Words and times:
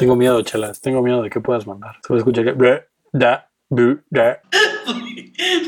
Tengo 0.00 0.16
miedo, 0.16 0.40
chelas. 0.40 0.80
Tengo 0.80 1.02
miedo 1.02 1.22
de 1.22 1.28
que 1.28 1.40
puedas 1.40 1.66
mandar. 1.66 1.96
Se 2.02 2.08
va 2.08 2.14
a 2.14 2.18
escuchar 2.20 2.42
que. 2.46 2.84
Da, 3.12 3.50
bu, 3.68 4.00
da. 4.08 4.40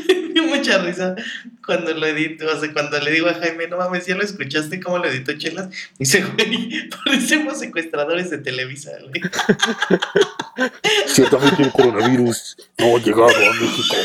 Me 0.07 0.33
dio 0.33 0.43
mucha 0.47 0.79
risa 0.79 1.15
cuando 1.63 1.93
lo 1.93 2.07
edito, 2.07 2.45
o 2.47 2.59
sea, 2.59 2.73
cuando 2.73 2.99
le 2.99 3.11
digo 3.11 3.27
a 3.27 3.35
Jaime, 3.35 3.67
no 3.67 3.77
mames, 3.77 4.07
¿ya 4.07 4.15
lo 4.15 4.23
escuchaste 4.23 4.79
cómo 4.79 4.97
lo 4.97 5.05
editó 5.05 5.33
Chelas? 5.33 5.67
Me 5.67 5.75
dice, 5.99 6.23
güey, 6.23 6.89
parecemos 6.89 7.59
secuestradores 7.59 8.31
de 8.31 8.39
Televisa, 8.39 8.91
güey. 9.01 9.21
Ciertamente 11.05 11.61
el 11.61 11.71
coronavirus 11.71 12.57
no 12.79 12.95
ha 12.95 12.99
llegado 12.99 13.27
a 13.27 13.53
México. 13.53 13.95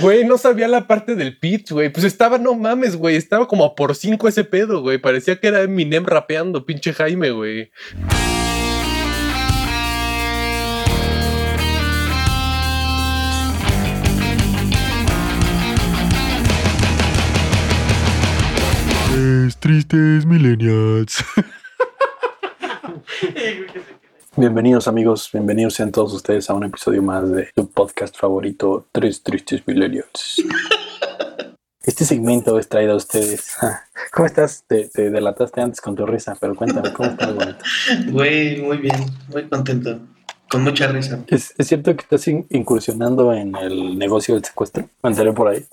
Güey, 0.00 0.24
no 0.24 0.38
sabía 0.38 0.68
la 0.68 0.86
parte 0.86 1.14
del 1.14 1.38
pitch, 1.38 1.72
güey. 1.72 1.88
Pues 1.90 2.04
estaba, 2.04 2.38
no 2.38 2.54
mames, 2.54 2.96
güey. 2.96 3.16
Estaba 3.16 3.48
como 3.48 3.74
por 3.74 3.94
cinco 3.94 4.28
ese 4.28 4.44
pedo, 4.44 4.80
güey. 4.80 4.98
Parecía 4.98 5.40
que 5.40 5.48
era 5.48 5.62
Eminem 5.62 6.04
rapeando, 6.04 6.64
pinche 6.64 6.92
Jaime, 6.92 7.30
güey. 7.30 7.70
Tres 19.10 19.56
tristes 19.56 20.26
millennials. 20.26 21.24
Bienvenidos 24.42 24.86
amigos, 24.86 25.28
bienvenidos 25.32 25.74
sean 25.74 25.90
todos 25.90 26.14
ustedes 26.14 26.48
a 26.48 26.54
un 26.54 26.62
episodio 26.62 27.02
más 27.02 27.28
de 27.28 27.48
tu 27.56 27.68
podcast 27.68 28.16
favorito, 28.16 28.86
Tres 28.92 29.22
Tristes 29.22 29.62
Millennials. 29.66 30.36
Este 31.82 32.04
segmento 32.04 32.58
es 32.58 32.68
traído 32.68 32.92
a 32.92 32.96
ustedes. 32.96 33.56
¿Cómo 34.12 34.26
estás? 34.26 34.62
Te, 34.68 34.88
te 34.90 35.08
delataste 35.10 35.62
antes 35.62 35.80
con 35.80 35.96
tu 35.96 36.04
risa, 36.04 36.36
pero 36.38 36.54
cuéntame, 36.54 36.92
¿cómo 36.92 37.08
estás, 37.08 37.34
bonito? 37.34 37.58
Güey, 38.12 38.60
muy 38.60 38.76
bien, 38.76 39.06
muy 39.32 39.48
contento, 39.48 39.98
con 40.50 40.62
mucha 40.64 40.86
risa. 40.88 41.24
¿Es, 41.28 41.54
es 41.56 41.66
cierto 41.66 41.96
que 41.96 42.02
estás 42.02 42.28
in- 42.28 42.46
incursionando 42.50 43.32
en 43.32 43.56
el 43.56 43.98
negocio 43.98 44.34
del 44.34 44.44
secuestro? 44.44 44.86
Me 45.02 45.10
enteré 45.10 45.32
por 45.32 45.48
ahí. 45.48 45.64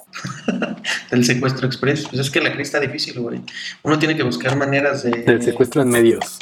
El 1.12 1.26
secuestro 1.26 1.68
express, 1.68 2.08
pues 2.08 2.22
es 2.22 2.32
que 2.32 2.40
la 2.40 2.54
crisis 2.54 2.74
está 2.74 2.80
difícil, 2.80 3.20
güey. 3.20 3.42
Uno 3.84 4.00
tiene 4.00 4.16
que 4.16 4.24
buscar 4.24 4.56
maneras 4.56 5.04
de... 5.04 5.12
Del 5.12 5.44
secuestro 5.44 5.82
en 5.82 5.90
medios. 5.90 6.40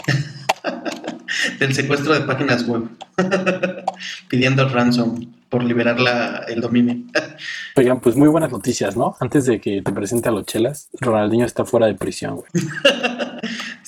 del 1.59 1.73
secuestro 1.73 2.14
de 2.14 2.22
páginas 2.22 2.67
web. 2.67 2.84
Pidiendo 4.28 4.67
ransom 4.70 5.26
por 5.50 5.64
liberar 5.64 6.00
la, 6.00 6.45
el 6.48 6.62
dominio. 6.62 6.98
Oigan, 7.75 8.00
pues 8.00 8.16
muy 8.16 8.28
buenas 8.28 8.52
noticias, 8.52 8.98
¿no? 8.98 9.16
Antes 9.20 9.45
de 9.45 9.62
que 9.62 9.81
te 9.81 9.92
presente 9.92 10.30
a 10.30 10.31
los 10.31 10.45
chelas, 10.45 10.90
Ronaldinho 11.00 11.45
está 11.45 11.66
fuera 11.66 11.86
de 11.86 11.94
prisión, 11.94 12.38
güey. 12.38 12.66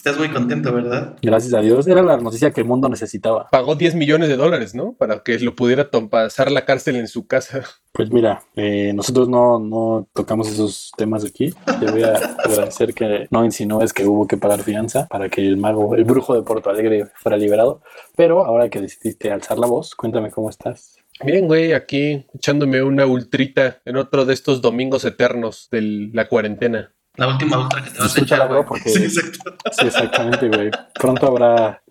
Estás 0.06 0.20
muy 0.20 0.30
contento, 0.30 0.72
¿verdad? 0.72 1.18
Gracias 1.20 1.52
a 1.56 1.62
Dios. 1.62 1.88
Era 1.88 2.04
la 2.04 2.18
noticia 2.18 2.52
que 2.52 2.62
el 2.62 2.68
mundo 2.68 2.88
necesitaba. 2.88 3.50
Pagó 3.50 3.74
10 3.74 3.96
millones 3.96 4.30
de 4.30 4.38
dólares, 4.38 4.76
¿no? 4.76 4.94
Para 4.94 5.24
que 5.24 5.40
lo 5.40 5.56
pudiera 5.56 5.90
pasar 5.90 6.52
la 6.52 6.64
cárcel 6.64 6.98
en 6.98 7.08
su 7.08 7.26
casa. 7.26 7.64
Pues 7.96 8.12
mira, 8.12 8.44
eh, 8.58 8.92
nosotros 8.94 9.30
no, 9.30 9.58
no 9.58 10.06
tocamos 10.12 10.50
esos 10.50 10.92
temas 10.98 11.24
aquí. 11.24 11.54
Te 11.80 11.90
voy 11.90 12.04
a 12.04 12.14
agradecer 12.44 12.94
que 12.94 13.26
no 13.32 13.46
insinúes 13.46 13.94
que 13.94 14.06
hubo 14.06 14.28
que 14.28 14.36
pagar 14.36 14.64
fianza 14.64 15.08
para 15.08 15.30
que 15.30 15.40
el 15.40 15.56
mago, 15.56 15.96
el 15.96 16.04
brujo 16.04 16.36
de 16.36 16.42
Porto 16.42 16.70
Alegre 16.70 17.06
fuera 17.16 17.38
liberado. 17.38 17.82
Pero 18.18 18.46
ahora 18.46 18.68
que 18.68 18.82
decidiste 18.82 19.32
alzar 19.32 19.60
la 19.60 19.68
voz, 19.68 19.96
cuéntame 19.96 20.30
cómo 20.30 20.50
estás. 20.50 20.98
Bien, 21.24 21.48
güey, 21.48 21.72
aquí 21.72 22.26
echándome 22.34 22.84
una 22.84 23.06
ultrita 23.06 23.80
en 23.86 23.96
otro 23.96 24.26
de 24.26 24.34
estos 24.34 24.62
domingos 24.62 25.06
eternos 25.06 25.70
de 25.72 26.10
la 26.12 26.28
cuarentena. 26.28 26.92
La 27.18 27.28
última 27.28 27.58
ultra 27.60 27.84
que 27.84 27.92
te 27.92 28.00
vas 28.00 28.18
a 28.18 28.22
echar, 28.22 28.48
güey. 28.48 28.64
porque- 28.66 28.90
Sí, 28.90 29.04
exacto. 29.04 29.56
Sí, 29.72 29.86
exactamente, 29.88 30.48
güey. 30.50 30.72
Pronto 30.94 31.28
habrá 31.28 31.82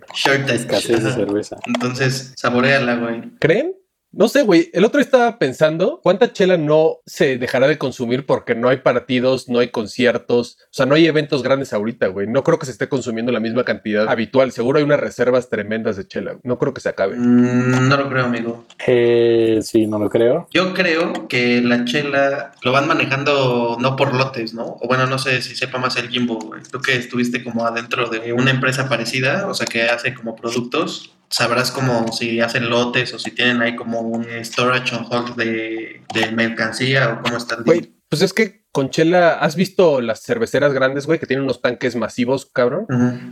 escasez 0.53 1.03
de 1.05 1.12
cerveza. 1.12 1.56
Entonces, 1.67 2.33
saboreala, 2.36 2.97
güey. 2.97 3.22
¿Creen? 3.41 3.75
No 4.16 4.28
sé, 4.28 4.42
güey. 4.42 4.70
El 4.72 4.84
otro 4.84 4.98
día 4.98 5.04
estaba 5.04 5.38
pensando 5.38 6.00
cuánta 6.02 6.32
chela 6.32 6.56
no 6.56 6.98
se 7.04 7.36
dejará 7.36 7.66
de 7.66 7.78
consumir 7.78 8.27
porque 8.27 8.55
no 8.55 8.68
hay 8.68 8.78
partidos, 8.78 9.48
no 9.48 9.58
hay 9.58 9.68
conciertos, 9.68 10.58
o 10.62 10.68
sea, 10.70 10.86
no 10.86 10.94
hay 10.94 11.06
eventos 11.06 11.42
grandes 11.42 11.72
ahorita, 11.72 12.06
güey. 12.08 12.28
No 12.28 12.44
creo 12.44 12.58
que 12.58 12.66
se 12.66 12.72
esté 12.72 12.89
consumiendo 12.89 13.33
la 13.33 13.40
misma 13.40 13.64
cantidad 13.64 14.08
habitual. 14.08 14.52
Seguro 14.52 14.78
hay 14.78 14.84
unas 14.84 15.00
reservas 15.00 15.48
tremendas 15.48 15.96
de 15.96 16.06
chela. 16.06 16.36
No 16.42 16.58
creo 16.58 16.72
que 16.72 16.80
se 16.80 16.89
acabe. 16.89 17.16
Mm, 17.16 17.89
no 17.89 17.96
lo 17.96 18.08
creo, 18.08 18.24
amigo. 18.27 18.64
Eh, 18.86 19.58
sí, 19.62 19.86
no 19.86 19.98
lo 19.98 20.08
creo. 20.08 20.48
Yo 20.52 20.74
creo 20.74 21.27
que 21.28 21.60
la 21.60 21.84
chela 21.84 22.52
lo 22.62 22.72
van 22.72 22.86
manejando 22.86 23.77
no 23.80 23.96
por 23.96 24.14
lotes, 24.14 24.55
¿no? 24.55 24.77
O 24.80 24.86
bueno, 24.86 25.06
no 25.06 25.18
sé 25.18 25.42
si 25.42 25.56
sepa 25.56 25.78
más 25.78 25.96
el 25.96 26.08
Jimbo, 26.08 26.39
güey. 26.39 26.62
Tú 26.70 26.80
que 26.80 26.94
estuviste 26.94 27.42
como 27.42 27.66
adentro 27.66 28.08
de 28.08 28.33
una 28.33 28.50
empresa 28.50 28.89
parecida, 28.89 29.46
o 29.48 29.55
sea, 29.55 29.66
que 29.66 29.83
hace 29.83 30.14
como 30.14 30.36
productos, 30.36 31.14
sabrás 31.34 31.72
como 31.72 32.12
si 32.12 32.40
hacen 32.40 32.70
lotes 32.70 33.12
o 33.12 33.18
si 33.18 33.33
tienen 33.33 33.61
ahí 33.61 33.74
como 33.74 34.00
un 34.02 34.24
storage 34.45 34.95
on 34.95 35.05
hold 35.11 35.34
de, 35.34 36.00
de 36.14 36.30
mercancía 36.30 37.12
o 37.12 37.22
cómo 37.22 37.36
está 37.36 37.56
el 37.56 37.64
Güey, 37.64 37.92
pues 38.08 38.22
es 38.22 38.33
que 38.33 38.62
con 38.70 38.90
chela, 38.90 39.34
¿has 39.34 39.56
visto 39.56 40.00
las 40.00 40.22
cerveceras 40.22 40.72
grandes, 40.72 41.06
güey, 41.06 41.18
que 41.18 41.27
tienen 41.27 41.45
unos 41.45 41.61
tanques 41.61 41.96
masivos, 41.96 42.46
cabrón? 42.46 42.86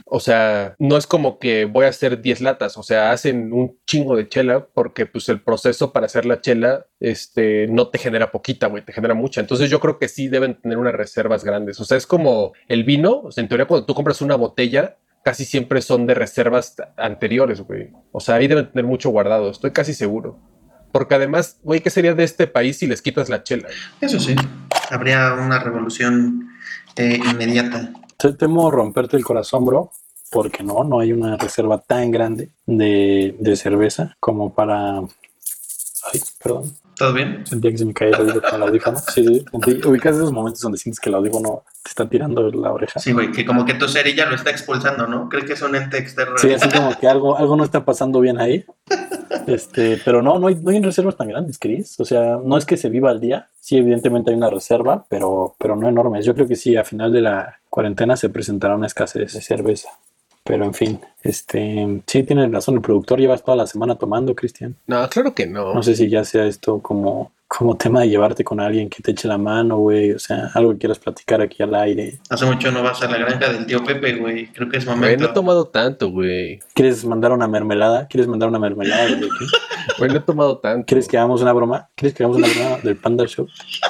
O 0.06 0.18
sea, 0.18 0.74
no 0.78 0.96
es 0.96 1.06
como 1.06 1.38
que 1.38 1.64
voy 1.64 1.84
a 1.84 1.90
hacer 1.90 2.22
10 2.22 2.40
latas, 2.40 2.76
o 2.76 2.82
sea, 2.82 3.12
hacen 3.12 3.52
un 3.52 3.78
chingo 3.86 4.16
de 4.16 4.28
chela 4.28 4.66
porque 4.72 5.06
pues 5.06 5.28
el 5.28 5.40
proceso 5.40 5.92
para 5.92 6.06
hacer 6.06 6.26
la 6.26 6.40
chela 6.40 6.86
este 6.98 7.68
no 7.68 7.88
te 7.88 7.98
genera 7.98 8.32
poquita, 8.32 8.66
güey, 8.66 8.84
te 8.84 8.92
genera 8.92 9.14
mucha. 9.14 9.40
Entonces 9.40 9.70
yo 9.70 9.78
creo 9.78 9.98
que 9.98 10.08
sí 10.08 10.26
deben 10.26 10.60
tener 10.60 10.78
unas 10.78 10.94
reservas 10.94 11.44
grandes. 11.44 11.78
O 11.78 11.84
sea, 11.84 11.96
es 11.96 12.06
como 12.06 12.52
el 12.66 12.82
vino, 12.82 13.22
o 13.24 13.30
sea, 13.30 13.42
en 13.42 13.48
teoría 13.48 13.66
cuando 13.66 13.86
tú 13.86 13.94
compras 13.94 14.22
una 14.22 14.34
botella 14.34 14.96
casi 15.24 15.44
siempre 15.44 15.82
son 15.82 16.06
de 16.06 16.14
reservas 16.14 16.76
anteriores, 16.96 17.60
güey. 17.60 17.90
O 18.10 18.20
sea, 18.20 18.36
ahí 18.36 18.48
deben 18.48 18.70
tener 18.70 18.84
mucho 18.84 19.10
guardado, 19.10 19.50
estoy 19.50 19.70
casi 19.70 19.94
seguro. 19.94 20.38
Porque 20.92 21.14
además, 21.14 21.58
güey, 21.62 21.80
¿qué 21.80 21.90
sería 21.90 22.14
de 22.14 22.24
este 22.24 22.46
país 22.46 22.78
si 22.78 22.86
les 22.86 23.00
quitas 23.00 23.28
la 23.28 23.42
chela? 23.42 23.68
Eso 24.00 24.20
sí, 24.20 24.36
habría 24.90 25.32
una 25.34 25.58
revolución 25.58 26.50
eh, 26.96 27.18
inmediata. 27.30 27.92
Te 28.18 28.34
temo 28.34 28.70
romperte 28.70 29.16
el 29.16 29.24
corazón, 29.24 29.64
bro, 29.64 29.90
porque 30.30 30.62
no, 30.62 30.84
no 30.84 31.00
hay 31.00 31.12
una 31.12 31.36
reserva 31.36 31.78
tan 31.78 32.10
grande 32.10 32.50
de, 32.66 33.34
de 33.38 33.56
cerveza 33.56 34.16
como 34.20 34.54
para... 34.54 34.98
Ay, 34.98 36.20
perdón. 36.42 36.74
¿Todo 36.96 37.12
bien? 37.14 37.44
Sentía 37.46 37.70
que 37.70 37.78
se 37.78 37.84
me 37.86 37.94
caía 37.94 38.10
el 38.16 38.20
oído 38.28 38.42
con 38.42 38.54
el 38.54 38.68
audífono. 38.68 38.98
Sí, 38.98 39.24
sí. 39.26 39.44
Sentí- 39.50 39.84
ubicas 39.86 40.14
esos 40.16 40.30
momentos 40.32 40.60
donde 40.60 40.78
sientes 40.78 41.00
que 41.00 41.08
el 41.08 41.14
audífono 41.16 41.64
te 41.82 41.88
está 41.88 42.08
tirando 42.08 42.50
la 42.50 42.72
oreja. 42.72 43.00
Sí, 43.00 43.12
güey, 43.12 43.32
que 43.32 43.44
como 43.44 43.64
que 43.64 43.74
tu 43.74 43.88
cerilla 43.88 44.26
lo 44.26 44.34
está 44.36 44.50
expulsando, 44.50 45.06
¿no? 45.06 45.28
Cree 45.28 45.44
que 45.44 45.54
es 45.54 45.62
un 45.62 45.74
ente 45.74 45.98
externo. 45.98 46.36
Sí, 46.38 46.52
así 46.52 46.68
como 46.68 46.96
que 46.98 47.08
algo, 47.08 47.36
algo 47.36 47.56
no 47.56 47.64
está 47.64 47.84
pasando 47.84 48.20
bien 48.20 48.38
ahí. 48.38 48.64
Este, 49.46 50.00
pero 50.04 50.22
no, 50.22 50.38
no 50.38 50.46
hay, 50.48 50.54
no 50.56 50.70
hay 50.70 50.80
reservas 50.80 51.16
tan 51.16 51.28
grandes, 51.28 51.58
Chris. 51.58 51.98
O 51.98 52.04
sea, 52.04 52.38
no 52.44 52.56
es 52.56 52.64
que 52.66 52.76
se 52.76 52.88
viva 52.90 53.10
al 53.10 53.20
día. 53.20 53.48
Sí, 53.60 53.76
evidentemente 53.78 54.30
hay 54.30 54.36
una 54.36 54.50
reserva, 54.50 55.04
pero, 55.08 55.54
pero 55.58 55.74
no 55.76 55.88
enormes. 55.88 56.24
Yo 56.24 56.34
creo 56.34 56.46
que 56.46 56.56
sí, 56.56 56.76
a 56.76 56.84
final 56.84 57.10
de 57.12 57.22
la 57.22 57.58
cuarentena 57.70 58.16
se 58.16 58.28
presentará 58.28 58.76
una 58.76 58.86
escasez 58.86 59.32
de 59.32 59.40
cerveza. 59.40 59.88
Pero 60.44 60.64
en 60.64 60.74
fin, 60.74 61.00
este, 61.22 62.02
sí 62.06 62.22
tienes 62.24 62.50
razón. 62.50 62.76
El 62.76 62.80
productor 62.80 63.20
llevas 63.20 63.44
toda 63.44 63.56
la 63.56 63.66
semana 63.66 63.96
tomando, 63.96 64.34
Cristian. 64.34 64.76
No, 64.86 65.08
claro 65.08 65.34
que 65.34 65.46
no. 65.46 65.72
No 65.74 65.82
sé 65.82 65.94
si 65.94 66.08
ya 66.08 66.24
sea 66.24 66.46
esto 66.46 66.80
como, 66.80 67.32
como 67.58 67.76
tema 67.76 68.00
de 68.00 68.08
llevarte 68.08 68.44
con 68.44 68.60
alguien 68.60 68.88
que 68.88 69.02
te 69.02 69.10
eche 69.10 69.28
la 69.28 69.36
mano, 69.38 69.76
güey. 69.78 70.12
O 70.12 70.18
sea, 70.18 70.50
algo 70.54 70.72
que 70.72 70.78
quieras 70.78 70.98
platicar 70.98 71.40
aquí 71.42 71.62
al 71.62 71.74
aire. 71.74 72.18
Hace 72.30 72.46
mucho 72.46 72.70
no 72.72 72.82
vas 72.82 73.02
a 73.02 73.10
la 73.10 73.18
granja 73.18 73.52
del 73.52 73.66
tío 73.66 73.84
Pepe, 73.84 74.14
güey. 74.16 74.46
Creo 74.52 74.68
que 74.68 74.78
es 74.78 74.84
Güey, 74.86 74.96
momento. 74.96 75.24
no 75.24 75.30
he 75.30 75.34
tomado 75.34 75.66
tanto, 75.68 76.10
güey. 76.10 76.60
¿Quieres 76.74 77.04
mandar 77.04 77.32
una 77.32 77.46
mermelada? 77.48 78.06
¿Quieres 78.08 78.26
mandar 78.26 78.48
una 78.48 78.58
mermelada 78.58 79.04
aquí? 79.04 79.28
Güey, 79.98 80.12
no 80.12 80.18
he 80.18 80.20
tomado 80.20 80.58
tanto. 80.58 80.86
¿Quieres 80.86 81.08
que 81.08 81.18
hagamos 81.18 81.42
una 81.42 81.52
broma? 81.52 81.88
¿Quieres 81.96 82.14
que 82.16 82.22
hagamos 82.22 82.38
una 82.38 82.46
broma 82.48 82.78
del 82.84 82.96
Panda 82.96 83.26
Show? 83.26 83.48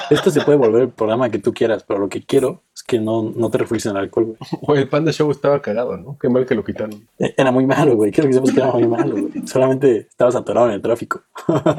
Esto 0.09 0.31
se 0.31 0.41
puede 0.41 0.57
volver 0.57 0.81
el 0.83 0.89
programa 0.89 1.29
que 1.29 1.37
tú 1.37 1.53
quieras, 1.53 1.83
pero 1.87 1.99
lo 1.99 2.09
que 2.09 2.23
quiero 2.23 2.63
es 2.75 2.81
que 2.81 2.99
no, 2.99 3.31
no 3.35 3.49
te 3.51 3.59
refugies 3.59 3.85
en 3.85 3.91
el 3.91 3.97
alcohol, 3.97 4.25
güey. 4.25 4.37
Güey, 4.63 4.81
el 4.81 4.89
Panda 4.89 5.11
Show 5.11 5.29
estaba 5.29 5.61
cagado, 5.61 5.95
¿no? 5.97 6.17
Qué 6.19 6.29
mal 6.29 6.47
que 6.47 6.55
lo 6.55 6.63
quitaron. 6.63 7.07
Eh, 7.19 7.35
Era 7.37 7.51
muy 7.51 7.67
malo, 7.67 7.95
güey. 7.95 8.11
Quiero 8.11 8.27
que 8.27 8.33
sepas 8.33 8.51
que 8.51 8.59
era 8.59 8.71
muy 8.71 8.87
malo, 8.87 9.11
güey. 9.11 9.47
Solamente 9.47 10.07
estabas 10.09 10.35
atorado 10.35 10.67
en 10.67 10.73
el 10.73 10.81
tráfico. 10.81 11.21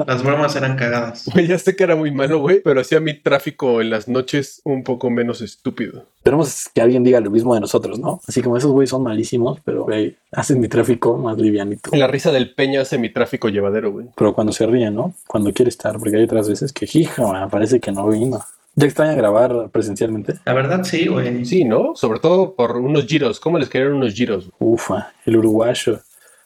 Las 0.07 0.23
bromas 0.23 0.55
eran 0.55 0.77
cagadas. 0.77 1.29
Güey, 1.33 1.47
ya 1.47 1.59
sé 1.59 1.74
que 1.75 1.83
era 1.83 1.95
muy 1.95 2.11
malo, 2.11 2.39
güey, 2.39 2.61
pero 2.61 2.81
hacía 2.81 2.99
mi 2.99 3.13
tráfico 3.13 3.81
en 3.81 3.89
las 3.89 4.07
noches 4.07 4.61
un 4.63 4.83
poco 4.83 5.09
menos 5.09 5.41
estúpido. 5.41 6.05
Esperemos 6.17 6.69
que 6.73 6.81
alguien 6.81 7.03
diga 7.03 7.19
lo 7.19 7.29
mismo 7.29 7.53
de 7.53 7.61
nosotros, 7.61 7.99
¿no? 7.99 8.21
Así 8.27 8.41
como 8.41 8.57
esos 8.57 8.71
güeyes 8.71 8.89
son 8.89 9.03
malísimos, 9.03 9.59
pero, 9.63 9.83
güey, 9.83 10.17
hacen 10.31 10.59
mi 10.59 10.67
tráfico 10.67 11.17
más 11.17 11.37
livianito. 11.37 11.91
La 11.93 12.07
risa 12.07 12.31
del 12.31 12.53
Peña 12.53 12.81
hace 12.81 12.97
mi 12.97 13.09
tráfico 13.09 13.49
llevadero, 13.49 13.91
güey. 13.91 14.07
Pero 14.15 14.33
cuando 14.33 14.53
se 14.53 14.65
ríe, 14.65 14.89
¿no? 14.89 15.13
Cuando 15.27 15.53
quiere 15.53 15.69
estar, 15.69 15.99
porque 15.99 16.17
hay 16.17 16.23
otras 16.23 16.49
veces 16.49 16.73
que, 16.73 16.87
hija, 16.91 17.47
parece 17.49 17.79
que 17.79 17.91
no 17.91 18.07
vino. 18.07 18.41
¿Ya 18.77 18.87
extraña 18.87 19.13
grabar 19.13 19.69
presencialmente? 19.69 20.33
La 20.43 20.53
verdad, 20.53 20.83
sí, 20.83 21.07
güey. 21.07 21.45
Sí, 21.45 21.63
¿no? 21.63 21.95
Sobre 21.95 22.19
todo 22.19 22.55
por 22.55 22.75
unos 22.75 23.05
giros. 23.05 23.39
¿Cómo 23.39 23.57
les 23.57 23.69
quedaron 23.69 23.93
unos 23.93 24.13
giros? 24.13 24.49
Ufa, 24.59 25.13
el 25.25 25.37
uruguayo. 25.37 26.01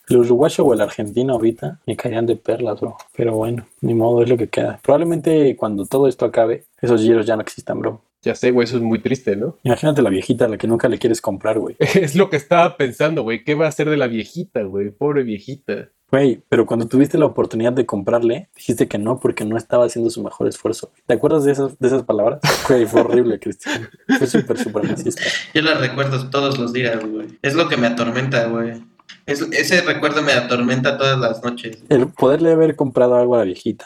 El 0.10 0.18
uruguayo 0.18 0.66
o 0.66 0.74
el 0.74 0.82
argentino 0.82 1.34
ahorita 1.34 1.80
me 1.86 1.96
caían 1.96 2.26
de 2.26 2.36
perlas, 2.36 2.82
bro. 2.82 2.98
Pero 3.16 3.36
bueno, 3.36 3.68
ni 3.82 3.94
modo, 3.94 4.24
es 4.24 4.30
lo 4.30 4.38
que 4.38 4.48
queda. 4.48 4.80
Probablemente 4.82 5.56
cuando 5.56 5.86
todo 5.86 6.08
esto 6.08 6.26
acabe, 6.26 6.66
esos 6.82 7.02
giros 7.02 7.28
ya 7.28 7.36
no 7.36 7.44
existan, 7.44 7.80
bro. 7.80 8.02
Ya 8.22 8.36
sé, 8.36 8.52
güey, 8.52 8.66
eso 8.66 8.78
es 8.78 8.84
muy 8.84 9.00
triste, 9.00 9.36
¿no? 9.36 9.58
Imagínate 9.64 10.02
la 10.02 10.10
viejita 10.10 10.46
a 10.46 10.50
la 10.50 10.58
que 10.58 10.68
nunca 10.68 10.90
le 10.90 10.98
quieres 10.98 11.22
comprar, 11.22 11.60
güey. 11.60 11.76
Es 11.96 12.16
lo 12.16 12.30
que 12.30 12.38
estaba 12.38 12.76
pensando, 12.76 13.24
güey. 13.24 13.44
¿Qué 13.44 13.56
va 13.56 13.66
a 13.66 13.70
hacer 13.70 13.90
de 13.90 13.98
la 13.98 14.08
viejita, 14.08 14.64
güey? 14.64 14.90
Pobre 14.90 15.24
viejita. 15.24 15.90
Güey, 16.12 16.42
pero 16.50 16.66
cuando 16.66 16.88
tuviste 16.88 17.20
la 17.20 17.28
oportunidad 17.28 17.72
de 17.72 17.86
comprarle, 17.86 18.50
dijiste 18.56 18.88
que 18.88 18.98
no 18.98 19.20
porque 19.20 19.46
no 19.46 19.58
estaba 19.58 19.86
haciendo 19.86 20.10
su 20.10 20.24
mejor 20.24 20.48
esfuerzo. 20.48 20.92
¿Te 21.06 21.14
acuerdas 21.14 21.46
de 21.46 21.52
esas, 21.52 21.78
de 21.78 21.88
esas 21.88 22.04
palabras? 22.04 22.40
Güey, 22.68 22.86
fue 22.88 23.02
horrible, 23.02 23.40
Cristian. 23.40 23.88
Fue 24.18 24.28
súper, 24.28 24.58
súper 24.58 24.88
racista. 24.88 25.22
Yo 25.54 25.62
las 25.62 25.80
recuerdo 25.80 26.30
todos 26.30 26.58
los 26.58 26.74
días, 26.74 27.00
güey. 27.06 27.28
Es 27.42 27.54
lo 27.54 27.70
que 27.70 27.78
me 27.78 27.88
atormenta, 27.88 28.48
güey. 28.48 28.82
Es- 29.30 29.42
ese 29.52 29.82
recuerdo 29.82 30.22
me 30.22 30.32
atormenta 30.34 30.98
todas 30.98 31.18
las 31.20 31.44
noches. 31.44 31.84
El 31.90 32.08
poderle 32.08 32.52
haber 32.52 32.76
comprado 32.76 33.16
algo 33.16 33.36
a 33.36 33.40
la 33.40 33.44
viejita 33.46 33.86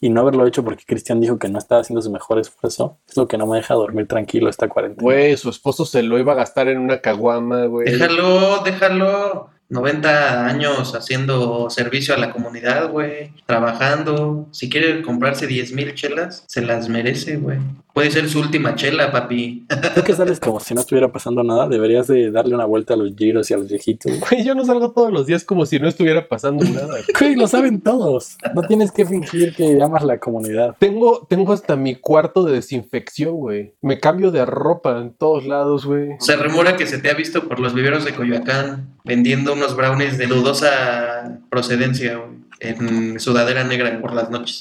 y 0.00 0.10
no 0.10 0.20
haberlo 0.20 0.46
hecho 0.46 0.64
porque 0.64 0.84
Cristian 0.86 1.20
dijo 1.20 1.38
que 1.38 1.48
no 1.48 1.58
estaba 1.58 1.80
haciendo 1.80 2.02
su 2.02 2.10
mejor 2.10 2.38
esfuerzo 2.38 2.98
es 3.08 3.16
lo 3.16 3.26
que 3.26 3.38
no 3.38 3.46
me 3.46 3.56
deja 3.56 3.74
dormir 3.74 4.06
tranquilo 4.06 4.50
esta 4.50 4.68
cuarentena. 4.68 5.02
Güey, 5.02 5.36
su 5.36 5.48
esposo 5.48 5.84
se 5.86 6.02
lo 6.02 6.18
iba 6.18 6.32
a 6.32 6.36
gastar 6.36 6.68
en 6.68 6.78
una 6.78 7.00
caguama, 7.00 7.64
güey. 7.66 7.90
Déjalo, 7.90 8.58
déjalo. 8.64 9.50
90 9.68 10.46
años 10.46 10.94
haciendo 10.94 11.68
servicio 11.70 12.14
a 12.14 12.18
la 12.18 12.30
comunidad, 12.30 12.90
güey. 12.90 13.32
Trabajando. 13.46 14.46
Si 14.50 14.68
quiere 14.68 15.02
comprarse 15.02 15.46
10 15.46 15.72
mil 15.72 15.94
chelas, 15.94 16.44
se 16.46 16.62
las 16.62 16.88
merece, 16.88 17.36
güey. 17.36 17.58
Puede 17.94 18.10
ser 18.10 18.28
su 18.28 18.40
última 18.40 18.74
chela, 18.74 19.12
papi. 19.12 19.66
Tú 19.94 20.02
que 20.02 20.14
sales 20.14 20.40
como 20.40 20.58
si 20.58 20.74
no 20.74 20.80
estuviera 20.80 21.12
pasando 21.12 21.44
nada, 21.44 21.68
deberías 21.68 22.08
de 22.08 22.32
darle 22.32 22.56
una 22.56 22.64
vuelta 22.64 22.94
a 22.94 22.96
los 22.96 23.14
giros 23.14 23.48
y 23.50 23.54
a 23.54 23.56
los 23.56 23.68
viejitos. 23.68 24.12
güey. 24.30 24.44
Yo 24.44 24.56
no 24.56 24.64
salgo 24.64 24.90
todos 24.90 25.12
los 25.12 25.26
días 25.26 25.44
como 25.44 25.64
si 25.64 25.78
no 25.78 25.88
estuviera 25.88 26.26
pasando 26.26 26.64
nada. 26.64 26.94
Güey, 27.18 27.36
lo 27.36 27.46
saben 27.46 27.80
todos. 27.80 28.36
No 28.54 28.62
tienes 28.62 28.90
que 28.90 29.06
fingir 29.06 29.54
que 29.54 29.76
llamas 29.76 30.02
la 30.02 30.18
comunidad. 30.18 30.74
Tengo, 30.78 31.26
tengo 31.28 31.52
hasta 31.52 31.76
mi 31.76 31.94
cuarto 31.94 32.42
de 32.42 32.54
desinfección, 32.54 33.36
güey. 33.36 33.74
Me 33.80 34.00
cambio 34.00 34.32
de 34.32 34.44
ropa 34.44 34.98
en 34.98 35.12
todos 35.12 35.46
lados, 35.46 35.86
güey. 35.86 36.10
Se 36.18 36.36
rumora 36.36 36.76
que 36.76 36.86
se 36.86 36.98
te 36.98 37.10
ha 37.10 37.14
visto 37.14 37.48
por 37.48 37.60
los 37.60 37.74
viveros 37.74 38.04
de 38.04 38.12
Coyoacán 38.12 38.93
vendiendo 39.04 39.52
unos 39.52 39.76
brownies 39.76 40.18
de 40.18 40.26
dudosa 40.26 41.38
procedencia, 41.50 42.16
güey. 42.16 42.44
En 42.60 43.20
sudadera 43.20 43.64
negra 43.64 44.00
por 44.00 44.14
las 44.14 44.30
noches. 44.30 44.58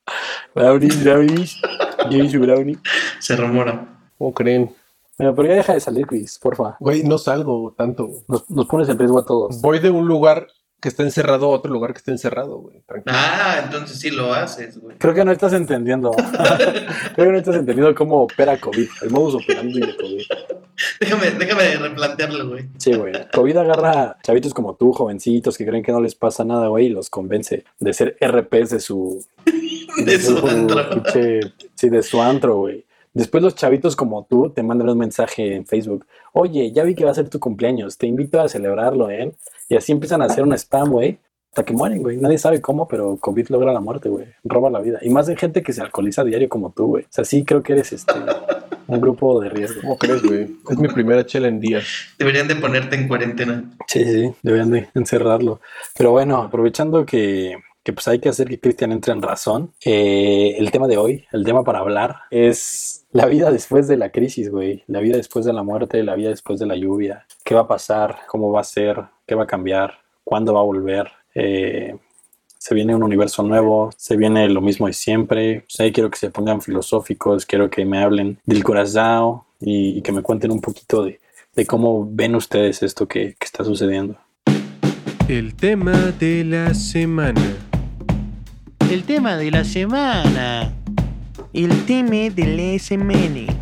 Brownies, 0.54 1.02
brownies. 1.02 1.56
James 2.10 2.38
Brownie. 2.38 2.78
Se 3.18 3.36
rumora. 3.36 3.86
¿Cómo 4.18 4.34
creen? 4.34 4.74
Bueno, 5.16 5.34
pero 5.34 5.48
ya 5.48 5.54
deja 5.54 5.74
de 5.74 5.80
salir, 5.80 6.06
Chris, 6.06 6.38
porfa. 6.38 6.76
Güey, 6.80 7.02
no 7.04 7.18
salgo 7.18 7.74
tanto. 7.76 8.10
Nos, 8.26 8.48
nos 8.50 8.66
pones 8.66 8.88
en 8.88 8.98
riesgo 8.98 9.18
a 9.18 9.24
todos. 9.24 9.60
Voy 9.60 9.78
de 9.78 9.90
un 9.90 10.06
lugar 10.06 10.48
que 10.80 10.88
está 10.88 11.02
encerrado 11.02 11.46
a 11.46 11.48
otro 11.50 11.70
lugar 11.72 11.92
que 11.92 11.98
está 11.98 12.10
encerrado, 12.10 12.58
güey. 12.58 12.80
Tranquilo. 12.86 13.14
Ah, 13.18 13.60
entonces 13.64 13.98
sí 13.98 14.10
lo 14.10 14.32
haces, 14.32 14.78
güey. 14.78 14.96
Creo 14.98 15.14
que 15.14 15.24
no 15.24 15.32
estás 15.32 15.52
entendiendo. 15.52 16.10
Creo 17.14 17.26
que 17.26 17.32
no 17.32 17.38
estás 17.38 17.56
entendiendo 17.56 17.94
cómo 17.94 18.22
opera 18.22 18.58
COVID, 18.58 18.88
el 19.02 19.10
modus 19.10 19.42
operandi 19.42 19.80
de 19.80 19.96
COVID. 19.96 20.22
Déjame, 20.98 21.30
déjame 21.32 21.76
replantearlo, 21.76 22.48
güey. 22.48 22.68
Sí, 22.78 22.94
güey. 22.94 23.12
COVID 23.32 23.56
agarra 23.58 24.02
a 24.02 24.16
chavitos 24.22 24.54
como 24.54 24.74
tú, 24.76 24.92
jovencitos, 24.92 25.58
que 25.58 25.66
creen 25.66 25.82
que 25.82 25.92
no 25.92 26.00
les 26.00 26.14
pasa 26.14 26.44
nada, 26.44 26.68
güey, 26.68 26.86
y 26.86 26.88
los 26.90 27.10
convence 27.10 27.64
de 27.78 27.92
ser 27.92 28.16
RPs 28.20 28.70
de 28.70 28.80
su... 28.80 29.24
De 30.04 30.20
su 30.20 30.38
antro. 30.46 30.88
pinche- 30.88 31.52
sí, 31.74 31.88
de 31.90 32.02
su 32.02 32.22
antro, 32.22 32.58
güey. 32.58 32.84
Después 33.12 33.42
los 33.42 33.54
chavitos 33.54 33.96
como 33.96 34.24
tú 34.24 34.50
te 34.50 34.62
mandan 34.62 34.88
un 34.88 34.98
mensaje 34.98 35.54
en 35.54 35.66
Facebook. 35.66 36.06
Oye, 36.32 36.70
ya 36.72 36.84
vi 36.84 36.94
que 36.94 37.04
va 37.04 37.10
a 37.10 37.14
ser 37.14 37.28
tu 37.28 37.40
cumpleaños, 37.40 37.98
te 37.98 38.06
invito 38.06 38.40
a 38.40 38.48
celebrarlo, 38.48 39.10
¿eh? 39.10 39.32
Y 39.68 39.76
así 39.76 39.92
empiezan 39.92 40.22
a 40.22 40.26
hacer 40.26 40.44
un 40.44 40.52
spam, 40.52 40.90
güey. 40.90 41.18
Hasta 41.50 41.64
que 41.64 41.72
mueren, 41.72 42.02
güey. 42.02 42.16
Nadie 42.16 42.38
sabe 42.38 42.60
cómo, 42.60 42.86
pero 42.86 43.16
COVID 43.16 43.48
logra 43.48 43.72
la 43.72 43.80
muerte, 43.80 44.08
güey. 44.08 44.26
Roba 44.44 44.70
la 44.70 44.78
vida. 44.78 45.00
Y 45.02 45.10
más 45.10 45.26
de 45.26 45.36
gente 45.36 45.64
que 45.64 45.72
se 45.72 45.82
alcoholiza 45.82 46.22
a 46.22 46.24
diario 46.24 46.48
como 46.48 46.70
tú, 46.70 46.86
güey. 46.86 47.04
O 47.04 47.08
sea, 47.10 47.24
sí 47.24 47.44
creo 47.44 47.62
que 47.62 47.72
eres 47.72 47.92
este 47.92 48.14
un 48.90 49.00
grupo 49.00 49.40
de 49.40 49.48
riesgo. 49.48 49.80
¿Cómo 49.82 49.98
crees, 49.98 50.22
güey? 50.22 50.56
Es 50.68 50.78
mi 50.78 50.88
primera 50.88 51.24
chela 51.24 51.48
en 51.48 51.60
días. 51.60 51.84
Deberían 52.18 52.48
de 52.48 52.56
ponerte 52.56 52.96
en 52.96 53.08
cuarentena. 53.08 53.64
Sí, 53.86 54.04
sí, 54.04 54.12
sí, 54.12 54.34
deberían 54.42 54.70
de 54.70 54.88
encerrarlo. 54.94 55.60
Pero 55.96 56.10
bueno, 56.12 56.38
aprovechando 56.38 57.06
que, 57.06 57.56
que 57.84 57.92
pues 57.92 58.06
hay 58.08 58.18
que 58.18 58.28
hacer 58.28 58.48
que 58.48 58.60
Cristian 58.60 58.92
entre 58.92 59.12
en 59.12 59.22
razón, 59.22 59.72
eh, 59.84 60.56
el 60.58 60.70
tema 60.70 60.88
de 60.88 60.98
hoy, 60.98 61.24
el 61.32 61.44
tema 61.44 61.62
para 61.64 61.78
hablar, 61.80 62.16
es 62.30 62.99
la 63.12 63.26
vida 63.26 63.50
después 63.50 63.88
de 63.88 63.96
la 63.96 64.10
crisis, 64.10 64.50
güey. 64.50 64.84
La 64.86 65.00
vida 65.00 65.16
después 65.16 65.44
de 65.44 65.52
la 65.52 65.62
muerte, 65.62 66.02
la 66.02 66.14
vida 66.14 66.30
después 66.30 66.60
de 66.60 66.66
la 66.66 66.76
lluvia. 66.76 67.26
¿Qué 67.44 67.54
va 67.54 67.62
a 67.62 67.68
pasar? 67.68 68.18
¿Cómo 68.28 68.52
va 68.52 68.60
a 68.60 68.64
ser? 68.64 69.02
¿Qué 69.26 69.34
va 69.34 69.44
a 69.44 69.46
cambiar? 69.46 69.94
¿Cuándo 70.24 70.54
va 70.54 70.60
a 70.60 70.64
volver? 70.64 71.10
Eh, 71.34 71.96
se 72.46 72.74
viene 72.74 72.94
un 72.94 73.02
universo 73.02 73.42
nuevo, 73.42 73.90
se 73.96 74.16
viene 74.16 74.48
lo 74.48 74.60
mismo 74.60 74.86
de 74.86 74.92
siempre. 74.92 75.58
O 75.60 75.70
sea, 75.70 75.90
quiero 75.92 76.10
que 76.10 76.18
se 76.18 76.30
pongan 76.30 76.60
filosóficos, 76.60 77.46
quiero 77.46 77.70
que 77.70 77.84
me 77.84 78.02
hablen 78.02 78.38
del 78.44 78.62
corazón 78.62 79.42
y, 79.60 79.98
y 79.98 80.02
que 80.02 80.12
me 80.12 80.22
cuenten 80.22 80.52
un 80.52 80.60
poquito 80.60 81.04
de, 81.04 81.20
de 81.54 81.66
cómo 81.66 82.06
ven 82.10 82.34
ustedes 82.34 82.82
esto 82.82 83.08
que, 83.08 83.34
que 83.38 83.44
está 83.44 83.64
sucediendo. 83.64 84.18
El 85.28 85.54
tema 85.54 86.12
de 86.18 86.44
la 86.44 86.74
semana. 86.74 87.40
El 88.90 89.04
tema 89.04 89.36
de 89.36 89.50
la 89.50 89.64
semana. 89.64 90.79
El 91.52 91.84
tema 91.84 92.32
de 92.32 92.46
la 92.46 92.78
semana. 92.78 93.52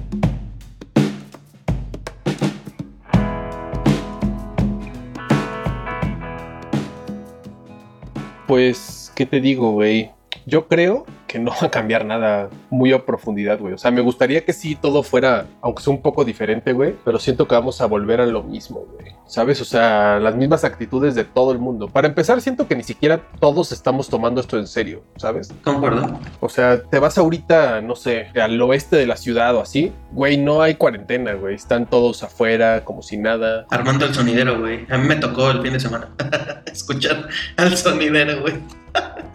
Pues, 8.46 9.11
¿qué 9.14 9.25
te 9.25 9.40
digo, 9.40 9.73
güey? 9.73 10.11
Yo 10.44 10.69
creo 10.69 11.06
que 11.28 11.38
no 11.38 11.52
va 11.52 11.69
a 11.69 11.70
cambiar 11.70 12.04
nada 12.04 12.48
muy 12.70 12.92
a 12.92 13.04
profundidad, 13.04 13.60
güey. 13.60 13.75
O 13.75 13.78
sea, 13.78 13.90
me 13.90 14.00
gustaría 14.00 14.44
que 14.44 14.52
sí 14.52 14.75
todo 14.75 15.02
fuera, 15.02 15.46
aunque 15.60 15.82
sea 15.82 15.92
un 15.92 16.02
poco 16.02 16.25
diferente, 16.25 16.72
güey, 16.72 16.94
pero 17.04 17.19
siento 17.19 17.46
que 17.46 17.54
vamos 17.54 17.80
a 17.80 17.86
volver 17.86 18.20
a 18.20 18.26
lo 18.26 18.42
mismo, 18.42 18.86
güey. 18.92 19.12
¿Sabes? 19.26 19.60
O 19.60 19.64
sea, 19.64 20.19
las 20.19 20.34
mismas 20.34 20.64
actitudes 20.64 21.14
de 21.14 21.25
todo 21.25 21.52
el 21.52 21.58
mundo. 21.58 21.88
Para 21.88 22.08
empezar, 22.08 22.40
siento 22.40 22.66
que 22.66 22.75
ni 22.75 22.82
siquiera 22.82 23.20
todos 23.38 23.72
estamos 23.72 24.08
tomando 24.08 24.40
esto 24.40 24.58
en 24.58 24.66
serio, 24.66 25.04
¿sabes? 25.16 25.52
Concuerdo. 25.62 26.19
O 26.40 26.48
sea, 26.48 26.82
te 26.82 26.98
vas 26.98 27.19
ahorita, 27.19 27.82
no 27.82 27.94
sé, 27.94 28.28
al 28.40 28.60
oeste 28.62 28.96
de 28.96 29.06
la 29.06 29.16
ciudad 29.16 29.54
o 29.54 29.60
así, 29.60 29.92
güey, 30.12 30.38
no 30.38 30.62
hay 30.62 30.76
cuarentena, 30.76 31.34
güey. 31.34 31.54
Están 31.54 31.86
todos 31.86 32.22
afuera, 32.22 32.84
como 32.84 33.02
si 33.02 33.19
nada. 33.19 33.66
Armando 33.69 34.06
el 34.06 34.14
sonidero, 34.14 34.58
güey. 34.58 34.86
A 34.88 34.96
mí 34.96 35.06
me 35.06 35.16
tocó 35.16 35.50
el 35.50 35.60
fin 35.60 35.75
de 35.75 35.80
semana 35.80 36.08
escuchar 36.72 37.28
al 37.56 37.76
sonidero, 37.76 38.40
güey. 38.40 38.54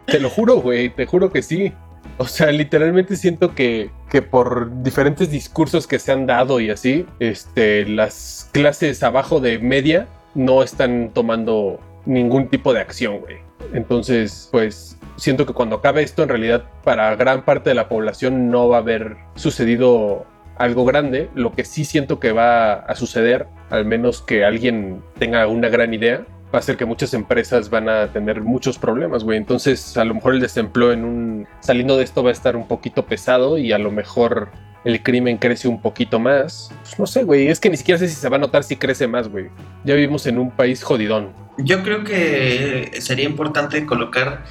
Te 0.06 0.20
lo 0.20 0.30
juro, 0.30 0.58
güey, 0.62 0.90
te 0.90 1.06
juro 1.06 1.32
que 1.32 1.42
sí. 1.42 1.74
O 2.18 2.28
sea, 2.28 2.52
literalmente 2.52 3.16
siento 3.16 3.56
que, 3.56 3.90
que 4.10 4.22
por 4.22 4.84
diferentes 4.84 5.32
discursos 5.32 5.88
que 5.88 5.98
se 5.98 6.12
han 6.12 6.26
dado 6.26 6.60
y 6.60 6.70
así, 6.70 7.06
este, 7.20 7.86
las 7.88 8.50
clases 8.52 9.02
abajo 9.02 9.40
de 9.40 9.58
media 9.60 10.08
no 10.36 10.62
están 10.62 11.12
tomando 11.14 11.80
ningún 12.06 12.50
tipo 12.50 12.74
de 12.74 12.82
acción, 12.82 13.20
güey. 13.20 13.38
Entonces, 13.74 14.50
pues 14.52 14.98
siento 15.16 15.46
que 15.46 15.54
cuando 15.54 15.78
acabe 15.78 16.04
esto, 16.04 16.24
en 16.24 16.30
realidad 16.30 16.66
para 16.84 17.16
gran 17.16 17.46
parte 17.46 17.70
de 17.70 17.76
la 17.76 17.88
población 17.88 18.50
no 18.50 18.68
va 18.68 18.78
a 18.78 18.82
haber 18.82 19.18
sucedido 19.36 20.26
algo 20.58 20.86
grande. 20.86 21.30
Lo 21.34 21.54
que 21.54 21.66
sí 21.66 21.86
siento 21.86 22.20
que 22.20 22.32
va 22.32 22.74
a 22.74 22.96
suceder, 22.96 23.48
al 23.70 23.86
menos 23.86 24.22
que 24.22 24.46
alguien 24.46 25.02
tenga 25.18 25.48
una 25.48 25.70
gran 25.70 25.94
idea, 25.94 26.26
va 26.54 26.60
a 26.60 26.62
ser 26.62 26.78
que 26.78 26.86
muchas 26.86 27.14
empresas 27.14 27.70
van 27.70 27.90
a 27.90 28.12
tener 28.12 28.42
muchos 28.42 28.78
problemas, 28.78 29.24
güey. 29.24 29.38
Entonces, 29.38 29.98
a 29.98 30.06
lo 30.06 30.14
mejor 30.14 30.36
el 30.36 30.40
desempleo 30.40 30.92
en 30.92 31.04
un 31.04 31.48
saliendo 31.62 31.98
de 31.98 32.04
esto 32.04 32.24
va 32.24 32.30
a 32.30 32.34
estar 32.34 32.56
un 32.56 32.68
poquito 32.68 33.06
pesado 33.06 33.58
y 33.58 33.72
a 33.72 33.78
lo 33.78 33.92
mejor 33.92 34.52
el 34.86 35.02
crimen 35.02 35.38
crece 35.38 35.68
un 35.68 35.82
poquito 35.82 36.20
más. 36.20 36.72
Pues 36.82 37.00
no 37.00 37.08
sé, 37.08 37.24
güey, 37.24 37.48
es 37.48 37.60
que 37.60 37.70
ni 37.70 37.78
siquiera 37.78 37.98
sé 37.98 38.08
si 38.08 38.16
se 38.16 38.30
va 38.30 38.36
a 38.36 38.40
notar 38.40 38.64
si 38.64 38.76
crece 38.76 39.08
más, 39.08 39.30
güey. 39.30 39.50
Ya 39.84 39.96
vivimos 39.96 40.28
en 40.28 40.38
un 40.38 40.52
país 40.52 40.84
jodidón. 40.84 41.32
Yo 41.58 41.84
creo 41.84 42.04
que 42.04 42.92
sería 43.00 43.26
importante 43.26 43.86
colocar 43.86 44.44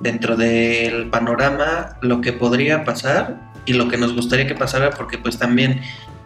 dentro 0.00 0.36
del 0.36 1.08
panorama 1.10 1.96
lo 2.02 2.20
que 2.20 2.32
podría 2.32 2.84
pasar 2.84 3.40
y 3.64 3.72
lo 3.72 3.88
que 3.88 3.96
nos 3.96 4.14
gustaría 4.14 4.46
que 4.46 4.54
pasara, 4.54 4.90
porque 4.90 5.18
pues 5.18 5.38
también 5.38 5.80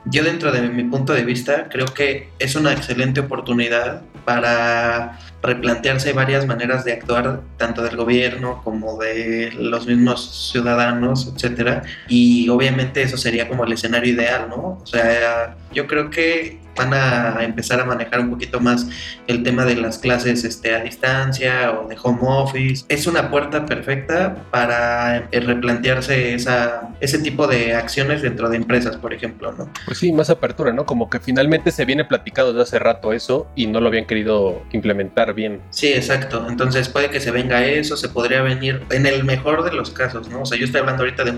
yo 0.07 0.25
dentro 0.25 0.51
de 0.53 0.63
mi 0.63 0.85
punto 0.85 1.13
de 1.13 1.25
vista 1.25 1.69
creo 1.69 1.87
que 1.87 2.31
es 2.39 2.57
una 2.57 2.73
excelente 2.73 3.21
oportunidad 3.21 4.03
para 4.25 5.19
replantearse 5.43 6.13
varias 6.13 6.47
maneras 6.47 6.85
de 6.85 6.93
actuar, 6.93 7.41
tanto 7.57 7.83
del 7.83 7.97
gobierno 7.97 8.63
como 8.63 8.99
de 8.99 9.53
los 9.53 9.87
mismos 9.87 10.51
ciudadanos, 10.53 11.33
etcétera. 11.35 11.83
Y 12.09 12.49
obviamente 12.49 13.03
eso 13.03 13.17
sería 13.17 13.49
como 13.49 13.65
el 13.65 13.73
escenario 13.73 14.13
ideal, 14.13 14.49
¿no? 14.49 14.79
O 14.83 14.87
sea, 14.87 15.57
yo 15.73 15.87
creo 15.87 16.11
que 16.11 16.62
van 16.77 16.95
a 16.95 17.43
empezar 17.43 17.81
a 17.81 17.85
manejar 17.85 18.21
un 18.21 18.31
poquito 18.31 18.61
más 18.61 18.87
el 19.27 19.43
tema 19.43 19.65
de 19.65 19.77
las 19.77 19.99
clases 19.99 20.45
este, 20.45 20.75
a 20.75 20.81
distancia 20.81 21.73
o 21.73 21.89
de 21.89 21.97
home 22.03 22.21
office. 22.23 22.85
Es 22.89 23.07
una 23.07 23.31
puerta 23.31 23.67
perfecta 23.67 24.37
para 24.51 25.29
eh, 25.31 25.41
replantearse 25.41 26.35
esa, 26.35 26.91
ese 27.01 27.19
tipo 27.19 27.47
de 27.47 27.75
acciones 27.75 28.23
dentro 28.23 28.49
de 28.49 28.57
empresas, 28.57 28.97
por 28.97 29.13
ejemplo, 29.13 29.53
¿no? 29.53 29.71
Pues 29.87 29.99
sí, 29.99 30.13
más 30.13 30.31
apertura, 30.31 30.73
¿no? 30.73 30.87
Como 30.87 31.11
que 31.11 31.21
finalmente 31.21 31.71
se 31.71 31.85
viene 31.85 32.05
platicado 32.05 32.53
desde 32.53 32.63
hace 32.63 32.79
rato 32.79 33.13
eso 33.13 33.47
y 33.55 33.67
no 33.67 33.81
lo 33.81 33.89
habían 33.89 34.07
querido 34.07 34.63
implementar 34.73 35.35
bien. 35.35 35.61
Sí, 35.71 35.89
exacto. 35.89 36.47
Entonces 36.49 36.89
puede 36.89 37.11
que 37.11 37.21
se 37.21 37.31
venga 37.31 37.65
eso, 37.65 37.97
se 37.97 38.09
podría 38.09 38.43
venir 38.43 38.83
en 38.91 39.07
el 39.07 39.25
mejor 39.25 39.65
de 39.65 39.73
los 39.73 39.91
casos, 39.91 40.29
¿no? 40.29 40.43
O 40.43 40.47
sea, 40.47 40.59
yo 40.59 40.65
estoy 40.65 40.81
hablando 40.81 41.03
ahorita 41.03 41.25
de 41.25 41.33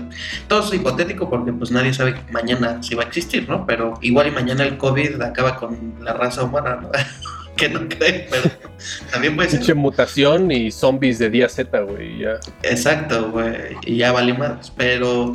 todo 0.47 0.65
es 0.65 0.73
hipotético 0.73 1.29
porque 1.29 1.51
pues 1.53 1.71
nadie 1.71 1.93
sabe 1.93 2.15
mañana 2.31 2.81
si 2.81 2.95
va 2.95 3.03
a 3.03 3.07
existir, 3.07 3.47
¿no? 3.47 3.65
Pero 3.65 3.93
igual 4.01 4.27
y 4.27 4.31
mañana 4.31 4.63
el 4.63 4.77
COVID 4.77 5.21
acaba 5.27 5.55
con 5.55 5.95
la 6.01 6.13
raza 6.13 6.43
humana, 6.43 6.77
¿no? 6.81 6.89
que 7.55 7.69
no 7.69 7.87
cree, 7.87 8.27
pero 8.29 8.51
también 9.11 9.35
puede 9.35 9.49
ser. 9.49 9.75
Mutación 9.75 10.51
y 10.51 10.71
zombies 10.71 11.19
de 11.19 11.29
día 11.29 11.49
Z, 11.49 11.79
güey, 11.81 12.19
ya. 12.19 12.39
Exacto, 12.63 13.31
güey, 13.31 13.75
y 13.85 13.97
ya 13.97 14.11
vale 14.11 14.33
más. 14.33 14.71
Pero 14.75 15.33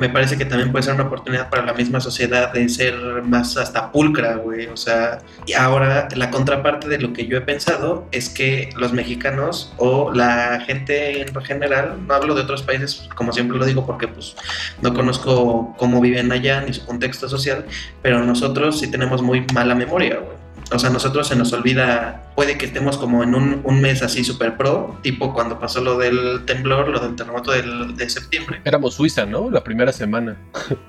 me 0.00 0.08
parece 0.08 0.36
que 0.36 0.44
también 0.44 0.72
puede 0.72 0.84
ser 0.84 0.94
una 0.94 1.04
oportunidad 1.04 1.50
para 1.50 1.64
la 1.64 1.72
misma 1.72 2.00
sociedad 2.00 2.52
de 2.52 2.68
ser 2.68 2.94
más 3.22 3.56
hasta 3.56 3.92
pulcra, 3.92 4.36
güey. 4.36 4.66
O 4.66 4.76
sea, 4.76 5.18
y 5.46 5.52
ahora 5.54 6.08
la 6.14 6.30
contraparte 6.30 6.88
de 6.88 6.98
lo 6.98 7.12
que 7.12 7.26
yo 7.26 7.36
he 7.36 7.40
pensado 7.40 8.06
es 8.12 8.28
que 8.28 8.70
los 8.76 8.92
mexicanos 8.92 9.72
o 9.76 10.12
la 10.12 10.60
gente 10.66 11.22
en 11.22 11.34
general, 11.44 11.98
no 12.06 12.14
hablo 12.14 12.34
de 12.34 12.42
otros 12.42 12.62
países, 12.62 13.08
como 13.14 13.32
siempre 13.32 13.58
lo 13.58 13.64
digo, 13.64 13.86
porque 13.86 14.08
pues 14.08 14.36
no 14.82 14.94
conozco 14.94 15.74
cómo 15.78 16.00
viven 16.00 16.32
allá 16.32 16.60
ni 16.62 16.72
su 16.72 16.84
contexto 16.84 17.28
social, 17.28 17.64
pero 18.02 18.24
nosotros 18.24 18.78
sí 18.80 18.90
tenemos 18.90 19.22
muy 19.22 19.44
mala 19.52 19.74
memoria, 19.74 20.16
güey. 20.16 20.47
O 20.70 20.78
sea, 20.78 20.90
a 20.90 20.92
nosotros 20.92 21.26
se 21.26 21.36
nos 21.36 21.52
olvida, 21.52 22.30
puede 22.34 22.58
que 22.58 22.66
estemos 22.66 22.98
como 22.98 23.22
en 23.22 23.34
un, 23.34 23.60
un 23.64 23.80
mes 23.80 24.02
así 24.02 24.22
super 24.22 24.56
pro, 24.56 24.98
tipo 25.02 25.32
cuando 25.32 25.58
pasó 25.58 25.80
lo 25.80 25.96
del 25.96 26.44
temblor, 26.44 26.88
lo 26.88 27.00
del 27.00 27.16
terremoto 27.16 27.52
del, 27.52 27.96
de 27.96 28.08
septiembre. 28.10 28.60
Éramos 28.64 28.94
Suiza, 28.94 29.24
¿no? 29.24 29.50
La 29.50 29.64
primera 29.64 29.92
semana. 29.92 30.36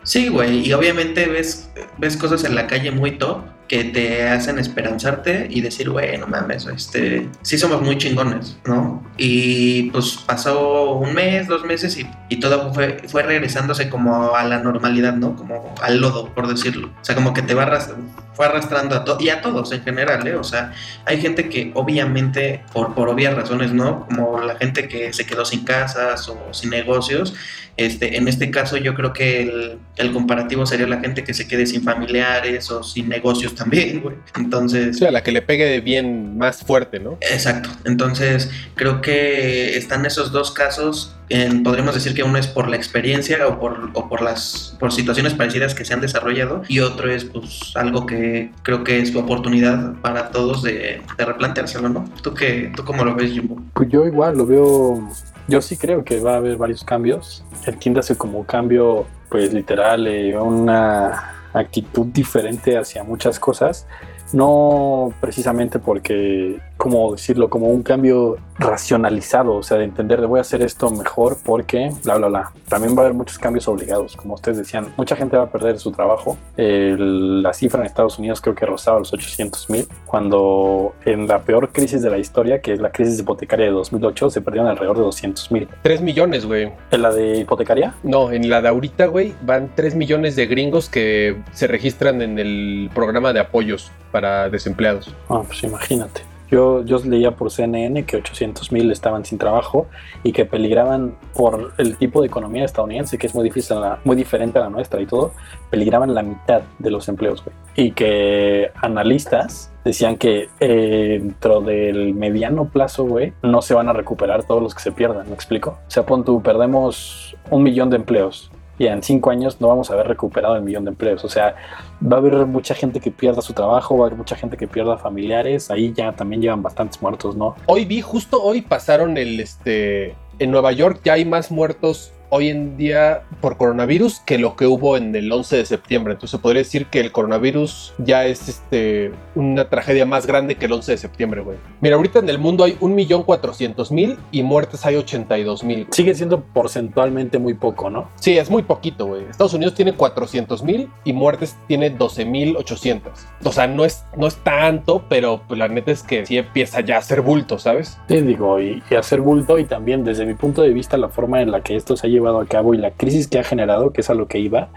Sí, 0.04 0.28
güey, 0.28 0.68
y 0.68 0.74
obviamente 0.74 1.28
ves, 1.28 1.70
ves 1.98 2.18
cosas 2.18 2.44
en 2.44 2.56
la 2.56 2.68
calle 2.68 2.92
muy 2.92 3.12
top 3.12 3.42
que 3.70 3.84
te 3.86 4.28
hacen 4.28 4.58
esperanzarte 4.58 5.48
y 5.50 5.62
decir, 5.62 5.90
güey, 5.92 6.18
no 6.18 6.26
mames, 6.28 6.66
este, 6.66 7.30
sí 7.44 7.58
somos 7.58 7.82
muy 7.82 7.98
chingones, 8.00 8.58
¿no? 8.66 9.08
Y 9.16 9.84
pues 9.92 10.18
pasó 10.26 10.94
un 10.94 11.14
mes, 11.14 11.48
dos 11.48 11.64
meses 11.64 11.96
y, 11.98 12.08
y 12.30 12.40
todo 12.40 12.74
fue, 12.74 12.98
fue 13.08 13.22
regresándose 13.24 13.88
como 13.90 14.36
a 14.36 14.44
la 14.44 14.58
normalidad, 14.60 15.14
¿no? 15.14 15.36
Como 15.36 15.76
al 15.82 16.02
lodo, 16.02 16.34
por 16.34 16.48
decirlo. 16.48 16.88
O 17.00 17.06
sea, 17.06 17.14
como 17.16 17.34
que 17.34 17.44
te 17.44 17.54
va 17.54 17.64
arras- 17.68 17.94
fue 18.34 18.46
arrastrando 18.48 18.96
a 18.96 19.04
todos, 19.06 19.22
y 19.22 19.30
a 19.30 19.42
todos 19.42 19.72
en 19.72 19.84
general, 19.84 20.26
¿eh? 20.26 20.36
O 20.36 20.44
sea, 20.44 20.74
hay 21.06 21.22
gente 21.22 21.48
que 21.50 21.72
obviamente, 21.76 22.64
por, 22.74 22.96
por 22.96 23.08
obvias 23.10 23.36
razones, 23.36 23.72
¿no? 23.72 24.08
Como 24.08 24.40
la 24.42 24.56
gente 24.56 24.88
que 24.88 25.14
se 25.14 25.26
quedó 25.28 25.46
sin 25.46 25.64
casas 25.64 26.28
o 26.28 26.54
sin 26.54 26.72
negocios, 26.72 27.36
este, 27.78 28.18
en 28.18 28.28
este 28.28 28.52
caso 28.52 28.76
yo 28.76 28.94
creo 28.94 29.14
que 29.14 29.42
el, 29.42 29.78
el 29.96 30.12
comparativo 30.12 30.66
sería 30.66 30.86
la 30.88 31.00
gente 31.00 31.24
que 31.24 31.34
se 31.34 31.48
quede 31.48 31.66
sin 31.66 31.82
familiares 31.84 32.70
o 32.72 32.84
sin 32.84 33.08
negocios 33.08 33.56
también, 33.60 34.02
güey. 34.02 34.16
Entonces... 34.36 34.96
O 34.96 35.00
sea, 35.00 35.12
la 35.12 35.22
que 35.22 35.32
le 35.32 35.42
pegue 35.42 35.82
bien 35.82 36.38
más 36.38 36.64
fuerte, 36.64 37.00
¿no? 37.00 37.18
Exacto. 37.22 37.70
Entonces, 37.86 38.50
creo 38.76 39.02
que 39.02 39.78
están 39.78 40.06
esos 40.06 40.32
dos 40.32 40.52
casos. 40.52 41.16
En, 41.28 41.62
podríamos 41.62 41.94
decir 41.94 42.16
que 42.16 42.24
uno 42.24 42.40
es 42.40 42.48
por 42.48 42.68
la 42.68 42.76
experiencia 42.76 43.46
o 43.48 43.60
por, 43.60 43.92
o 43.94 44.10
por 44.10 44.22
las 44.22 44.76
por 44.80 44.92
situaciones 44.92 45.36
parecidas 45.36 45.76
que 45.76 45.86
se 45.86 45.94
han 45.94 46.02
desarrollado 46.02 46.64
y 46.68 46.80
otro 46.80 47.12
es 47.12 47.26
pues 47.26 47.74
algo 47.76 48.08
que 48.08 48.52
creo 48.64 48.84
que 48.84 49.00
es 49.00 49.16
oportunidad 49.16 49.94
para 50.02 50.32
todos 50.32 50.64
de, 50.64 51.02
de 51.18 51.26
replanteárselo, 51.26 51.90
¿no? 51.90 52.10
¿Tú, 52.24 52.34
qué, 52.34 52.72
¿Tú 52.76 52.84
cómo 52.84 53.04
lo 53.04 53.14
ves, 53.14 53.34
Jumbo? 53.36 53.62
Pues 53.74 53.90
yo 53.90 54.08
igual 54.08 54.38
lo 54.38 54.48
veo, 54.48 55.08
yo 55.48 55.62
sí 55.62 55.78
creo 55.78 56.04
que 56.04 56.20
va 56.20 56.34
a 56.34 56.38
haber 56.38 56.58
varios 56.58 56.84
cambios. 56.84 57.44
Entiéndase 57.68 58.16
como 58.16 58.44
cambio, 58.46 59.06
pues 59.30 59.54
literal, 59.54 60.08
eh, 60.08 60.36
una 60.36 61.39
actitud 61.54 62.08
diferente 62.08 62.78
hacia 62.78 63.04
muchas 63.04 63.40
cosas. 63.40 63.88
No 64.34 65.14
precisamente 65.20 65.80
porque, 65.80 66.60
como 66.80 67.12
decirlo, 67.12 67.50
como 67.50 67.68
un 67.68 67.84
cambio 67.84 68.38
racionalizado, 68.58 69.56
o 69.56 69.64
sea, 69.64 69.78
de 69.78 69.84
entender 69.84 70.22
de 70.22 70.28
voy 70.28 70.38
a 70.40 70.42
hacer 70.42 70.62
esto 70.62 70.90
mejor 70.90 71.38
porque, 71.44 71.92
bla, 72.04 72.16
bla, 72.16 72.28
bla. 72.28 72.52
También 72.70 72.96
va 72.96 73.00
a 73.02 73.06
haber 73.06 73.14
muchos 73.14 73.38
cambios 73.38 73.68
obligados, 73.68 74.16
como 74.16 74.36
ustedes 74.36 74.58
decían. 74.60 74.88
Mucha 74.98 75.16
gente 75.18 75.36
va 75.36 75.44
a 75.44 75.52
perder 75.52 75.78
su 75.78 75.92
trabajo. 75.92 76.38
El- 76.58 77.44
la 77.44 77.54
cifra 77.54 77.82
en 77.82 77.86
Estados 77.88 78.18
Unidos 78.18 78.40
creo 78.42 78.56
que 78.56 78.66
rozaba 78.66 79.00
los 79.00 79.12
800 79.14 79.70
mil, 79.70 79.88
cuando 80.06 80.94
en 81.06 81.28
la 81.28 81.40
peor 81.44 81.72
crisis 81.74 82.02
de 82.02 82.10
la 82.10 82.18
historia, 82.18 82.62
que 82.62 82.74
es 82.74 82.80
la 82.80 82.92
crisis 82.92 83.20
hipotecaria 83.20 83.66
de 83.66 83.72
2008, 83.72 84.30
se 84.30 84.42
perdieron 84.42 84.70
alrededor 84.70 84.98
de 84.98 85.04
200 85.04 85.52
mil. 85.52 85.68
Tres 85.84 86.02
millones, 86.02 86.46
güey. 86.46 86.72
¿En 86.92 87.02
la 87.02 87.12
de 87.12 87.40
hipotecaria? 87.40 87.96
No, 88.04 88.32
en 88.32 88.50
la 88.50 88.62
de 88.62 88.70
ahorita, 88.70 89.08
güey, 89.08 89.34
van 89.42 89.72
3 89.76 89.96
millones 89.96 90.36
de 90.38 90.46
gringos 90.48 90.88
que 90.90 91.38
se 91.52 91.68
registran 91.68 92.22
en 92.22 92.40
el 92.40 92.90
programa 92.96 93.34
de 93.34 93.42
apoyos 93.42 93.92
para 94.12 94.50
desempleados. 94.50 95.14
Ah, 95.30 95.42
pues 95.46 95.62
imagínate. 95.64 96.22
Yo, 96.52 96.84
yo 96.84 96.98
leía 97.06 97.36
por 97.36 97.52
CNN 97.52 98.06
que 98.06 98.18
800 98.18 98.72
mil 98.72 98.92
estaban 98.92 99.24
sin 99.26 99.38
trabajo 99.38 99.88
y 100.24 100.32
que 100.32 100.46
peligraban 100.46 101.16
por 101.36 101.74
el 101.78 101.98
tipo 101.98 102.22
de 102.22 102.28
economía 102.28 102.66
estadounidense, 102.66 103.18
que 103.18 103.28
es 103.28 103.36
muy 103.36 103.44
difícil, 103.44 103.78
muy 104.04 104.16
diferente 104.16 104.58
a 104.60 104.64
la 104.64 104.70
nuestra 104.70 105.02
y 105.02 105.06
todo, 105.06 105.34
peligraban 105.70 106.14
la 106.14 106.24
mitad 106.24 106.62
de 106.80 106.92
los 106.92 107.08
empleos, 107.08 107.44
güey. 107.44 107.56
Y 107.76 107.92
que 107.92 108.72
analistas 108.82 109.72
decían 109.86 110.18
que 110.18 110.50
eh, 110.60 111.20
dentro 111.22 111.62
del 111.62 112.14
mediano 112.14 112.70
plazo, 112.70 113.06
güey, 113.06 113.34
no 113.44 113.62
se 113.62 113.74
van 113.74 113.90
a 113.90 113.94
recuperar 113.94 114.44
todos 114.44 114.62
los 114.62 114.74
que 114.74 114.82
se 114.82 114.92
pierdan, 114.92 115.28
¿me 115.28 115.36
explico? 115.36 115.78
O 115.88 115.92
sea, 115.92 116.06
pon 116.06 116.26
tú, 116.26 116.42
perdemos 116.42 117.36
un 117.50 117.64
millón 117.64 117.90
de 117.90 117.98
empleos 117.98 118.52
y 118.80 118.88
en 118.88 119.04
cinco 119.04 119.30
años 119.30 119.62
no 119.62 119.68
vamos 119.68 119.92
a 119.92 119.94
haber 119.94 120.08
recuperado 120.08 120.56
el 120.56 120.64
millón 120.64 120.86
de 120.86 120.92
empleos. 120.92 121.24
O 121.26 121.30
sea, 121.30 121.56
va 122.02 122.16
a 122.16 122.20
haber 122.20 122.46
mucha 122.48 122.74
gente 122.74 123.00
que 123.00 123.12
pierda 123.12 123.42
su 123.42 123.54
trabajo, 123.54 123.98
va 123.98 124.06
a 124.06 124.08
haber 124.08 124.18
mucha 124.18 124.36
gente 124.36 124.58
que 124.58 124.68
pierda 124.68 124.98
familiares. 124.98 125.70
Ahí 125.70 125.94
ya 125.94 126.14
también 126.14 126.42
llevan 126.42 126.64
bastantes 126.64 127.02
muertos, 127.02 127.36
¿no? 127.36 127.56
Hoy 127.68 127.86
vi, 127.86 128.02
justo 128.02 128.42
hoy 128.42 128.62
pasaron 128.62 129.18
el, 129.18 129.40
este, 129.42 130.16
en 130.40 130.52
Nueva 130.52 130.72
York 130.72 131.02
ya 131.04 131.14
hay 131.14 131.26
más 131.26 131.52
muertos 131.52 132.14
hoy 132.30 132.50
en 132.50 132.78
día 132.78 133.24
por 133.42 133.58
coronavirus 133.58 134.20
que 134.22 134.38
lo 134.38 134.56
que 134.56 134.68
hubo 134.68 134.98
en 134.98 135.16
el 135.16 135.32
11 135.32 135.58
de 135.58 135.66
septiembre. 135.66 136.14
Entonces 136.14 136.40
podría 136.40 136.62
decir 136.62 136.86
que 136.88 137.00
el 137.00 137.12
coronavirus 137.12 137.94
ya 137.98 138.26
es 138.26 138.48
este, 138.48 139.12
una 139.36 139.70
tragedia 139.70 140.06
más 140.06 140.26
grande 140.26 140.56
que 140.56 140.66
el 140.66 140.74
11 140.74 140.92
de 140.92 140.98
septiembre, 140.98 141.42
güey. 141.42 141.58
Mira, 141.82 141.96
ahorita 141.96 142.20
en 142.20 142.30
el 142.30 142.40
mundo 142.40 142.64
hay 142.64 142.74
1.400.000 142.74 144.18
y 144.32 144.44
muertes 144.44 144.86
hay 144.86 144.96
82.000. 144.96 145.88
Sigue 145.92 146.14
siendo 146.14 146.42
porcentualmente 146.42 147.40
muy 147.40 147.54
poco, 147.54 147.90
¿no? 147.90 148.10
Sí, 148.16 148.38
es 148.38 148.50
muy 148.50 148.64
poquito, 148.64 149.08
güey. 149.08 149.24
Estados 149.30 149.54
Unidos 149.54 149.74
tiene 149.76 149.96
400.000 149.96 150.90
y 151.04 151.14
muertes 151.14 151.58
tiene 151.68 151.98
12.800. 151.98 153.02
O 153.44 153.52
sea, 153.52 153.68
no 153.68 153.86
es, 153.86 154.06
no 154.18 154.28
es 154.28 154.36
tanto, 154.38 155.04
pero 155.10 155.42
la 155.50 155.68
neta 155.68 155.92
es 155.92 156.04
que 156.04 156.26
sí 156.26 156.38
empieza 156.38 156.82
ya 156.82 156.98
a 156.98 157.02
ser 157.02 157.22
bulto, 157.22 157.58
¿sabes? 157.58 157.98
Te 158.08 158.22
digo, 158.22 158.60
y, 158.60 158.84
y 158.90 158.96
hacer 158.96 159.22
bulto 159.22 159.58
y 159.58 159.66
también 159.66 160.04
desde 160.04 160.26
mi 160.26 160.34
punto 160.34 160.62
de 160.62 160.70
vista 160.70 160.98
la 160.98 161.10
forma 161.10 161.42
en 161.42 161.52
la 161.52 161.62
que 161.62 161.76
esto 161.76 161.96
se 161.96 162.08
ha 162.08 162.10
llevado 162.20 162.40
a 162.40 162.46
cabo 162.46 162.74
y 162.74 162.78
la 162.78 162.92
crisis 162.92 163.28
que 163.28 163.40
ha 163.40 163.44
generado, 163.44 163.92
que 163.92 164.02
es 164.02 164.10
a 164.10 164.14
lo 164.14 164.28
que 164.28 164.40
iba, 164.40 164.70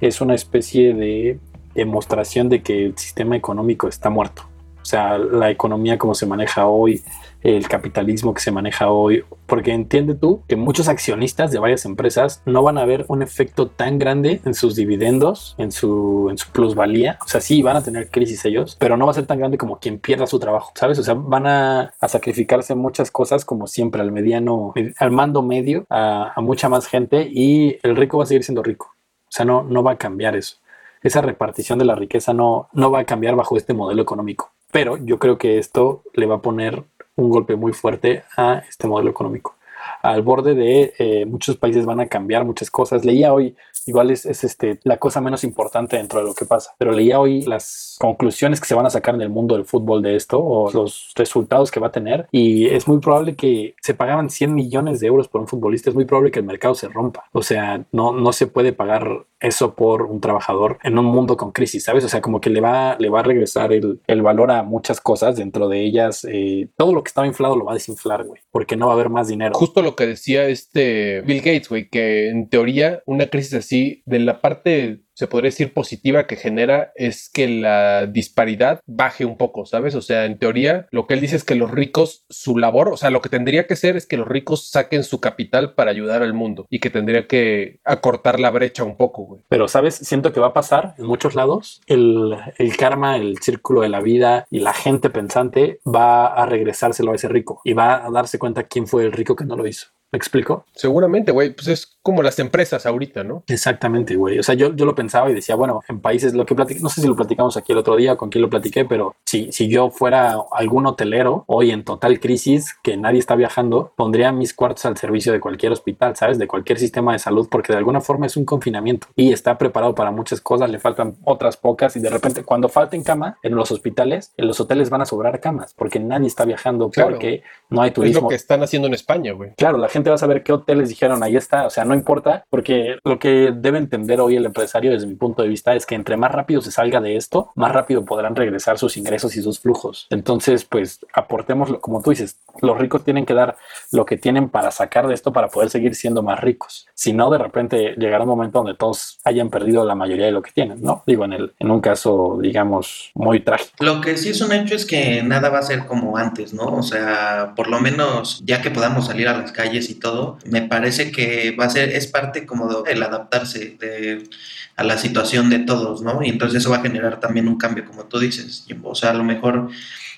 es 0.00 0.20
una 0.20 0.34
especie 0.34 0.94
de 0.94 1.38
demostración 1.74 2.48
de 2.48 2.62
que 2.62 2.86
el 2.86 2.98
sistema 2.98 3.36
económico 3.36 3.88
está 3.88 4.10
muerto. 4.10 4.42
O 4.80 4.84
sea, 4.84 5.18
la 5.18 5.50
economía 5.50 5.98
como 5.98 6.14
se 6.14 6.26
maneja 6.26 6.66
hoy, 6.66 7.02
el 7.44 7.68
capitalismo 7.68 8.32
que 8.32 8.40
se 8.40 8.50
maneja 8.50 8.88
hoy, 8.88 9.22
porque 9.46 9.72
entiende 9.72 10.14
tú 10.14 10.42
que 10.48 10.56
muchos 10.56 10.88
accionistas 10.88 11.52
de 11.52 11.58
varias 11.58 11.84
empresas 11.84 12.42
no 12.46 12.62
van 12.62 12.78
a 12.78 12.86
ver 12.86 13.04
un 13.08 13.22
efecto 13.22 13.68
tan 13.68 13.98
grande 13.98 14.40
en 14.44 14.54
sus 14.54 14.74
dividendos, 14.74 15.54
en 15.58 15.70
su, 15.70 16.28
en 16.30 16.38
su 16.38 16.50
plusvalía. 16.50 17.18
O 17.24 17.28
sea, 17.28 17.42
sí, 17.42 17.62
van 17.62 17.76
a 17.76 17.82
tener 17.82 18.10
crisis 18.10 18.44
ellos, 18.46 18.76
pero 18.80 18.96
no 18.96 19.04
va 19.04 19.12
a 19.12 19.14
ser 19.14 19.26
tan 19.26 19.38
grande 19.38 19.58
como 19.58 19.78
quien 19.78 19.98
pierda 19.98 20.26
su 20.26 20.38
trabajo, 20.38 20.72
¿sabes? 20.74 20.98
O 20.98 21.02
sea, 21.02 21.14
van 21.14 21.46
a, 21.46 21.94
sacrificarse 22.08 22.74
muchas 22.74 23.10
cosas 23.10 23.44
como 23.44 23.66
siempre 23.66 24.00
al 24.00 24.12
mediano, 24.12 24.72
al 24.98 25.10
mando 25.10 25.42
medio, 25.42 25.84
a, 25.90 26.32
a 26.34 26.40
mucha 26.40 26.68
más 26.68 26.86
gente 26.86 27.28
y 27.30 27.78
el 27.82 27.96
rico 27.96 28.18
va 28.18 28.24
a 28.24 28.26
seguir 28.26 28.44
siendo 28.44 28.62
rico. 28.62 28.94
O 29.24 29.32
sea, 29.36 29.44
no, 29.44 29.64
no 29.64 29.82
va 29.82 29.92
a 29.92 29.98
cambiar 29.98 30.36
eso. 30.36 30.58
Esa 31.02 31.20
repartición 31.20 31.78
de 31.78 31.84
la 31.84 31.94
riqueza 31.94 32.32
no, 32.32 32.68
no 32.72 32.90
va 32.90 33.00
a 33.00 33.04
cambiar 33.04 33.36
bajo 33.36 33.56
este 33.56 33.74
modelo 33.74 34.00
económico. 34.00 34.52
Pero 34.72 34.96
yo 34.96 35.18
creo 35.18 35.38
que 35.38 35.58
esto 35.58 36.02
le 36.14 36.26
va 36.26 36.36
a 36.36 36.42
poner 36.42 36.84
un 37.16 37.30
golpe 37.30 37.56
muy 37.56 37.72
fuerte 37.72 38.24
a 38.36 38.62
este 38.68 38.86
modelo 38.88 39.10
económico. 39.10 39.56
Al 40.04 40.22
borde 40.22 40.54
de 40.54 40.92
eh, 40.98 41.24
muchos 41.24 41.56
países 41.56 41.86
van 41.86 42.00
a 42.00 42.06
cambiar 42.06 42.44
muchas 42.44 42.70
cosas. 42.70 43.04
Leía 43.04 43.32
hoy, 43.32 43.56
igual 43.86 44.10
es, 44.10 44.26
es, 44.26 44.44
este, 44.44 44.78
la 44.84 44.98
cosa 44.98 45.20
menos 45.22 45.44
importante 45.44 45.96
dentro 45.96 46.20
de 46.20 46.26
lo 46.26 46.34
que 46.34 46.44
pasa, 46.44 46.74
pero 46.78 46.92
leía 46.92 47.18
hoy 47.18 47.42
las 47.42 47.96
conclusiones 47.98 48.60
que 48.60 48.66
se 48.66 48.74
van 48.74 48.84
a 48.84 48.90
sacar 48.90 49.14
en 49.14 49.22
el 49.22 49.30
mundo 49.30 49.54
del 49.54 49.64
fútbol 49.64 50.02
de 50.02 50.16
esto 50.16 50.38
o 50.38 50.70
los 50.72 51.12
resultados 51.16 51.70
que 51.70 51.80
va 51.80 51.86
a 51.86 51.92
tener 51.92 52.26
y 52.30 52.66
es 52.66 52.86
muy 52.86 52.98
probable 52.98 53.34
que 53.34 53.74
se 53.80 53.94
pagaban 53.94 54.28
100 54.28 54.54
millones 54.54 55.00
de 55.00 55.06
euros 55.06 55.28
por 55.28 55.40
un 55.40 55.48
futbolista, 55.48 55.88
es 55.88 55.96
muy 55.96 56.04
probable 56.04 56.30
que 56.30 56.40
el 56.40 56.46
mercado 56.46 56.74
se 56.74 56.88
rompa. 56.88 57.24
O 57.32 57.42
sea, 57.42 57.84
no, 57.92 58.32
se 58.32 58.46
puede 58.46 58.72
pagar 58.72 59.24
eso 59.40 59.74
por 59.74 60.02
un 60.02 60.20
trabajador 60.20 60.78
en 60.82 60.98
un 60.98 61.06
mundo 61.06 61.36
con 61.36 61.52
crisis, 61.52 61.84
¿sabes? 61.84 62.04
O 62.04 62.08
sea, 62.08 62.20
como 62.20 62.40
que 62.40 62.50
le 62.50 62.60
va, 62.60 62.96
le 62.98 63.08
va 63.08 63.20
a 63.20 63.22
regresar 63.22 63.72
el, 63.72 64.00
el 64.06 64.22
valor 64.22 64.50
a 64.50 64.62
muchas 64.62 65.00
cosas, 65.00 65.36
dentro 65.36 65.68
de 65.68 65.82
ellas, 65.82 66.26
eh, 66.28 66.68
todo 66.76 66.92
lo 66.92 67.02
que 67.02 67.08
estaba 67.08 67.26
inflado 67.26 67.56
lo 67.56 67.64
va 67.64 67.72
a 67.72 67.74
desinflar, 67.74 68.24
güey, 68.24 68.40
porque 68.50 68.76
no 68.76 68.86
va 68.86 68.92
a 68.92 68.94
haber 68.94 69.10
más 69.10 69.28
dinero. 69.28 69.54
Justo 69.54 69.82
lo 69.82 69.93
que 69.96 70.06
decía 70.06 70.46
este 70.48 71.20
Bill 71.22 71.38
Gates, 71.38 71.68
güey, 71.68 71.88
que 71.88 72.28
en 72.28 72.48
teoría 72.48 73.02
una 73.06 73.28
crisis 73.28 73.54
así, 73.54 74.02
de 74.06 74.18
la 74.20 74.40
parte 74.40 75.00
se 75.14 75.26
podría 75.26 75.48
decir 75.48 75.72
positiva 75.72 76.26
que 76.26 76.36
genera 76.36 76.92
es 76.96 77.30
que 77.32 77.48
la 77.48 78.06
disparidad 78.06 78.80
baje 78.86 79.24
un 79.24 79.36
poco, 79.36 79.64
¿sabes? 79.66 79.94
O 79.94 80.02
sea, 80.02 80.24
en 80.24 80.38
teoría, 80.38 80.86
lo 80.90 81.06
que 81.06 81.14
él 81.14 81.20
dice 81.20 81.36
es 81.36 81.44
que 81.44 81.54
los 81.54 81.70
ricos, 81.70 82.24
su 82.28 82.58
labor, 82.58 82.88
o 82.88 82.96
sea, 82.96 83.10
lo 83.10 83.20
que 83.20 83.28
tendría 83.28 83.66
que 83.66 83.76
ser 83.76 83.96
es 83.96 84.06
que 84.06 84.16
los 84.16 84.28
ricos 84.28 84.68
saquen 84.70 85.04
su 85.04 85.20
capital 85.20 85.74
para 85.74 85.90
ayudar 85.90 86.22
al 86.22 86.34
mundo 86.34 86.66
y 86.68 86.80
que 86.80 86.90
tendría 86.90 87.26
que 87.26 87.80
acortar 87.84 88.40
la 88.40 88.50
brecha 88.50 88.84
un 88.84 88.96
poco, 88.96 89.22
güey. 89.22 89.42
Pero, 89.48 89.68
¿sabes? 89.68 89.94
Siento 89.94 90.32
que 90.32 90.40
va 90.40 90.48
a 90.48 90.52
pasar 90.52 90.94
en 90.98 91.06
muchos 91.06 91.34
lados. 91.34 91.80
El, 91.86 92.36
el 92.58 92.76
karma, 92.76 93.16
el 93.16 93.38
círculo 93.38 93.82
de 93.82 93.88
la 93.88 94.00
vida 94.00 94.46
y 94.50 94.60
la 94.60 94.72
gente 94.72 95.10
pensante 95.10 95.80
va 95.86 96.26
a 96.26 96.46
regresárselo 96.46 97.12
a 97.12 97.14
ese 97.14 97.28
rico 97.28 97.60
y 97.64 97.72
va 97.72 98.04
a 98.04 98.10
darse 98.10 98.38
cuenta 98.38 98.64
quién 98.64 98.86
fue 98.86 99.04
el 99.04 99.12
rico 99.12 99.36
que 99.36 99.44
no 99.44 99.56
lo 99.56 99.66
hizo. 99.66 99.88
¿Me 100.14 100.18
explico? 100.18 100.64
Seguramente, 100.76 101.32
güey, 101.32 101.50
pues 101.54 101.66
es 101.66 101.98
como 102.00 102.22
las 102.22 102.38
empresas 102.38 102.86
ahorita, 102.86 103.24
¿no? 103.24 103.42
Exactamente, 103.48 104.14
güey. 104.14 104.38
O 104.38 104.44
sea, 104.44 104.54
yo, 104.54 104.72
yo 104.76 104.84
lo 104.84 104.94
pensaba 104.94 105.28
y 105.28 105.34
decía, 105.34 105.56
bueno, 105.56 105.80
en 105.88 105.98
países, 105.98 106.34
lo 106.34 106.46
que 106.46 106.54
platic 106.54 106.80
no 106.82 106.88
sé 106.88 107.00
si 107.00 107.08
lo 107.08 107.16
platicamos 107.16 107.56
aquí 107.56 107.72
el 107.72 107.78
otro 107.78 107.96
día, 107.96 108.14
con 108.14 108.30
quién 108.30 108.42
lo 108.42 108.48
platiqué, 108.48 108.84
pero 108.84 109.16
si, 109.24 109.50
si 109.50 109.66
yo 109.68 109.90
fuera 109.90 110.36
algún 110.52 110.86
hotelero 110.86 111.42
hoy 111.48 111.72
en 111.72 111.82
total 111.82 112.20
crisis, 112.20 112.76
que 112.84 112.96
nadie 112.96 113.18
está 113.18 113.34
viajando, 113.34 113.92
pondría 113.96 114.30
mis 114.30 114.54
cuartos 114.54 114.84
al 114.84 114.96
servicio 114.96 115.32
de 115.32 115.40
cualquier 115.40 115.72
hospital, 115.72 116.14
¿sabes? 116.14 116.38
De 116.38 116.46
cualquier 116.46 116.78
sistema 116.78 117.12
de 117.12 117.18
salud, 117.18 117.48
porque 117.50 117.72
de 117.72 117.78
alguna 117.78 118.00
forma 118.00 118.26
es 118.26 118.36
un 118.36 118.44
confinamiento 118.44 119.08
y 119.16 119.32
está 119.32 119.58
preparado 119.58 119.96
para 119.96 120.12
muchas 120.12 120.40
cosas, 120.40 120.70
le 120.70 120.78
faltan 120.78 121.16
otras 121.24 121.56
pocas 121.56 121.96
y 121.96 122.00
de 122.00 122.10
repente 122.10 122.44
cuando 122.44 122.68
falten 122.68 123.02
cama 123.02 123.38
en 123.42 123.56
los 123.56 123.72
hospitales, 123.72 124.32
en 124.36 124.46
los 124.46 124.60
hoteles 124.60 124.90
van 124.90 125.00
a 125.02 125.06
sobrar 125.06 125.40
camas, 125.40 125.74
porque 125.74 125.98
nadie 125.98 126.28
está 126.28 126.44
viajando, 126.44 126.88
Claro. 126.90 127.10
porque 127.10 127.42
no 127.68 127.82
hay 127.82 127.88
Es 127.88 127.94
turismo. 127.94 128.20
lo 128.20 128.28
que 128.28 128.36
están 128.36 128.62
haciendo 128.62 128.86
en 128.86 128.94
España, 128.94 129.32
güey. 129.32 129.54
Claro, 129.56 129.78
la 129.78 129.88
gente 129.88 130.03
va 130.10 130.16
a 130.16 130.18
saber 130.18 130.42
qué 130.42 130.52
hoteles 130.52 130.88
dijeron 130.88 131.22
ahí 131.22 131.36
está, 131.36 131.66
o 131.66 131.70
sea, 131.70 131.84
no 131.84 131.94
importa, 131.94 132.46
porque 132.50 132.98
lo 133.04 133.18
que 133.18 133.52
debe 133.54 133.78
entender 133.78 134.20
hoy 134.20 134.36
el 134.36 134.46
empresario 134.46 134.90
desde 134.90 135.06
mi 135.06 135.14
punto 135.14 135.42
de 135.42 135.48
vista 135.48 135.74
es 135.74 135.86
que 135.86 135.94
entre 135.94 136.16
más 136.16 136.32
rápido 136.32 136.60
se 136.60 136.70
salga 136.70 137.00
de 137.00 137.16
esto, 137.16 137.52
más 137.54 137.72
rápido 137.72 138.04
podrán 138.04 138.36
regresar 138.36 138.78
sus 138.78 138.96
ingresos 138.96 139.36
y 139.36 139.42
sus 139.42 139.60
flujos. 139.60 140.06
Entonces, 140.10 140.64
pues 140.64 141.04
aportemos, 141.12 141.78
como 141.80 142.02
tú 142.02 142.10
dices, 142.10 142.36
los 142.62 142.78
ricos 142.78 143.04
tienen 143.04 143.26
que 143.26 143.34
dar 143.34 143.56
lo 143.92 144.04
que 144.04 144.16
tienen 144.16 144.48
para 144.48 144.70
sacar 144.70 145.06
de 145.06 145.14
esto 145.14 145.32
para 145.32 145.48
poder 145.48 145.70
seguir 145.70 145.94
siendo 145.94 146.22
más 146.22 146.40
ricos. 146.40 146.86
Si 146.94 147.12
no, 147.12 147.30
de 147.30 147.38
repente 147.38 147.94
llegará 147.96 148.24
un 148.24 148.30
momento 148.30 148.58
donde 148.58 148.74
todos 148.74 149.18
hayan 149.24 149.50
perdido 149.50 149.84
la 149.84 149.94
mayoría 149.94 150.26
de 150.26 150.32
lo 150.32 150.42
que 150.42 150.52
tienen, 150.52 150.82
¿no? 150.82 151.02
Digo, 151.06 151.24
en, 151.24 151.32
el, 151.32 151.52
en 151.58 151.70
un 151.70 151.80
caso, 151.80 152.38
digamos, 152.40 153.10
muy 153.14 153.40
trágico. 153.40 153.72
Lo 153.84 154.00
que 154.00 154.16
sí 154.16 154.30
es 154.30 154.40
un 154.40 154.52
hecho 154.52 154.74
es 154.74 154.86
que 154.86 155.22
nada 155.22 155.48
va 155.50 155.58
a 155.58 155.62
ser 155.62 155.86
como 155.86 156.16
antes, 156.16 156.54
¿no? 156.54 156.64
O 156.66 156.82
sea, 156.82 157.52
por 157.56 157.68
lo 157.68 157.80
menos 157.80 158.42
ya 158.44 158.62
que 158.62 158.70
podamos 158.70 159.06
salir 159.06 159.28
a 159.28 159.36
las 159.36 159.52
calles 159.52 159.90
y 159.90 159.94
todo, 159.98 160.38
me 160.46 160.62
parece 160.62 161.10
que 161.10 161.54
va 161.58 161.66
a 161.66 161.70
ser, 161.70 161.90
es 161.90 162.06
parte 162.06 162.46
como 162.46 162.68
de 162.68 162.92
el 162.92 163.02
adaptarse 163.02 163.76
de- 163.78 164.28
a 164.76 164.82
la 164.82 164.98
situación 164.98 165.50
de 165.50 165.60
todos, 165.60 166.02
¿no? 166.02 166.22
Y 166.22 166.28
entonces 166.28 166.60
eso 166.60 166.70
va 166.70 166.78
a 166.78 166.82
generar 166.82 167.20
también 167.20 167.46
un 167.46 167.56
cambio, 167.56 167.84
como 167.84 168.04
tú 168.06 168.18
dices. 168.18 168.66
O 168.82 168.94
sea, 168.94 169.10
a 169.10 169.14
lo 169.14 169.22
mejor 169.24 169.68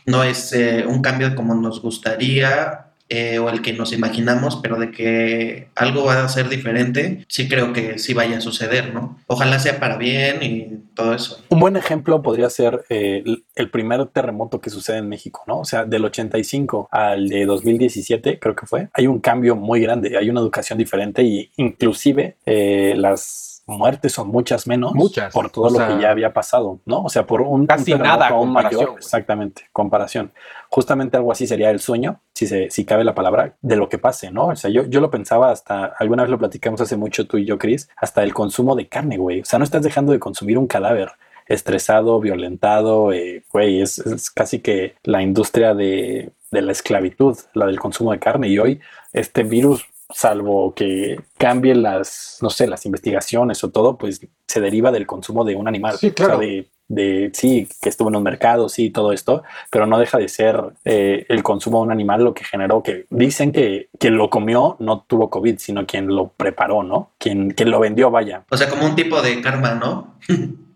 no 0.07 0.23
es 0.25 0.53
eh, 0.53 0.85
un 0.87 1.03
cambio 1.03 1.35
como 1.35 1.55
nos 1.55 1.83
gustaría. 1.83 2.83
eh, 3.09 3.39
o 3.39 3.49
el 3.51 3.63
que 3.63 3.73
nos 3.73 3.93
imaginamos, 3.93 4.57
pero 4.61 4.81
de 4.81 4.91
que 4.91 5.69
algo 5.77 6.07
va 6.07 6.25
a 6.25 6.29
ser 6.29 6.49
diferente, 6.49 7.25
sí 7.29 7.49
creo 7.49 7.73
que 7.73 8.01
sí 8.01 8.15
vaya 8.15 8.39
a 8.39 8.41
suceder, 8.41 8.93
¿no? 8.93 9.21
Ojalá 9.29 9.61
sea 9.61 9.79
para 9.79 9.97
bien 9.97 10.43
y 10.43 10.67
todo 10.93 11.15
eso. 11.15 11.41
Un 11.51 11.61
buen 11.61 11.77
ejemplo 11.77 12.21
podría 12.21 12.51
ser 12.51 12.85
eh, 12.89 13.23
el- 13.55 13.71
primer 13.71 14.05
terremoto 14.07 14.61
que 14.61 14.71
sucede 14.71 14.99
en 14.99 15.09
México, 15.09 15.45
¿no? 15.47 15.61
O 15.61 15.65
sea, 15.65 15.85
del 15.85 16.05
85 16.05 16.89
al 16.91 17.29
de 17.29 17.47
2017, 17.47 18.41
creo 18.41 18.57
que 18.57 18.67
fue, 18.67 18.89
hay 18.93 19.07
un 19.07 19.21
cambio 19.21 19.55
muy 19.55 19.81
grande, 19.81 20.19
hay 20.19 20.29
una 20.29 20.41
educación 20.41 20.77
diferente 20.77 21.23
y 21.23 21.49
inclusive 21.59 22.39
eh, 22.45 22.95
las 22.97 23.56
muertes 23.67 24.13
son 24.13 24.29
muchas 24.29 24.67
menos 24.67 24.95
Muchas, 24.95 25.33
por 25.33 25.51
todo 25.51 25.67
o 25.67 25.71
lo 25.71 25.77
sea, 25.77 25.89
que 25.89 26.01
ya 26.01 26.11
había 26.11 26.33
pasado, 26.33 26.79
¿no? 26.87 27.03
O 27.03 27.09
sea, 27.09 27.27
por 27.27 27.43
un 27.43 27.67
casi 27.67 27.93
un 27.93 28.01
nada 28.01 28.29
aún 28.29 28.49
comparación, 28.49 28.81
mayor, 28.81 28.99
exactamente, 28.99 29.63
comparación. 29.73 30.33
Justamente 30.69 31.17
algo 31.17 31.33
así 31.33 31.47
sería 31.47 31.71
el 31.71 31.81
sueño, 31.81 32.21
si, 32.35 32.47
se, 32.47 32.71
si 32.71 32.85
cabe 32.85 33.05
la 33.05 33.15
palabra, 33.15 33.55
de 33.61 33.77
lo 33.77 33.89
que 33.89 33.99
pase, 33.99 34.31
¿no? 34.31 34.47
O 34.49 34.57
sea, 34.57 34.71
yo, 34.71 34.85
yo 34.87 35.01
lo 35.01 35.11
pensaba 35.11 35.51
hasta, 35.51 35.87
alguna 35.99 36.23
vez 36.23 36.31
lo 36.31 36.39
platicamos 36.39 36.81
hace 36.81 36.97
mucho 36.97 37.27
tú 37.27 37.39
y 37.39 37.45
yo, 37.45 37.59
Chris, 37.59 37.89
hasta 37.97 38.23
el 38.23 38.33
consumo 38.35 38.77
de 38.77 38.89
carne, 38.89 39.17
güey. 39.19 39.41
O 39.41 39.45
sea, 39.45 39.59
no 39.59 39.65
estás 39.65 39.83
dejando 39.83 40.13
de 40.13 40.21
consumir 40.21 40.59
un 40.59 40.67
cadáver 40.67 41.11
estresado, 41.47 42.21
violentado, 42.21 43.13
eh, 43.13 43.45
güey, 43.53 43.81
es, 43.81 43.99
es 43.99 44.31
casi 44.31 44.61
que 44.61 44.95
la 45.03 45.23
industria 45.23 45.75
de, 45.75 46.31
de 46.51 46.63
la 46.63 46.73
esclavitud, 46.73 47.37
la 47.55 47.67
del 47.67 47.79
consumo 47.79 48.13
de 48.13 48.19
carne. 48.19 48.49
Y 48.49 48.59
hoy 48.59 48.81
este 49.13 49.43
virus, 49.43 49.87
salvo 50.11 50.75
que 50.75 51.21
cambie 51.39 51.75
las, 51.75 52.39
no 52.43 52.51
sé, 52.51 52.67
las 52.67 52.87
investigaciones 52.87 53.63
o 53.65 53.71
todo, 53.71 53.99
pues 53.99 54.21
se 54.47 54.61
deriva 54.61 54.93
del 54.93 55.07
consumo 55.07 55.45
de 55.45 55.57
un 55.57 55.69
animal. 55.69 55.97
Sí, 55.99 56.13
claro. 56.13 56.37
O 56.37 56.39
sea, 56.39 56.47
de, 56.47 56.69
de 56.89 57.31
sí, 57.35 57.69
que 57.81 57.89
estuvo 57.89 58.09
en 58.09 58.17
un 58.17 58.23
mercado, 58.23 58.69
sí, 58.69 58.91
todo 58.91 59.13
esto, 59.13 59.43
pero 59.71 59.87
no 59.87 59.99
deja 59.99 60.19
de 60.19 60.29
ser 60.29 60.63
eh, 60.85 61.27
el 61.29 61.43
consumo 61.43 61.79
de 61.79 61.85
un 61.87 61.93
animal 61.93 62.25
lo 62.25 62.35
que 62.35 62.45
generó 62.45 62.83
que 62.83 63.07
dicen 63.11 63.53
que 63.53 63.89
quien 63.99 64.17
lo 64.17 64.31
comió 64.31 64.77
no 64.79 65.05
tuvo 65.07 65.31
COVID, 65.31 65.59
sino 65.59 65.87
quien 65.87 66.09
lo 66.09 66.29
preparó, 66.29 66.83
¿no? 66.83 67.11
Quien, 67.19 67.51
quien 67.51 67.71
lo 67.71 67.81
vendió, 67.81 68.11
vaya. 68.11 68.45
O 68.51 68.57
sea, 68.57 68.69
como 68.69 68.87
un 68.87 68.95
tipo 68.95 69.21
de 69.21 69.41
karma, 69.41 69.75
¿no? 69.75 70.15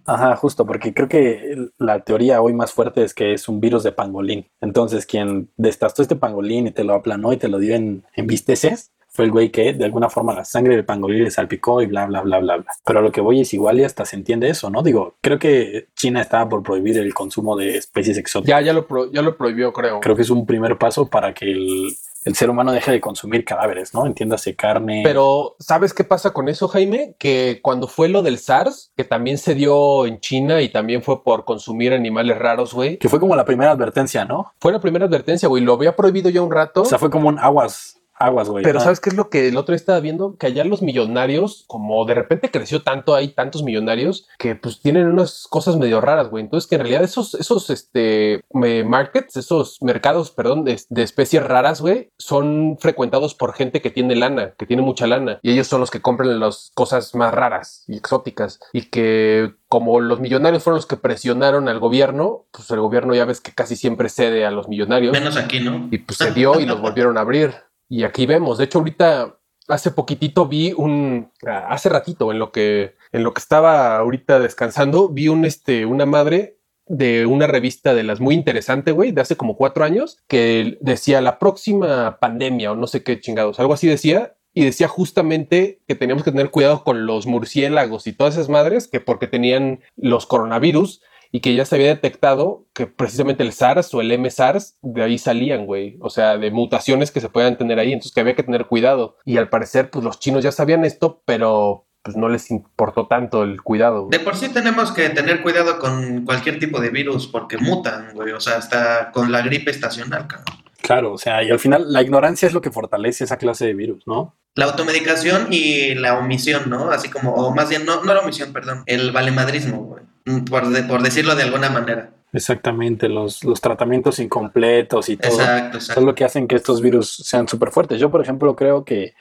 Ajá, 0.07 0.35
justo, 0.35 0.67
porque 0.67 0.93
creo 0.93 1.09
que 1.09 1.69
la 1.79 2.01
teoría 2.01 2.43
hoy 2.43 2.53
más 2.53 2.73
fuerte 2.73 3.05
es 3.05 3.15
que 3.15 3.33
es 3.33 3.49
un 3.49 3.61
virus 3.61 3.85
de 3.85 3.93
pangolín. 3.93 4.49
Entonces, 4.61 5.07
quien 5.07 5.51
destastó 5.57 6.03
este 6.03 6.17
pangolín 6.17 6.67
y 6.67 6.71
te 6.73 6.83
lo 6.83 6.95
aplanó 6.95 7.33
y 7.33 7.37
te 7.37 7.49
lo 7.49 7.59
dio 7.59 7.77
en, 7.77 8.05
en 8.17 8.27
bisteces, 8.27 8.91
fue 9.13 9.25
el 9.25 9.31
güey 9.33 9.51
que 9.51 9.73
de 9.73 9.85
alguna 9.85 10.09
forma 10.09 10.35
la 10.35 10.45
sangre 10.45 10.77
del 10.77 10.85
pangolín 10.85 11.25
le 11.25 11.31
salpicó 11.31 11.83
y 11.83 11.87
bla, 11.87 12.07
bla, 12.07 12.23
bla, 12.23 12.39
bla, 12.39 12.57
bla. 12.59 12.67
Pero 12.85 13.03
lo 13.03 13.11
que 13.13 13.21
voy 13.21 13.41
es 13.41 13.53
igual 13.55 13.81
y 13.81 13.85
hasta 13.85 14.05
se 14.05 14.17
entiende 14.17 14.49
eso, 14.49 14.71
¿no? 14.71 14.83
Digo, 14.83 15.17
creo 15.21 15.39
que 15.39 15.89
China 15.97 16.21
estaba 16.21 16.49
por 16.49 16.63
prohibir 16.63 16.97
el 16.99 17.13
consumo 17.15 17.57
de 17.57 17.77
especies 17.77 18.17
exóticas. 18.19 18.61
Ya, 18.61 18.65
ya 18.65 18.73
lo, 18.73 18.87
pro- 18.87 19.11
ya 19.13 19.23
lo 19.23 19.37
prohibió, 19.37 19.73
creo. 19.73 20.01
Creo 20.01 20.17
que 20.17 20.23
es 20.23 20.31
un 20.31 20.47
primer 20.47 20.79
paso 20.79 21.09
para 21.11 21.35
que 21.35 21.47
el, 21.51 21.89
el 22.25 22.35
ser 22.37 22.51
humano 22.51 22.71
deje 22.73 22.93
de 22.93 23.01
consumir 23.01 23.45
cadáveres, 23.45 23.95
¿no? 23.95 24.07
Entiéndase 24.07 24.55
carne. 24.55 25.01
Pero, 25.05 25.57
¿sabes 25.59 25.93
qué 25.95 26.05
pasa 26.05 26.33
con 26.33 26.49
eso, 26.49 26.69
Jaime? 26.69 27.15
Que 27.19 27.61
cuando 27.63 27.89
fue 27.89 28.09
lo 28.09 28.23
del 28.23 28.39
SARS, 28.39 28.93
que 28.97 29.05
también 29.05 29.39
se 29.39 29.55
dio 29.55 30.07
en 30.07 30.21
China 30.21 30.61
y 30.63 30.69
también 30.69 31.03
fue 31.03 31.25
por 31.25 31.45
consumir 31.45 31.93
animales 31.93 32.39
raros, 32.39 32.75
güey. 32.75 32.99
que 32.99 33.09
fue 33.09 33.19
como 33.21 33.35
la 33.37 33.45
primera 33.45 33.71
advertencia, 33.73 34.25
¿no? 34.25 34.53
Fue 34.61 34.71
la 34.73 34.81
primera 34.81 35.07
advertencia, 35.07 35.49
güey. 35.49 35.63
Lo 35.65 35.75
había 35.75 35.97
prohibido 35.97 36.31
ya 36.31 36.43
un 36.43 36.51
rato. 36.53 36.83
O 36.83 36.85
sea, 36.85 36.99
fue 36.99 37.11
como 37.11 37.29
un 37.29 37.39
aguas, 37.39 38.00
aguas, 38.21 38.49
güey. 38.49 38.63
Pero 38.63 38.79
Ah. 38.79 38.83
¿sabes 38.83 39.01
qué 39.01 39.11
es 39.11 39.17
lo 39.17 39.29
que 39.31 39.49
el 39.49 39.57
otro 39.57 39.73
día 39.73 39.77
estaba 39.77 39.99
viendo? 40.01 40.37
Que 40.37 40.47
allá 40.47 40.65
los 40.65 40.83
millonarios, 40.83 41.65
como 41.67 42.05
de 42.05 42.15
repente 42.15 42.51
creció 42.51 42.83
tanto, 42.83 43.15
hay 43.15 43.29
tantos 43.29 43.63
millonarios 43.63 44.29
que 44.39 44.55
pues 44.55 44.81
tienen 44.81 45.07
unas 45.09 45.47
cosas 45.49 45.77
medio 45.77 46.01
raras, 46.01 46.29
güey. 46.31 46.45
Entonces 46.45 46.69
que 46.69 46.77
en 46.77 46.83
realidad 46.83 47.03
esos, 47.03 47.35
esos, 47.35 47.71
este, 47.71 48.43
markets, 48.53 49.37
esos 49.37 49.79
mercados, 49.83 50.31
perdón, 50.31 50.65
de, 50.65 50.81
de 50.89 51.03
especies 51.03 51.43
raras, 51.43 51.81
güey, 51.81 52.11
son 52.19 52.77
frecuentados 52.79 53.35
por 53.35 53.55
gente 53.55 53.81
que 53.81 53.91
tiene 53.91 54.15
lana, 54.17 54.53
que 54.59 54.67
tiene 54.67 54.83
mucha 54.83 55.07
lana. 55.07 55.39
Y 55.43 55.53
ellos 55.53 55.67
son 55.67 55.81
los 55.81 55.91
que 55.91 56.01
compran 56.01 56.39
las 56.39 56.71
cosas 56.75 57.15
más 57.15 57.33
raras 57.35 57.85
y 57.89 57.97
exóticas. 57.97 58.61
Y 58.73 58.83
que 58.91 59.55
como 59.69 60.01
los 60.01 60.21
millonarios 60.21 60.63
fueron 60.65 60.77
los 60.79 60.87
que 60.87 60.97
presionaron 60.97 61.69
al 61.69 61.79
gobierno, 61.79 62.45
pues 62.51 62.71
el 62.71 62.81
gobierno 62.81 63.15
ya 63.15 63.25
ves 63.25 63.41
que 63.41 63.53
casi 63.53 63.77
siempre 63.77 64.09
cede 64.09 64.45
a 64.45 64.51
los 64.51 64.69
millonarios. 64.69 65.13
Menos 65.13 65.37
aquí, 65.37 65.61
¿no? 65.61 65.89
Y 65.91 65.99
pues 65.99 66.19
se 66.19 66.33
dio 66.33 66.59
y 66.61 66.67
los 66.67 66.81
volvieron 66.81 67.17
a 67.19 67.21
abrir. 67.21 67.55
Y 67.91 68.05
aquí 68.05 68.25
vemos. 68.25 68.57
De 68.57 68.65
hecho, 68.65 68.79
ahorita, 68.79 69.37
hace 69.69 69.91
poquitito 69.91 70.47
vi 70.47 70.73
un, 70.73 71.31
hace 71.45 71.89
ratito, 71.89 72.31
en 72.31 72.39
lo 72.39 72.53
que, 72.53 72.95
en 73.11 73.25
lo 73.25 73.35
que 73.35 73.41
estaba 73.41 73.97
ahorita 73.97 74.39
descansando, 74.39 75.09
vi 75.09 75.27
un, 75.27 75.45
este, 75.45 75.85
una 75.85 76.07
madre 76.07 76.57
de 76.87 77.27
una 77.27 77.49
revista 77.49 77.93
de 77.93 78.05
las 78.05 78.21
muy 78.21 78.37
interesante, 78.37 78.93
güey, 78.93 79.11
de 79.11 79.21
hace 79.21 79.37
como 79.37 79.57
cuatro 79.57 79.85
años, 79.85 80.19
que 80.29 80.79
decía 80.81 81.21
la 81.21 81.41
próxima 81.41 82.19
pandemia 82.21 82.73
o 82.73 82.77
no 82.77 82.87
sé 82.87 83.03
qué 83.03 83.21
chingados, 83.21 83.59
algo 83.59 83.75
así 83.75 83.89
decía. 83.89 84.35
Y 84.53 84.65
decía 84.65 84.89
justamente 84.89 85.81
que 85.87 85.95
teníamos 85.95 86.25
que 86.25 86.33
tener 86.33 86.51
cuidado 86.51 86.83
con 86.83 87.07
los 87.07 87.27
murciélagos 87.27 88.09
y 88.09 88.13
todas 88.13 88.35
esas 88.35 88.49
madres, 88.49 88.89
que 88.89 89.01
porque 89.01 89.29
tenían 89.29 89.81
los 89.97 90.27
coronavirus 90.27 91.03
y 91.33 91.41
que 91.41 91.55
ya 91.55 91.65
se 91.65 91.77
había 91.77 91.89
detectado 91.89 92.67
que 92.75 92.87
precisamente 92.87 93.43
el 93.43 93.53
SARS 93.53 93.95
o 93.95 94.01
el 94.01 94.11
M-SARS 94.13 94.77
de 94.83 95.03
ahí 95.03 95.19
salían, 95.19 95.67
güey. 95.67 95.97
O 96.01 96.11
sea, 96.11 96.37
de 96.39 96.51
mutaciones 96.51 97.11
que 97.11 97.21
se 97.21 97.29
puedan 97.29 97.57
tener 97.57 97.79
ahí, 97.79 97.93
entonces 97.93 98.13
que 98.13 98.21
había 98.21 98.35
que 98.35 98.43
tener 98.43 98.67
cuidado. 98.67 99.17
Y 99.25 99.37
al 99.37 99.49
parecer, 99.49 99.91
pues 99.91 100.05
los 100.05 100.19
chinos 100.19 100.43
ya 100.43 100.53
sabían 100.53 100.85
esto, 100.85 101.23
pero 101.25 101.87
pues 102.03 102.17
no 102.17 102.29
les 102.29 102.51
importó 102.51 103.07
tanto 103.07 103.43
el 103.43 103.63
cuidado. 103.63 104.09
De 104.11 104.21
por 104.21 104.35
sí 104.35 104.49
tenemos 104.49 104.91
que 104.93 105.11
tener 105.11 105.43
cuidado 105.43 105.79
con 105.79 106.25
cualquier 106.25 106.59
tipo 106.59 106.81
de 106.81 106.91
virus 106.91 107.27
porque 107.27 107.59
mutan, 107.59 108.13
güey. 108.15 108.33
O 108.33 108.41
sea, 108.41 108.57
hasta 108.57 109.13
con 109.13 109.31
la 109.31 109.43
gripe 109.43 109.71
estacional, 109.71 110.27
cabrón. 110.27 110.57
Claro, 110.83 111.13
o 111.13 111.19
sea, 111.19 111.43
y 111.43 111.51
al 111.51 111.59
final 111.59 111.93
la 111.93 112.03
ignorancia 112.03 112.49
es 112.49 112.55
lo 112.55 112.63
que 112.63 112.71
fortalece 112.71 113.25
esa 113.25 113.37
clase 113.37 113.67
de 113.67 113.75
virus, 113.75 114.07
¿no? 114.07 114.37
La 114.55 114.65
automedicación 114.65 115.49
y 115.51 115.95
la 115.95 116.19
omisión, 116.19 116.71
¿no? 116.71 116.91
Así 116.91 117.11
como, 117.11 117.35
o 117.35 117.55
más 117.55 117.69
bien, 117.69 117.85
no, 117.85 118.03
no 118.03 118.15
la 118.15 118.21
omisión, 118.21 118.53
perdón, 118.53 118.83
el 118.87 119.13
valemadrismo, 119.13 119.85
güey. 119.85 120.03
Mm, 120.25 120.45
Por, 120.45 120.69
de- 120.69 120.83
por 120.85 121.03
decirlo 121.03 121.35
de 121.35 121.43
alguna 121.45 121.71
manera. 121.71 122.11
Exactamente, 122.33 123.09
los, 123.09 123.43
los 123.43 123.61
tratamientos 123.61 124.21
incompletos 124.21 125.09
y 125.09 125.17
todo. 125.17 125.33
Exacto, 125.33 125.79
exacto. 125.79 126.01
lo 126.03 126.15
que 126.15 126.25
hacen 126.25 126.47
que 126.47 126.55
estos 126.57 126.81
virus 126.81 127.13
sean 127.25 127.49
súper 127.49 127.71
fuertes. 127.73 127.99
Yo, 128.01 128.09
por 128.11 128.21
ejemplo, 128.23 128.55
creo 128.55 128.85
que, 128.85 129.15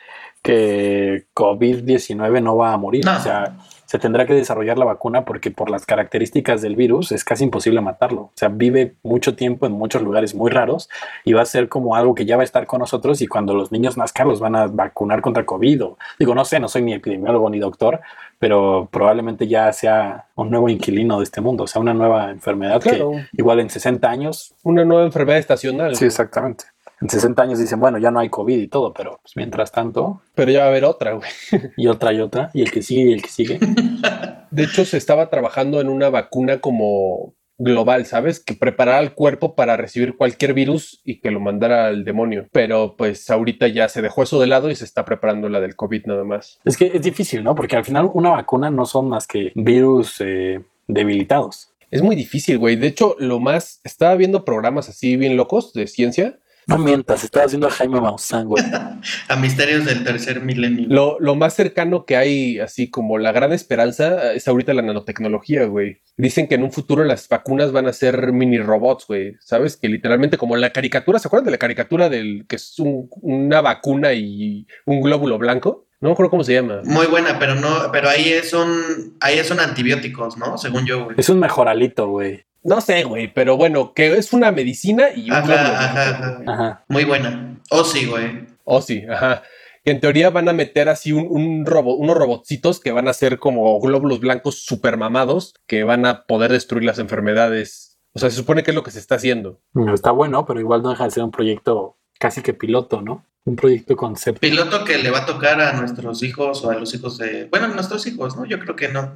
que 0.43 1.25
COVID-19 1.33 2.43
no 2.43 2.55
va 2.57 2.73
a 2.73 2.77
morir. 2.77 3.03
No. 3.05 3.17
O 3.17 3.19
sea, 3.19 3.57
se 3.89 3.97
tendrá 3.97 4.27
que 4.27 4.35
desarrollar 4.35 4.77
la 4.77 4.85
vacuna 4.85 5.25
porque 5.25 5.49
por 5.49 5.71
las 5.71 5.87
características 5.87 6.61
del 6.61 6.75
virus 6.75 7.11
es 7.11 7.23
casi 7.23 7.45
imposible 7.45 7.81
matarlo. 7.81 8.21
O 8.21 8.31
sea, 8.35 8.47
vive 8.49 8.93
mucho 9.01 9.35
tiempo 9.35 9.65
en 9.65 9.71
muchos 9.71 10.03
lugares 10.03 10.35
muy 10.35 10.51
raros 10.51 10.91
y 11.25 11.33
va 11.33 11.41
a 11.41 11.45
ser 11.45 11.69
como 11.69 11.95
algo 11.95 12.13
que 12.13 12.23
ya 12.23 12.35
va 12.35 12.43
a 12.43 12.45
estar 12.45 12.67
con 12.67 12.81
nosotros 12.81 13.19
y 13.23 13.25
cuando 13.25 13.55
los 13.55 13.71
niños 13.71 13.97
nazcan 13.97 14.27
los 14.27 14.39
van 14.39 14.55
a 14.55 14.67
vacunar 14.67 15.21
contra 15.21 15.43
COVID. 15.43 15.85
O, 15.85 15.97
digo, 16.19 16.35
no 16.35 16.45
sé, 16.45 16.59
no 16.59 16.67
soy 16.67 16.83
ni 16.83 16.93
epidemiólogo 16.93 17.49
ni 17.49 17.57
doctor, 17.57 17.99
pero 18.37 18.87
probablemente 18.91 19.47
ya 19.47 19.73
sea 19.73 20.27
un 20.35 20.51
nuevo 20.51 20.69
inquilino 20.69 21.17
de 21.17 21.23
este 21.23 21.41
mundo, 21.41 21.63
o 21.63 21.67
sea, 21.67 21.81
una 21.81 21.95
nueva 21.95 22.29
enfermedad 22.29 22.79
Claro. 22.81 23.13
que 23.13 23.27
igual 23.33 23.59
en 23.59 23.71
60 23.71 24.07
años 24.07 24.53
Una 24.61 24.85
nueva 24.85 25.03
enfermedad 25.03 25.39
estacional. 25.39 25.95
Sí, 25.95 26.05
exactamente. 26.05 26.65
En 27.01 27.09
60 27.09 27.41
años 27.41 27.59
dicen, 27.59 27.79
bueno, 27.79 27.97
ya 27.97 28.11
no 28.11 28.19
hay 28.19 28.29
COVID 28.29 28.57
y 28.57 28.67
todo, 28.67 28.93
pero 28.93 29.19
pues, 29.21 29.35
mientras 29.35 29.71
tanto, 29.71 30.21
Pero 30.35 30.51
ya 30.51 30.59
va 30.59 30.65
a 30.65 30.69
haber 30.69 30.85
otra, 30.85 31.13
güey. 31.13 31.29
y 31.77 31.87
otra 31.87 32.13
y 32.13 32.19
otra, 32.19 32.51
y 32.53 32.61
el 32.61 32.71
que 32.71 32.81
sigue 32.81 33.09
y 33.09 33.13
el 33.13 33.21
que 33.21 33.29
sigue. 33.29 33.59
De 34.51 34.63
hecho, 34.63 34.83
se 34.85 34.97
estaba 34.97 35.29
trabajando 35.29 35.79
en 35.79 35.89
una 35.89 36.09
vacuna 36.09 36.59
como 36.59 37.35
global, 37.59 38.05
¿sabes? 38.05 38.39
Que 38.39 38.55
preparara 38.55 38.97
al 38.97 39.13
cuerpo 39.13 39.53
para 39.53 39.77
recibir 39.77 40.15
cualquier 40.15 40.53
virus 40.53 41.01
y 41.03 41.19
que 41.19 41.29
lo 41.29 41.39
mandara 41.39 41.87
al 41.87 42.05
demonio. 42.05 42.47
Pero 42.51 42.95
pues 42.97 43.29
ahorita 43.29 43.67
ya 43.67 43.89
se 43.89 44.01
dejó 44.01 44.23
eso 44.23 44.39
de 44.39 44.47
lado 44.47 44.71
y 44.71 44.75
se 44.75 44.85
está 44.85 45.05
preparando 45.05 45.49
la 45.49 45.59
del 45.59 45.75
COVID 45.75 46.05
nada 46.05 46.23
más. 46.23 46.59
Es 46.65 46.77
que 46.77 46.87
es 46.87 47.01
difícil, 47.01 47.43
¿no? 47.43 47.53
Porque 47.53 47.75
al 47.75 47.85
final 47.85 48.09
una 48.13 48.31
vacuna 48.31 48.71
no 48.71 48.85
son 48.85 49.09
más 49.09 49.27
que 49.27 49.51
virus 49.55 50.15
eh, 50.21 50.61
debilitados. 50.87 51.73
Es 51.91 52.01
muy 52.01 52.15
difícil, 52.15 52.57
güey. 52.57 52.75
De 52.75 52.87
hecho, 52.87 53.15
lo 53.19 53.39
más... 53.39 53.81
Estaba 53.83 54.15
viendo 54.15 54.45
programas 54.45 54.89
así 54.89 55.17
bien 55.17 55.35
locos 55.35 55.73
de 55.73 55.87
ciencia. 55.87 56.39
No 56.69 56.77
mientas, 56.77 57.23
estaba 57.23 57.45
haciendo 57.45 57.67
a 57.67 57.71
Jaime 57.71 57.99
Maussan, 57.99 58.47
güey. 58.47 58.63
A 59.27 59.35
misterios 59.35 59.85
del 59.85 60.03
tercer 60.03 60.41
milenio. 60.41 60.85
Lo, 60.89 61.17
lo 61.19 61.35
más 61.35 61.53
cercano 61.53 62.05
que 62.05 62.15
hay, 62.15 62.59
así 62.59 62.89
como 62.89 63.17
la 63.17 63.31
gran 63.31 63.51
esperanza, 63.53 64.33
es 64.33 64.47
ahorita 64.47 64.73
la 64.73 64.81
nanotecnología, 64.81 65.65
güey. 65.65 66.01
Dicen 66.17 66.47
que 66.47 66.55
en 66.55 66.63
un 66.63 66.71
futuro 66.71 67.03
las 67.03 67.27
vacunas 67.27 67.71
van 67.71 67.87
a 67.87 67.93
ser 67.93 68.31
mini 68.31 68.59
robots, 68.59 69.05
güey. 69.07 69.35
¿Sabes? 69.39 69.77
Que 69.77 69.89
literalmente 69.89 70.37
como 70.37 70.55
la 70.55 70.71
caricatura, 70.71 71.19
¿se 71.19 71.27
acuerdan 71.27 71.45
de 71.45 71.51
la 71.51 71.57
caricatura 71.57 72.09
del 72.09 72.45
que 72.47 72.55
es 72.57 72.77
un- 72.79 73.09
una 73.21 73.61
vacuna 73.61 74.13
y 74.13 74.67
un 74.85 75.01
glóbulo 75.01 75.37
blanco? 75.37 75.87
No 76.01 76.09
me 76.09 76.13
acuerdo 76.13 76.29
cómo 76.29 76.43
se 76.43 76.53
llama. 76.53 76.81
Muy 76.85 77.07
buena, 77.07 77.37
pero 77.39 77.55
no, 77.55 77.91
pero 77.91 78.09
ahí 78.09 78.29
es 78.31 78.53
un, 78.53 79.17
ahí 79.19 79.37
son 79.43 79.59
antibióticos, 79.59 80.37
¿no? 80.37 80.57
Según 80.57 80.85
yo, 80.85 81.03
güey. 81.05 81.15
Es 81.19 81.29
un 81.29 81.39
mejoralito, 81.39 82.07
güey. 82.07 82.45
No 82.63 82.79
sé, 82.81 83.03
güey, 83.03 83.33
pero 83.33 83.57
bueno, 83.57 83.93
que 83.93 84.17
es 84.17 84.31
una 84.33 84.51
medicina 84.51 85.07
y 85.15 85.29
un 85.29 85.35
Ajá, 85.35 85.83
ajá, 85.85 86.41
ajá. 86.47 86.83
Muy 86.87 87.05
buena. 87.05 87.57
Oh, 87.69 87.83
sí, 87.83 88.05
güey. 88.05 88.47
Oh, 88.63 88.81
sí, 88.81 89.03
ajá. 89.09 89.43
Que 89.83 89.91
en 89.91 89.99
teoría 90.01 90.29
van 90.29 90.49
a 90.49 90.53
meter 90.53 90.89
así 90.89 91.11
un, 91.13 91.27
un 91.29 91.65
robo- 91.65 91.95
unos 91.95 92.17
robotcitos 92.17 92.79
que 92.81 92.91
van 92.91 93.07
a 93.07 93.13
ser 93.13 93.39
como 93.39 93.79
glóbulos 93.79 94.19
blancos 94.19 94.63
super 94.63 94.97
mamados 94.97 95.53
que 95.67 95.83
van 95.85 96.05
a 96.05 96.23
poder 96.25 96.51
destruir 96.51 96.83
las 96.83 96.99
enfermedades. 96.99 97.97
O 98.13 98.19
sea, 98.19 98.29
se 98.29 98.35
supone 98.37 98.63
que 98.63 98.71
es 98.71 98.75
lo 98.75 98.83
que 98.83 98.91
se 98.91 98.99
está 98.99 99.15
haciendo. 99.15 99.61
Está 99.93 100.11
bueno, 100.11 100.45
pero 100.45 100.59
igual 100.59 100.81
no 100.81 100.89
deja 100.89 101.05
de 101.05 101.11
ser 101.11 101.23
un 101.23 101.31
proyecto 101.31 101.97
casi 102.19 102.41
que 102.41 102.53
piloto, 102.53 103.01
¿no? 103.01 103.25
Un 103.49 103.55
proyecto 103.55 103.97
concepto. 103.97 104.39
Piloto 104.39 104.85
que 104.85 104.99
le 104.99 105.09
va 105.09 105.19
a 105.19 105.25
tocar 105.25 105.59
a 105.59 105.73
nuestros 105.73 106.21
hijos 106.21 106.63
o 106.63 106.69
a 106.69 106.75
los 106.75 106.93
hijos 106.93 107.17
de. 107.17 107.45
Bueno, 107.45 107.65
a 107.65 107.69
nuestros 107.69 108.05
hijos, 108.05 108.37
¿no? 108.37 108.45
Yo 108.45 108.59
creo 108.59 108.75
que 108.75 108.89
no. 108.89 109.15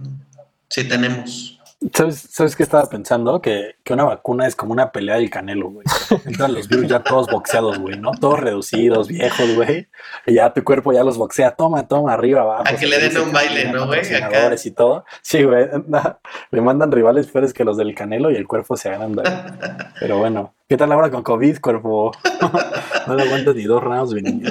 Sí 0.69 0.87
tenemos. 0.87 1.59
¿Sabes, 1.93 2.29
¿Sabes 2.31 2.55
qué 2.55 2.63
estaba 2.63 2.89
pensando? 2.89 3.43
Que, 3.43 3.75
que 3.83 3.93
una 3.93 4.05
vacuna 4.05 4.47
es 4.47 4.55
como 4.55 4.73
una 4.73 4.91
pelea 4.91 5.17
del 5.17 5.29
canelo, 5.29 5.69
güey. 5.69 5.85
Entran 6.25 6.51
los 6.51 6.67
virus 6.67 6.87
ya 6.87 7.03
todos 7.03 7.27
boxeados, 7.27 7.77
güey, 7.77 7.99
¿no? 7.99 8.09
Todos 8.19 8.39
reducidos, 8.39 9.07
viejos, 9.07 9.53
güey. 9.53 9.87
Y 10.25 10.33
ya 10.33 10.51
tu 10.51 10.63
cuerpo 10.63 10.93
ya 10.93 11.03
los 11.03 11.17
boxea. 11.17 11.51
Toma, 11.51 11.87
toma, 11.87 12.13
arriba, 12.13 12.41
abajo. 12.41 12.63
A 12.65 12.75
que 12.75 12.87
le 12.87 12.97
den 12.97 13.15
un 13.19 13.31
baile, 13.31 13.71
¿no, 13.71 13.85
güey? 13.85 14.01
patrocinadores 14.01 14.65
y 14.65 14.71
todo. 14.71 15.05
Sí, 15.21 15.43
güey. 15.43 15.67
Le 16.49 16.61
mandan 16.61 16.91
rivales 16.91 17.27
peores 17.27 17.53
que 17.53 17.63
los 17.63 17.77
del 17.77 17.93
canelo 17.93 18.31
y 18.31 18.35
el 18.35 18.47
cuerpo 18.47 18.77
se 18.77 18.89
agranda. 18.89 19.91
Pero 19.99 20.17
bueno, 20.17 20.55
¿qué 20.73 20.77
tal 20.77 20.91
ahora 20.91 21.11
con 21.11 21.21
COVID, 21.21 21.59
cuerpo? 21.59 22.11
no 23.07 23.15
le 23.15 23.21
aguantas 23.21 23.55
ni 23.55 23.61
dos 23.61 23.83
rounds, 23.83 24.11
mi 24.11 24.23
niño. 24.23 24.49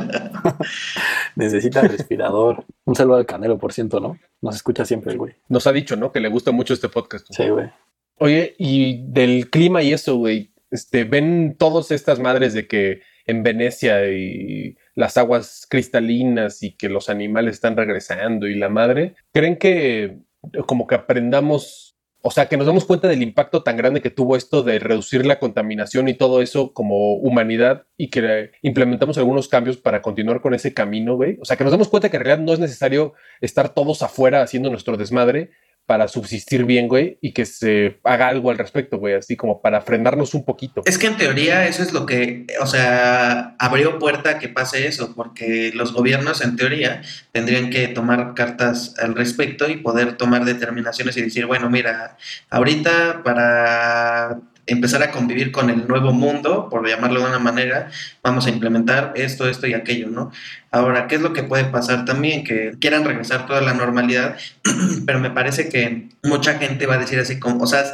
Necesita 1.34 1.82
respirador. 1.82 2.64
Un 2.84 2.94
saludo 2.94 3.16
al 3.16 3.26
canelo, 3.26 3.58
por 3.58 3.72
ciento, 3.72 3.98
¿no? 3.98 4.20
Nos 4.40 4.54
escucha 4.54 4.84
siempre 4.84 5.10
el 5.10 5.18
güey. 5.18 5.34
Nos 5.48 5.66
ha 5.66 5.72
dicho, 5.72 5.96
¿no? 5.96 6.12
Que 6.12 6.20
le 6.20 6.28
gusta 6.28 6.52
mucho 6.52 6.74
este 6.74 6.88
podcast. 6.88 7.26
Sí, 7.28 7.48
güey. 7.48 7.70
Oye, 8.18 8.54
y 8.56 9.02
del 9.08 9.50
clima 9.50 9.82
y 9.82 9.92
eso, 9.92 10.14
güey. 10.14 10.52
Este, 10.70 11.02
ven 11.02 11.56
todas 11.58 11.90
estas 11.90 12.20
madres 12.20 12.54
de 12.54 12.68
que 12.68 13.00
en 13.26 13.42
Venecia 13.42 14.08
y 14.08 14.76
las 14.94 15.16
aguas 15.16 15.66
cristalinas 15.68 16.62
y 16.62 16.76
que 16.76 16.88
los 16.88 17.08
animales 17.08 17.54
están 17.54 17.76
regresando 17.76 18.46
y 18.46 18.54
la 18.54 18.68
madre. 18.68 19.16
¿Creen 19.32 19.56
que 19.56 20.18
como 20.66 20.86
que 20.86 20.94
aprendamos, 20.94 21.91
o 22.24 22.30
sea, 22.30 22.46
que 22.46 22.56
nos 22.56 22.66
damos 22.66 22.84
cuenta 22.84 23.08
del 23.08 23.22
impacto 23.22 23.64
tan 23.64 23.76
grande 23.76 24.00
que 24.00 24.10
tuvo 24.10 24.36
esto 24.36 24.62
de 24.62 24.78
reducir 24.78 25.26
la 25.26 25.40
contaminación 25.40 26.08
y 26.08 26.14
todo 26.14 26.40
eso 26.40 26.72
como 26.72 27.14
humanidad 27.16 27.86
y 27.96 28.10
que 28.10 28.52
implementamos 28.62 29.18
algunos 29.18 29.48
cambios 29.48 29.76
para 29.76 30.02
continuar 30.02 30.40
con 30.40 30.54
ese 30.54 30.72
camino, 30.72 31.16
güey? 31.16 31.36
O 31.40 31.44
sea, 31.44 31.56
que 31.56 31.64
nos 31.64 31.72
damos 31.72 31.88
cuenta 31.88 32.10
que 32.10 32.16
en 32.16 32.24
realidad 32.24 32.44
no 32.44 32.52
es 32.52 32.60
necesario 32.60 33.14
estar 33.40 33.74
todos 33.74 34.02
afuera 34.02 34.40
haciendo 34.40 34.70
nuestro 34.70 34.96
desmadre 34.96 35.50
para 35.86 36.08
subsistir 36.08 36.64
bien, 36.64 36.88
güey, 36.88 37.18
y 37.20 37.32
que 37.32 37.44
se 37.44 37.98
haga 38.04 38.28
algo 38.28 38.50
al 38.50 38.58
respecto, 38.58 38.98
güey, 38.98 39.14
así 39.14 39.36
como 39.36 39.60
para 39.60 39.80
frenarnos 39.80 40.34
un 40.34 40.44
poquito. 40.44 40.82
Es 40.84 40.96
que 40.96 41.08
en 41.08 41.16
teoría 41.16 41.66
eso 41.66 41.82
es 41.82 41.92
lo 41.92 42.06
que, 42.06 42.46
o 42.60 42.66
sea, 42.66 43.56
abrió 43.58 43.98
puerta 43.98 44.30
a 44.30 44.38
que 44.38 44.48
pase 44.48 44.86
eso, 44.86 45.14
porque 45.14 45.72
los 45.74 45.92
gobiernos 45.92 46.42
en 46.42 46.56
teoría 46.56 47.02
tendrían 47.32 47.70
que 47.70 47.88
tomar 47.88 48.34
cartas 48.34 48.94
al 48.98 49.14
respecto 49.14 49.68
y 49.68 49.76
poder 49.76 50.16
tomar 50.16 50.44
determinaciones 50.44 51.16
y 51.16 51.22
decir, 51.22 51.46
bueno, 51.46 51.68
mira, 51.68 52.16
ahorita 52.50 53.22
para 53.24 54.40
empezar 54.66 55.02
a 55.02 55.10
convivir 55.10 55.50
con 55.50 55.70
el 55.70 55.88
nuevo 55.88 56.12
mundo, 56.12 56.68
por 56.68 56.86
llamarlo 56.88 57.20
de 57.20 57.26
una 57.26 57.38
manera, 57.38 57.90
vamos 58.22 58.46
a 58.46 58.50
implementar 58.50 59.12
esto, 59.16 59.48
esto 59.48 59.66
y 59.66 59.74
aquello, 59.74 60.08
¿no? 60.08 60.30
Ahora, 60.70 61.08
¿qué 61.08 61.16
es 61.16 61.20
lo 61.20 61.32
que 61.32 61.42
puede 61.42 61.64
pasar 61.64 62.04
también? 62.04 62.44
Que 62.44 62.72
quieran 62.80 63.04
regresar 63.04 63.46
toda 63.46 63.60
la 63.60 63.74
normalidad, 63.74 64.36
pero 65.06 65.18
me 65.18 65.30
parece 65.30 65.68
que 65.68 66.08
mucha 66.22 66.58
gente 66.58 66.86
va 66.86 66.94
a 66.94 66.98
decir 66.98 67.18
así 67.18 67.38
como, 67.40 67.64
o 67.64 67.66
sea, 67.66 67.84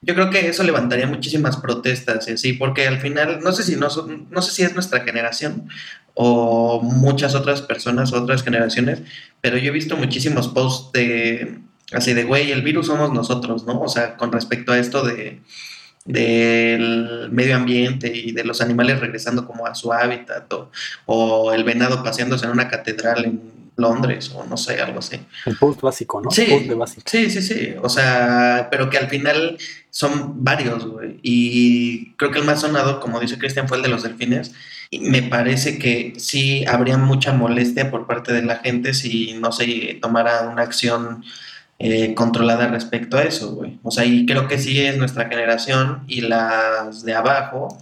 yo 0.00 0.14
creo 0.14 0.30
que 0.30 0.48
eso 0.48 0.62
levantaría 0.64 1.06
muchísimas 1.06 1.56
protestas 1.56 2.28
y 2.28 2.32
así, 2.32 2.52
porque 2.52 2.86
al 2.86 2.98
final, 2.98 3.40
no 3.40 3.52
sé 3.52 3.62
si 3.62 3.76
no, 3.76 3.88
no 4.30 4.42
sé 4.42 4.52
si 4.52 4.62
es 4.62 4.74
nuestra 4.74 5.00
generación 5.00 5.68
o 6.14 6.82
muchas 6.82 7.34
otras 7.34 7.62
personas, 7.62 8.12
otras 8.12 8.42
generaciones, 8.42 9.02
pero 9.40 9.56
yo 9.56 9.68
he 9.68 9.74
visto 9.74 9.96
muchísimos 9.96 10.48
posts 10.48 10.92
de 10.92 11.58
así 11.92 12.14
de 12.14 12.24
güey, 12.24 12.50
el 12.50 12.62
virus 12.62 12.86
somos 12.86 13.12
nosotros, 13.12 13.64
¿no? 13.64 13.80
O 13.80 13.88
sea, 13.88 14.16
con 14.16 14.32
respecto 14.32 14.72
a 14.72 14.78
esto 14.78 15.04
de 15.04 15.40
del 16.04 17.28
medio 17.30 17.56
ambiente 17.56 18.12
y 18.14 18.32
de 18.32 18.44
los 18.44 18.60
animales 18.60 19.00
regresando 19.00 19.46
como 19.46 19.66
a 19.66 19.74
su 19.74 19.92
hábitat 19.92 20.52
o, 20.52 20.70
o 21.06 21.52
el 21.52 21.64
venado 21.64 22.02
paseándose 22.02 22.44
en 22.44 22.52
una 22.52 22.68
catedral 22.68 23.24
en 23.24 23.52
Londres 23.76 24.30
o 24.34 24.44
no 24.44 24.56
sé, 24.56 24.80
algo 24.80 24.98
así. 24.98 25.18
El 25.46 25.56
post 25.56 25.80
básico, 25.80 26.20
¿no? 26.20 26.30
Sí. 26.30 26.46
Post 26.48 26.66
de 26.66 26.74
básico. 26.74 27.02
Sí, 27.06 27.30
sí, 27.30 27.42
sí. 27.42 27.74
O 27.82 27.88
sea, 27.88 28.68
pero 28.70 28.90
que 28.90 28.98
al 28.98 29.08
final 29.08 29.56
son 29.90 30.44
varios, 30.44 30.86
güey. 30.86 31.18
Y 31.22 32.12
creo 32.12 32.30
que 32.30 32.38
el 32.40 32.44
más 32.44 32.60
sonado, 32.60 33.00
como 33.00 33.20
dice 33.20 33.38
Cristian, 33.38 33.68
fue 33.68 33.78
el 33.78 33.82
de 33.82 33.88
los 33.88 34.02
delfines. 34.02 34.52
Y 34.90 35.00
me 35.00 35.22
parece 35.22 35.78
que 35.78 36.12
sí 36.18 36.66
habría 36.66 36.98
mucha 36.98 37.32
molestia 37.32 37.90
por 37.90 38.06
parte 38.06 38.32
de 38.32 38.42
la 38.42 38.56
gente 38.56 38.92
si 38.92 39.34
no 39.34 39.50
se 39.50 39.98
tomara 40.02 40.42
una 40.42 40.62
acción 40.62 41.24
eh, 41.82 42.14
controlada 42.14 42.68
respecto 42.68 43.16
a 43.18 43.22
eso, 43.24 43.54
güey. 43.56 43.78
O 43.82 43.90
sea, 43.90 44.04
y 44.04 44.24
creo 44.26 44.46
que 44.48 44.58
sí 44.58 44.80
es 44.80 44.96
nuestra 44.98 45.28
generación 45.28 46.04
y 46.06 46.22
las 46.22 47.02
de 47.04 47.14
abajo. 47.14 47.78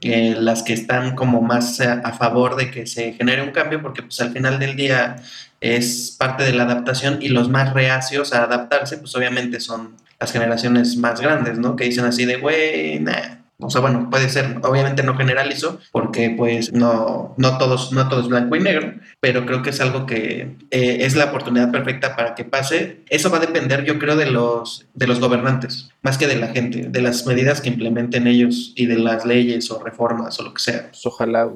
eh, 0.00 0.36
las 0.38 0.62
que 0.62 0.74
están 0.74 1.14
como 1.16 1.40
más 1.40 1.80
a, 1.80 1.94
a 2.00 2.12
favor 2.12 2.56
de 2.56 2.70
que 2.70 2.86
se 2.86 3.12
genere 3.14 3.42
un 3.42 3.52
cambio, 3.52 3.80
porque 3.82 4.02
pues 4.02 4.20
al 4.20 4.32
final 4.32 4.58
del 4.58 4.76
día 4.76 5.16
es 5.60 6.14
parte 6.18 6.44
de 6.44 6.52
la 6.52 6.64
adaptación 6.64 7.18
y 7.22 7.28
los 7.28 7.48
más 7.48 7.72
reacios 7.72 8.34
a 8.34 8.44
adaptarse, 8.44 8.98
pues 8.98 9.14
obviamente 9.16 9.60
son 9.60 9.96
las 10.20 10.32
generaciones 10.32 10.96
más 10.96 11.20
grandes, 11.20 11.58
¿no? 11.58 11.74
Que 11.76 11.84
dicen 11.84 12.04
así 12.04 12.24
de, 12.26 12.36
güey, 12.36 13.00
nah. 13.00 13.43
O 13.58 13.70
sea, 13.70 13.80
bueno, 13.80 14.10
puede 14.10 14.28
ser, 14.28 14.58
obviamente 14.62 15.04
no 15.04 15.16
generalizo, 15.16 15.78
porque 15.92 16.34
pues 16.36 16.72
no, 16.72 17.34
no, 17.36 17.58
todos, 17.58 17.92
no 17.92 18.08
todo 18.08 18.20
es 18.20 18.28
blanco 18.28 18.56
y 18.56 18.60
negro, 18.60 18.94
pero 19.20 19.46
creo 19.46 19.62
que 19.62 19.70
es 19.70 19.80
algo 19.80 20.06
que 20.06 20.56
eh, 20.70 20.98
es 21.00 21.14
la 21.14 21.26
oportunidad 21.26 21.70
perfecta 21.70 22.16
para 22.16 22.34
que 22.34 22.44
pase. 22.44 23.04
Eso 23.08 23.30
va 23.30 23.38
a 23.38 23.40
depender, 23.40 23.84
yo 23.84 23.98
creo, 23.98 24.16
de 24.16 24.26
los, 24.26 24.86
de 24.94 25.06
los 25.06 25.20
gobernantes, 25.20 25.90
más 26.02 26.18
que 26.18 26.26
de 26.26 26.36
la 26.36 26.48
gente, 26.48 26.88
de 26.88 27.02
las 27.02 27.26
medidas 27.26 27.60
que 27.60 27.68
implementen 27.68 28.26
ellos 28.26 28.72
y 28.74 28.86
de 28.86 28.98
las 28.98 29.24
leyes 29.24 29.70
o 29.70 29.82
reformas 29.82 30.38
o 30.40 30.42
lo 30.42 30.52
que 30.52 30.62
sea. 30.62 30.88
Pues 30.90 31.06
ojalá. 31.06 31.48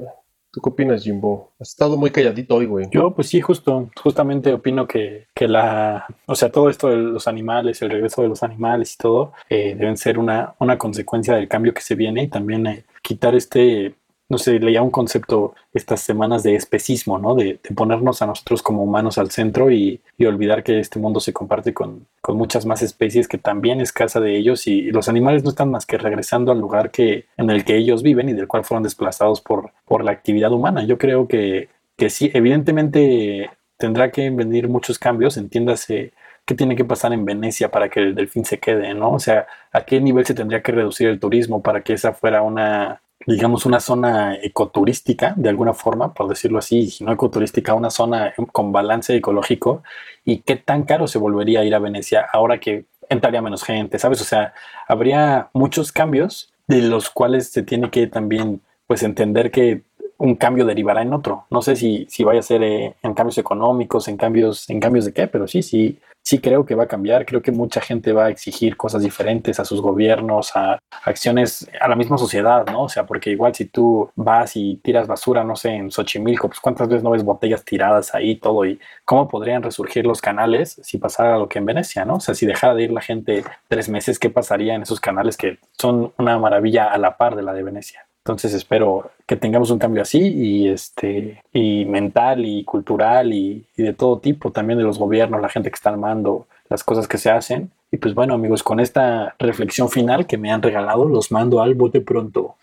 ¿Tú 0.58 0.62
qué 0.62 0.70
opinas, 0.70 1.04
Jimbo? 1.04 1.52
Has 1.60 1.68
estado 1.68 1.96
muy 1.96 2.10
calladito 2.10 2.56
hoy, 2.56 2.66
güey. 2.66 2.88
Yo, 2.90 3.14
pues 3.14 3.28
sí, 3.28 3.40
justo, 3.40 3.90
justamente 4.02 4.52
opino 4.52 4.88
que, 4.88 5.28
que 5.32 5.46
la, 5.46 6.04
o 6.26 6.34
sea, 6.34 6.50
todo 6.50 6.68
esto 6.68 6.88
de 6.88 6.96
los 6.96 7.28
animales, 7.28 7.80
el 7.80 7.90
regreso 7.90 8.22
de 8.22 8.28
los 8.28 8.42
animales 8.42 8.94
y 8.94 8.96
todo, 8.96 9.34
eh, 9.48 9.76
deben 9.78 9.96
ser 9.96 10.18
una, 10.18 10.56
una 10.58 10.76
consecuencia 10.76 11.36
del 11.36 11.46
cambio 11.46 11.72
que 11.72 11.80
se 11.80 11.94
viene 11.94 12.24
y 12.24 12.26
también 12.26 12.66
eh, 12.66 12.84
quitar 13.02 13.36
este, 13.36 13.94
no 14.28 14.36
sé, 14.36 14.58
leía 14.60 14.82
un 14.82 14.90
concepto 14.90 15.54
estas 15.72 16.00
semanas 16.00 16.42
de 16.42 16.54
especismo, 16.54 17.18
¿no? 17.18 17.34
De, 17.34 17.60
de 17.62 17.74
ponernos 17.74 18.20
a 18.20 18.26
nosotros 18.26 18.62
como 18.62 18.82
humanos 18.82 19.16
al 19.16 19.30
centro 19.30 19.70
y, 19.70 20.02
y 20.18 20.26
olvidar 20.26 20.62
que 20.62 20.80
este 20.80 20.98
mundo 20.98 21.18
se 21.20 21.32
comparte 21.32 21.72
con, 21.72 22.06
con, 22.20 22.36
muchas 22.36 22.66
más 22.66 22.82
especies 22.82 23.26
que 23.26 23.38
también 23.38 23.80
es 23.80 23.92
casa 23.92 24.20
de 24.20 24.36
ellos 24.36 24.66
y, 24.66 24.90
los 24.90 25.08
animales 25.08 25.44
no 25.44 25.50
están 25.50 25.70
más 25.70 25.86
que 25.86 25.98
regresando 25.98 26.52
al 26.52 26.60
lugar 26.60 26.90
que, 26.90 27.26
en 27.36 27.50
el 27.50 27.64
que 27.64 27.76
ellos 27.76 28.02
viven 28.02 28.28
y 28.28 28.34
del 28.34 28.48
cual 28.48 28.64
fueron 28.64 28.82
desplazados 28.82 29.40
por, 29.40 29.72
por 29.86 30.04
la 30.04 30.12
actividad 30.12 30.52
humana. 30.52 30.84
Yo 30.84 30.98
creo 30.98 31.26
que, 31.26 31.68
que 31.96 32.10
sí, 32.10 32.30
evidentemente 32.34 33.50
tendrá 33.78 34.10
que 34.10 34.28
venir 34.30 34.68
muchos 34.68 34.98
cambios, 34.98 35.36
entiéndase 35.36 36.12
qué 36.44 36.54
tiene 36.54 36.76
que 36.76 36.84
pasar 36.84 37.12
en 37.12 37.24
Venecia 37.24 37.70
para 37.70 37.88
que 37.88 38.00
el 38.00 38.14
delfín 38.14 38.44
se 38.44 38.58
quede, 38.58 38.94
¿no? 38.94 39.12
O 39.12 39.18
sea, 39.18 39.46
a 39.72 39.84
qué 39.84 40.00
nivel 40.00 40.26
se 40.26 40.34
tendría 40.34 40.62
que 40.62 40.72
reducir 40.72 41.08
el 41.08 41.20
turismo 41.20 41.62
para 41.62 41.82
que 41.82 41.92
esa 41.94 42.14
fuera 42.14 42.42
una, 42.42 43.02
digamos, 43.26 43.66
una 43.66 43.80
zona 43.80 44.36
ecoturística, 44.36 45.34
de 45.36 45.48
alguna 45.48 45.74
forma, 45.74 46.14
por 46.14 46.28
decirlo 46.28 46.58
así, 46.58 46.94
no 47.00 47.12
ecoturística, 47.12 47.74
una 47.74 47.90
zona 47.90 48.32
con 48.52 48.72
balance 48.72 49.14
ecológico, 49.14 49.82
y 50.24 50.38
qué 50.38 50.56
tan 50.56 50.84
caro 50.84 51.06
se 51.06 51.18
volvería 51.18 51.60
a 51.60 51.64
ir 51.64 51.74
a 51.74 51.78
Venecia 51.78 52.26
ahora 52.32 52.58
que 52.58 52.84
entraría 53.08 53.42
menos 53.42 53.64
gente, 53.64 53.98
¿sabes? 53.98 54.20
O 54.20 54.24
sea, 54.24 54.54
habría 54.86 55.48
muchos 55.52 55.92
cambios 55.92 56.52
de 56.66 56.82
los 56.82 57.10
cuales 57.10 57.48
se 57.48 57.62
tiene 57.62 57.90
que 57.90 58.06
también, 58.06 58.60
pues, 58.86 59.02
entender 59.02 59.50
que 59.50 59.82
un 60.18 60.34
cambio 60.34 60.64
derivará 60.64 61.02
en 61.02 61.12
otro. 61.12 61.46
No 61.50 61.62
sé 61.62 61.76
si, 61.76 62.06
si 62.10 62.24
vaya 62.24 62.40
a 62.40 62.42
ser 62.42 62.62
eh, 62.62 62.96
en 63.02 63.14
cambios 63.14 63.38
económicos, 63.38 64.08
en 64.08 64.16
cambios, 64.16 64.68
en 64.68 64.80
cambios 64.80 65.04
de 65.04 65.12
qué, 65.12 65.28
pero 65.28 65.46
sí, 65.46 65.62
sí, 65.62 65.98
sí 66.28 66.40
creo 66.40 66.66
que 66.66 66.74
va 66.74 66.84
a 66.84 66.88
cambiar. 66.88 67.24
Creo 67.24 67.40
que 67.40 67.52
mucha 67.52 67.80
gente 67.80 68.12
va 68.12 68.26
a 68.26 68.28
exigir 68.28 68.76
cosas 68.76 69.02
diferentes 69.02 69.58
a 69.60 69.64
sus 69.64 69.80
gobiernos, 69.80 70.54
a 70.54 70.78
acciones, 71.02 71.66
a 71.80 71.88
la 71.88 71.96
misma 71.96 72.18
sociedad, 72.18 72.66
¿no? 72.66 72.82
O 72.82 72.88
sea, 72.90 73.06
porque 73.06 73.30
igual 73.30 73.54
si 73.54 73.64
tú 73.64 74.10
vas 74.14 74.54
y 74.54 74.76
tiras 74.76 75.06
basura, 75.06 75.42
no 75.42 75.56
sé, 75.56 75.70
en 75.70 75.90
Xochimilco, 75.90 76.48
pues 76.48 76.60
cuántas 76.60 76.88
veces 76.88 77.02
no 77.02 77.12
ves 77.12 77.24
botellas 77.24 77.64
tiradas 77.64 78.14
ahí, 78.14 78.36
todo, 78.36 78.66
y 78.66 78.78
cómo 79.06 79.26
podrían 79.26 79.62
resurgir 79.62 80.04
los 80.04 80.20
canales 80.20 80.78
si 80.82 80.98
pasara 80.98 81.38
lo 81.38 81.48
que 81.48 81.60
en 81.60 81.66
Venecia, 81.66 82.04
¿no? 82.04 82.16
O 82.16 82.20
sea, 82.20 82.34
si 82.34 82.44
dejara 82.44 82.74
de 82.74 82.82
ir 82.82 82.92
la 82.92 83.00
gente 83.00 83.42
tres 83.66 83.88
meses, 83.88 84.18
¿qué 84.18 84.28
pasaría 84.28 84.74
en 84.74 84.82
esos 84.82 85.00
canales 85.00 85.38
que 85.38 85.58
son 85.78 86.12
una 86.18 86.38
maravilla 86.38 86.92
a 86.92 86.98
la 86.98 87.16
par 87.16 87.36
de 87.36 87.42
la 87.42 87.54
de 87.54 87.62
Venecia? 87.62 88.07
Entonces 88.28 88.52
espero 88.52 89.10
que 89.26 89.36
tengamos 89.36 89.70
un 89.70 89.78
cambio 89.78 90.02
así 90.02 90.18
y 90.18 90.68
este 90.68 91.42
y 91.50 91.86
mental 91.86 92.44
y 92.44 92.62
cultural 92.62 93.32
y, 93.32 93.64
y, 93.74 93.82
de 93.82 93.94
todo 93.94 94.18
tipo, 94.18 94.52
también 94.52 94.78
de 94.78 94.84
los 94.84 94.98
gobiernos, 94.98 95.40
la 95.40 95.48
gente 95.48 95.70
que 95.70 95.76
está 95.76 95.88
armando 95.88 96.46
las 96.68 96.84
cosas 96.84 97.08
que 97.08 97.16
se 97.16 97.30
hacen. 97.30 97.70
Y 97.90 97.96
pues 97.96 98.12
bueno, 98.12 98.34
amigos, 98.34 98.62
con 98.62 98.80
esta 98.80 99.34
reflexión 99.38 99.88
final 99.88 100.26
que 100.26 100.36
me 100.36 100.52
han 100.52 100.60
regalado, 100.60 101.06
los 101.06 101.32
mando 101.32 101.62
al 101.62 101.74
bote 101.74 102.02
pronto. 102.02 102.56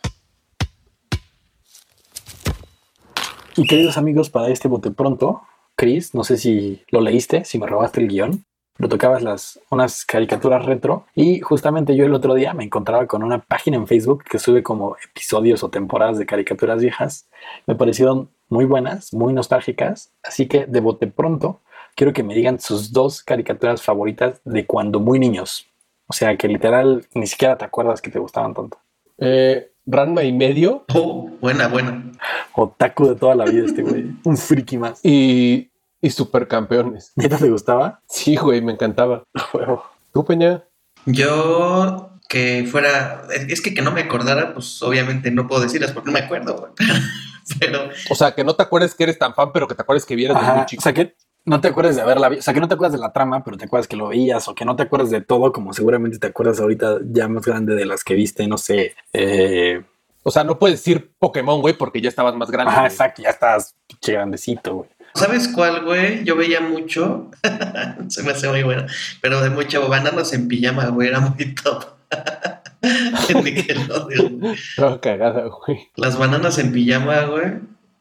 Y 3.58 3.66
queridos 3.66 3.98
amigos, 3.98 4.30
para 4.30 4.50
este 4.50 4.68
bote 4.68 4.92
pronto, 4.92 5.42
Chris, 5.76 6.14
no 6.14 6.24
sé 6.24 6.38
si 6.38 6.84
lo 6.92 7.02
leíste, 7.02 7.44
si 7.44 7.58
me 7.58 7.66
robaste 7.66 8.02
el 8.02 8.08
guion 8.08 8.46
lo 8.78 8.90
tocabas 8.90 9.24
las, 9.24 9.60
unas 9.70 10.06
caricaturas 10.06 10.66
retro 10.66 11.06
y 11.16 11.40
justamente 11.40 11.96
yo 11.96 12.06
el 12.06 12.14
otro 12.14 12.34
día 12.34 12.54
me 12.54 12.64
encontraba 12.64 13.08
con 13.08 13.24
una 13.24 13.40
página 13.40 13.78
en 13.78 13.88
Facebook 13.88 14.24
que 14.24 14.40
sube 14.40 14.64
como 14.64 14.98
episodios 15.04 15.64
o 15.64 15.70
temporadas 15.70 16.18
de 16.18 16.26
caricaturas 16.26 16.82
viejas. 16.82 17.28
Me 17.68 17.76
parecieron 17.76 18.30
muy 18.50 18.66
buenas, 18.66 19.14
muy 19.14 19.34
nostálgicas, 19.34 20.12
así 20.24 20.48
que 20.48 20.66
de 20.66 20.80
bote 20.82 21.08
pronto 21.08 21.62
quiero 21.96 22.14
que 22.14 22.24
me 22.24 22.36
digan 22.36 22.60
sus 22.60 22.92
dos 22.92 23.24
caricaturas 23.24 23.82
favoritas 23.82 24.42
de 24.44 24.66
cuando 24.66 25.00
muy 25.00 25.20
niños. 25.20 25.68
O 26.08 26.14
sea, 26.14 26.38
que 26.38 26.48
literal 26.48 27.08
ni 27.14 27.28
siquiera 27.28 27.58
te 27.58 27.66
acuerdas 27.66 28.02
que 28.02 28.12
te 28.12 28.20
gustaban 28.20 28.54
tanto. 28.54 28.78
Eh, 29.18 29.72
Ranma 29.88 30.24
y 30.24 30.34
medio. 30.34 30.84
Oh, 30.94 31.30
buena, 31.40 31.68
buena. 31.68 32.12
Otaku 32.54 33.10
de 33.10 33.16
toda 33.16 33.36
la 33.36 33.46
vida 33.46 33.66
este 33.66 33.84
güey. 33.84 34.08
Un 34.24 34.36
friki 34.36 34.78
más. 34.78 35.00
Y 35.04 35.70
y 36.06 36.12
supercampeones. 36.12 37.14
¿Neta 37.16 37.38
te 37.38 37.50
gustaba? 37.50 38.00
Sí, 38.08 38.36
güey, 38.36 38.62
me 38.62 38.74
encantaba. 38.74 39.24
¿Tú, 40.14 40.24
Peña? 40.24 40.64
Yo 41.06 42.12
que 42.30 42.68
fuera, 42.70 43.24
es 43.30 43.62
que 43.62 43.74
que 43.74 43.82
no 43.82 43.92
me 43.92 44.02
acordara, 44.02 44.54
pues 44.54 44.82
obviamente 44.82 45.32
no 45.32 45.48
puedo 45.48 45.62
decirlas 45.62 45.92
porque 45.92 46.08
no 46.08 46.14
me 46.14 46.20
acuerdo, 46.20 46.58
güey. 46.58 46.72
pero... 47.60 47.90
O 48.10 48.16
sea, 48.16 48.34
que 48.34 48.44
no 48.44 48.56
te 48.56 48.64
acuerdes 48.64 48.94
que 48.94 49.04
eres 49.04 49.18
tan 49.18 49.34
fan, 49.34 49.52
pero 49.52 49.68
que 49.68 49.76
te 49.76 49.82
acuerdes 49.82 50.06
que 50.06 50.16
vieras 50.16 50.38
Ajá, 50.38 50.56
muy 50.56 50.66
chico. 50.66 50.82
O 50.82 50.84
sea, 50.84 50.94
que 50.94 51.16
no 51.44 51.62
te 51.62 51.68
acuerdas 51.68 51.96
de 51.96 52.02
haberla 52.02 52.30
visto, 52.30 52.42
o 52.42 52.44
sea, 52.44 52.54
que 52.54 52.60
no 52.60 52.68
te 52.68 52.76
acuerdas 52.76 52.94
de 52.94 53.00
la 53.00 53.14
trama, 53.14 53.44
pero 53.44 53.58
te 53.58 53.66
acuerdas 53.66 53.88
que 53.88 53.96
lo 53.96 54.08
veías, 54.08 54.48
o 54.48 54.56
que 54.56 54.66
no 54.66 54.76
te 54.76 54.84
acuerdas 54.84 55.10
de 55.10 55.22
todo, 55.22 55.52
como 55.52 55.74
seguramente 55.74 56.20
te 56.20 56.28
acuerdas 56.28 56.60
ahorita 56.60 57.00
ya 57.12 57.28
más 57.28 57.46
grande 57.46 57.76
de 57.76 57.86
las 57.86 58.04
que 58.04 58.14
viste, 58.14 58.48
no 58.48 58.58
sé, 58.58 58.96
eh... 59.14 59.84
O 60.28 60.32
sea, 60.32 60.44
no 60.44 60.58
puedes 60.58 60.80
decir 60.80 61.14
Pokémon, 61.20 61.62
güey, 61.62 61.78
porque 61.78 62.02
ya 62.02 62.10
estabas 62.10 62.34
más 62.36 62.50
grande. 62.50 62.72
Ajá, 62.72 62.82
güey. 62.82 62.92
exacto, 62.92 63.22
ya 63.22 63.30
estás 63.30 63.76
pinche 63.88 64.14
grandecito, 64.14 64.78
güey. 64.78 64.90
¿Sabes 65.16 65.48
cuál, 65.48 65.84
güey? 65.84 66.26
Yo 66.26 66.36
veía 66.36 66.60
mucho, 66.60 67.32
se 68.10 68.22
me 68.22 68.32
hace 68.32 68.50
muy 68.50 68.64
bueno, 68.64 68.86
pero 69.22 69.42
de 69.42 69.50
mucho 69.50 69.88
bananas 69.88 70.34
en 70.34 70.48
pijama, 70.50 70.88
güey, 70.88 71.08
era 71.08 71.22
muy 71.22 71.56
top. 71.56 71.86
en 73.30 73.44
Nickelodeon. 73.44 74.56
No, 74.78 75.02
cagada, 75.02 75.48
güey. 75.48 75.90
Las 75.96 76.18
bananas 76.18 76.58
en 76.60 76.72
pijama, 76.72 77.22
güey. 77.22 77.54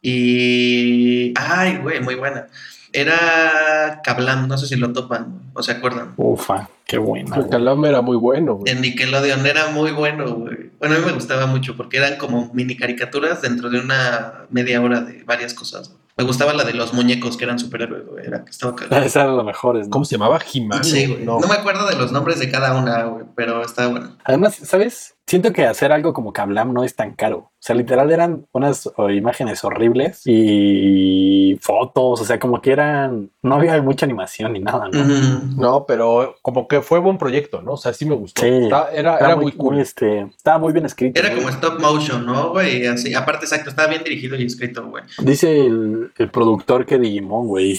Y. 0.03 1.33
Ay, 1.37 1.77
güey, 1.77 2.01
muy 2.01 2.17
buena. 2.17 2.49
Era 2.95 4.01
Kablam, 4.05 4.47
no 4.47 4.57
sé 4.57 4.69
si 4.69 4.77
lo 4.77 4.93
topan, 4.93 5.51
o 5.53 5.65
se 5.65 5.73
acuerdan. 5.73 6.15
Ufa, 6.17 6.69
qué 6.87 6.97
bueno. 6.97 7.35
El 7.35 7.49
Kablam 7.49 7.85
era 7.87 8.03
muy 8.03 8.17
bueno, 8.17 8.55
güey. 8.55 8.73
En 8.73 8.83
Nickelodeon 8.83 9.45
era 9.45 9.67
muy 9.71 9.91
bueno, 9.91 10.33
güey. 10.33 10.71
Bueno, 10.79 10.95
a 10.95 10.99
mí 10.99 11.05
me 11.05 11.13
gustaba 11.13 11.47
mucho 11.47 11.77
porque 11.77 11.97
eran 11.97 12.19
como 12.19 12.53
mini 12.55 12.77
caricaturas 12.77 13.43
dentro 13.43 13.69
de 13.69 13.81
una 13.81 14.47
media 14.51 14.81
hora 14.81 15.01
de 15.01 15.25
varias 15.25 15.55
cosas, 15.55 15.89
güey. 15.89 16.05
Me 16.17 16.23
gustaba 16.23 16.55
la 16.55 16.63
de 16.63 16.75
los 16.75 16.95
muñecos 16.95 17.37
que 17.37 17.43
eran 17.43 17.59
superhéroes, 17.59 18.07
güey. 18.07 18.25
Era 18.25 18.45
que 18.45 18.53
estaba 18.53 18.77
cagado. 18.77 19.05
Esa 19.05 19.23
era 19.23 19.33
lo 19.33 19.43
mejor. 19.43 19.75
¿no? 19.75 19.91
¿Cómo 19.91 20.05
se 20.05 20.15
llamaba? 20.15 20.39
He-Man. 20.53 20.85
Sí, 20.85 21.07
güey. 21.07 21.25
No. 21.25 21.41
no. 21.41 21.49
me 21.49 21.55
acuerdo 21.55 21.89
de 21.89 21.97
los 21.97 22.13
nombres 22.13 22.39
de 22.39 22.49
cada 22.49 22.77
una, 22.81 23.07
güey, 23.07 23.25
pero 23.35 23.61
estaba 23.63 23.89
bueno. 23.89 24.17
Además, 24.25 24.55
¿sabes? 24.63 25.14
Siento 25.27 25.53
que 25.53 25.65
hacer 25.65 25.91
algo 25.91 26.13
como 26.13 26.33
Kablam 26.33 26.75
no 26.75 26.85
es 26.85 26.95
tan 26.97 27.15
caro. 27.15 27.39
O 27.39 27.67
sea, 27.67 27.75
literal 27.75 28.13
eran 28.13 28.47
unas 28.53 28.91
imágenes 29.11 29.65
horribles 29.65 30.21
y 30.27 31.59
fotos, 31.63 32.21
o 32.21 32.25
sea, 32.27 32.39
como 32.39 32.61
que 32.61 32.73
eran. 32.73 33.31
No 33.43 33.55
había 33.55 33.81
mucha 33.81 34.05
animación 34.05 34.53
ni 34.53 34.61
nada, 34.61 34.89
¿no? 34.93 35.05
No, 35.57 35.87
pero 35.87 36.37
como 36.43 36.69
que 36.69 36.83
fue 36.83 36.99
buen 36.99 37.17
proyecto, 37.17 37.63
¿no? 37.63 37.73
O 37.73 37.77
sea, 37.79 37.95
sí 37.95 38.05
me 38.05 38.15
gustó. 38.15 38.43
Sí. 38.43 38.49
Era, 38.49 38.91
era, 38.93 39.17
era, 39.17 39.37
muy, 39.37 39.53
cool. 39.53 39.75
Muy, 39.75 39.83
este, 39.83 40.21
estaba 40.37 40.59
muy 40.59 40.75
bien 40.75 40.85
escrito. 40.85 41.19
Era 41.19 41.35
como 41.35 41.49
stop 41.49 41.81
motion, 41.81 42.27
¿no, 42.27 42.51
güey? 42.51 42.87
Así, 42.87 43.15
aparte, 43.15 43.47
exacto, 43.47 43.71
estaba 43.71 43.89
bien 43.89 44.05
dirigido 44.05 44.37
y 44.37 44.45
escrito, 44.45 44.87
güey. 44.87 45.05
Dice 45.23 45.65
el, 45.67 46.13
el 46.19 46.31
productor 46.31 46.85
que 46.85 46.99
Digimon, 46.99 47.47
güey. 47.47 47.79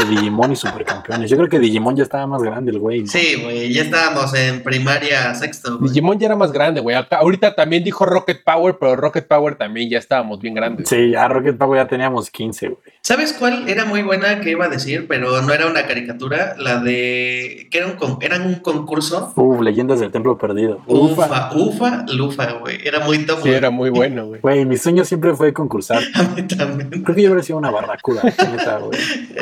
Que 0.00 0.06
Digimon 0.06 0.52
y 0.52 0.56
Supercampeones. 0.56 1.30
Yo 1.30 1.36
creo 1.36 1.48
que 1.48 1.58
Digimon 1.58 1.94
ya 1.94 2.04
estaba 2.04 2.26
más 2.26 2.42
grande, 2.42 2.70
el 2.70 2.78
güey. 2.78 3.02
¿no? 3.02 3.06
Sí, 3.06 3.38
güey, 3.42 3.72
ya 3.72 3.82
estábamos 3.82 4.32
en 4.34 4.62
primaria 4.62 5.34
sexto. 5.34 5.78
Güey. 5.78 5.90
Digimon 5.90 6.18
ya 6.18 6.26
era 6.26 6.36
más 6.36 6.52
grande, 6.52 6.80
güey. 6.80 6.96
Ahorita 7.10 7.54
también 7.54 7.84
dijo 7.84 8.06
Rocket 8.06 8.42
Power, 8.42 8.78
pero 8.78 8.96
Rocket 8.96 9.26
Power 9.26 9.56
también 9.56 9.90
ya 9.90 9.98
estábamos 9.98 10.40
bien 10.40 10.54
grandes. 10.54 10.88
Sí, 10.88 11.10
ya 11.10 11.28
Rocket 11.28 11.58
Power 11.58 11.82
ya 11.82 11.88
teníamos 11.88 12.30
15, 12.30 12.68
güey. 12.68 12.78
¿Sabes 13.02 13.32
cuál 13.32 13.66
era 13.68 13.86
muy 13.86 14.02
buena 14.02 14.40
que 14.40 14.50
iba 14.50 14.66
a 14.66 14.68
decir, 14.68 15.06
pero 15.08 15.40
no 15.40 15.52
era 15.52 15.66
una 15.66 15.86
caricatura? 15.86 16.54
La 16.58 16.80
de. 16.80 17.68
que 17.70 17.78
era 17.78 17.86
un, 17.86 18.18
era 18.20 18.36
un 18.36 18.56
concurso. 18.56 19.32
Uf, 19.36 19.60
Leyendas 19.62 20.00
del 20.00 20.10
Templo 20.10 20.36
Perdido. 20.36 20.82
Ufa, 20.86 21.50
ufa, 21.54 22.04
lufa, 22.12 22.52
güey. 22.54 22.78
Era 22.84 23.00
muy 23.00 23.24
top. 23.24 23.38
Sí, 23.42 23.48
wey. 23.48 23.54
era 23.54 23.70
muy 23.70 23.88
bueno, 23.88 24.26
güey. 24.26 24.40
Güey, 24.42 24.66
mi 24.66 24.76
sueño 24.76 25.04
siempre 25.06 25.34
fue 25.34 25.54
concursar. 25.54 26.02
a 26.14 26.22
mí 26.24 26.42
también. 26.42 27.02
Creo 27.02 27.16
que 27.16 27.22
yo 27.22 27.28
habría 27.30 27.42
sido 27.42 27.58
una 27.58 27.70
barracuda. 27.70 28.22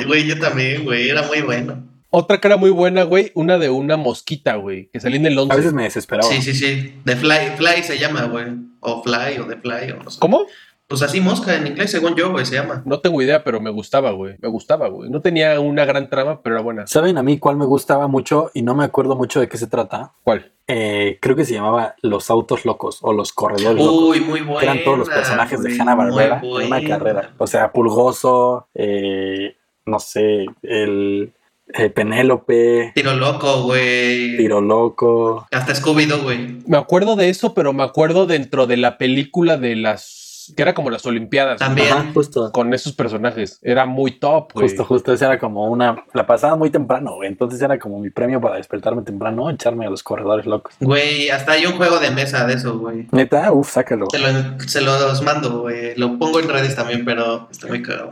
Güey, 0.07 0.27
yo 0.27 0.39
también, 0.39 0.85
güey. 0.85 1.11
Era 1.11 1.23
muy 1.23 1.43
bueno. 1.43 1.83
Otra 2.11 2.41
que 2.41 2.49
era 2.49 2.57
muy 2.57 2.71
buena, 2.71 3.03
güey, 3.03 3.33
una 3.35 3.59
de 3.59 3.69
una 3.69 3.99
mosquita, 3.99 4.55
güey, 4.55 4.89
que 4.91 4.99
salía 4.99 5.19
en 5.19 5.27
el 5.27 5.39
11. 5.39 5.53
A 5.53 5.57
veces 5.57 5.73
me 5.75 5.83
desesperaba. 5.83 6.33
Sí, 6.33 6.41
sí, 6.41 6.55
sí. 6.55 6.95
The 7.05 7.17
Fly, 7.17 7.57
Fly 7.59 7.83
se 7.83 7.99
llama, 7.99 8.25
güey. 8.25 8.47
O 8.81 9.03
Fly, 9.03 9.39
o 9.39 9.47
The 9.47 9.57
Fly, 9.57 9.91
o 9.93 10.03
no 10.03 10.11
sé. 10.11 10.19
¿Cómo? 10.19 10.47
Pues 10.89 11.03
así 11.03 11.21
mosca 11.21 11.55
en 11.55 11.67
inglés, 11.67 11.91
según 11.91 12.15
yo, 12.17 12.31
güey, 12.33 12.47
se 12.47 12.55
llama. 12.55 12.83
No 12.87 13.01
tengo 13.01 13.21
idea, 13.21 13.45
pero 13.45 13.61
me 13.61 13.71
gustaba, 13.71 14.11
güey. 14.13 14.37
Me 14.41 14.49
gustaba, 14.49 14.89
güey. 14.89 15.11
No 15.11 15.21
tenía 15.21 15.61
una 15.61 15.85
gran 15.85 16.09
trama, 16.09 16.41
pero 16.43 16.57
era 16.57 16.63
buena. 16.63 16.87
¿Saben 16.87 17.19
a 17.19 17.23
mí 17.23 17.39
cuál 17.39 17.57
me 17.57 17.67
gustaba 17.67 18.09
mucho 18.09 18.51
y 18.55 18.63
no 18.63 18.75
me 18.75 18.85
acuerdo 18.85 19.15
mucho 19.15 19.39
de 19.39 19.49
qué 19.49 19.59
se 19.59 19.67
trata? 19.67 20.13
¿Cuál? 20.25 20.51
Eh, 20.67 21.19
creo 21.21 21.37
que 21.37 21.45
se 21.45 21.55
llamaba 21.55 21.95
Los 22.03 22.31
Autos 22.31 22.65
Locos 22.65 22.99
o 23.03 23.13
Los 23.13 23.33
Corredores 23.33 23.85
Locos. 23.85 24.03
Uy, 24.03 24.21
muy 24.21 24.41
buena. 24.41 24.61
que 24.61 24.65
eran 24.65 24.85
todos 24.85 24.99
los 24.99 25.09
personajes 25.09 25.63
de 25.63 25.79
Hanna 25.79 25.95
Barbera 25.95 26.41
en 26.43 26.67
una 26.67 26.83
carrera. 26.83 27.35
O 27.37 27.47
sea, 27.47 27.71
Pulgoso, 27.71 28.69
eh, 28.75 29.57
no 29.85 29.99
sé, 29.99 30.47
el 30.63 31.33
eh, 31.75 31.91
Penélope, 31.91 32.93
Tiro 32.95 33.15
loco, 33.15 33.65
güey. 33.65 34.37
Tiro 34.39 34.61
Loco. 34.63 35.47
Hasta 35.51 35.75
Scooby-Doo, 35.75 36.23
güey. 36.23 36.59
Me 36.67 36.79
acuerdo 36.79 37.15
de 37.15 37.29
eso, 37.29 37.53
pero 37.53 37.75
me 37.75 37.83
acuerdo 37.83 38.27
dentro 38.27 38.67
de 38.67 38.79
la 38.79 38.97
película 38.97 39.59
de 39.59 39.77
las. 39.77 40.28
Que 40.55 40.63
era 40.63 40.75
como 40.75 40.91
las 40.91 41.05
Olimpiadas. 41.07 41.59
También. 41.59 41.93
Ajá, 41.93 42.11
justo. 42.15 42.51
Con 42.53 42.73
esos 42.75 42.93
personajes. 42.93 43.59
Era 43.63 43.87
muy 43.87 44.13
top, 44.13 44.53
güey. 44.53 44.69
Justo, 44.69 44.85
justo, 44.85 45.13
esa 45.13 45.27
era 45.27 45.39
como 45.39 45.71
una, 45.71 46.05
la 46.15 46.27
pasaba 46.27 46.57
muy 46.57 46.71
temprano, 46.71 47.15
güey, 47.17 47.29
entonces 47.29 47.61
era 47.61 47.79
como 47.79 48.01
mi 48.01 48.11
premio 48.11 48.41
para 48.41 48.57
despertarme 48.57 49.03
temprano, 49.03 49.51
echarme 49.51 49.87
a 49.87 49.91
los 49.91 50.03
corredores 50.03 50.47
locos. 50.47 50.75
Güey, 50.81 51.31
hasta 51.31 51.53
hay 51.53 51.67
un 51.67 51.73
juego 51.77 51.99
de 51.99 52.11
mesa 52.11 52.47
de 52.47 52.55
eso, 52.55 52.79
güey. 52.79 53.07
Neta, 53.13 53.53
uff, 53.53 53.71
sácalo. 53.71 54.07
Se, 54.11 54.19
lo, 54.19 54.61
se 54.61 54.81
los 54.81 55.23
mando, 55.23 55.63
güey. 55.63 55.95
Lo 55.97 56.19
pongo 56.19 56.41
en 56.41 56.49
redes 56.49 56.77
también, 56.77 57.05
pero 57.05 57.49
está 57.51 57.67
muy 57.67 57.83
cagado. 57.83 58.11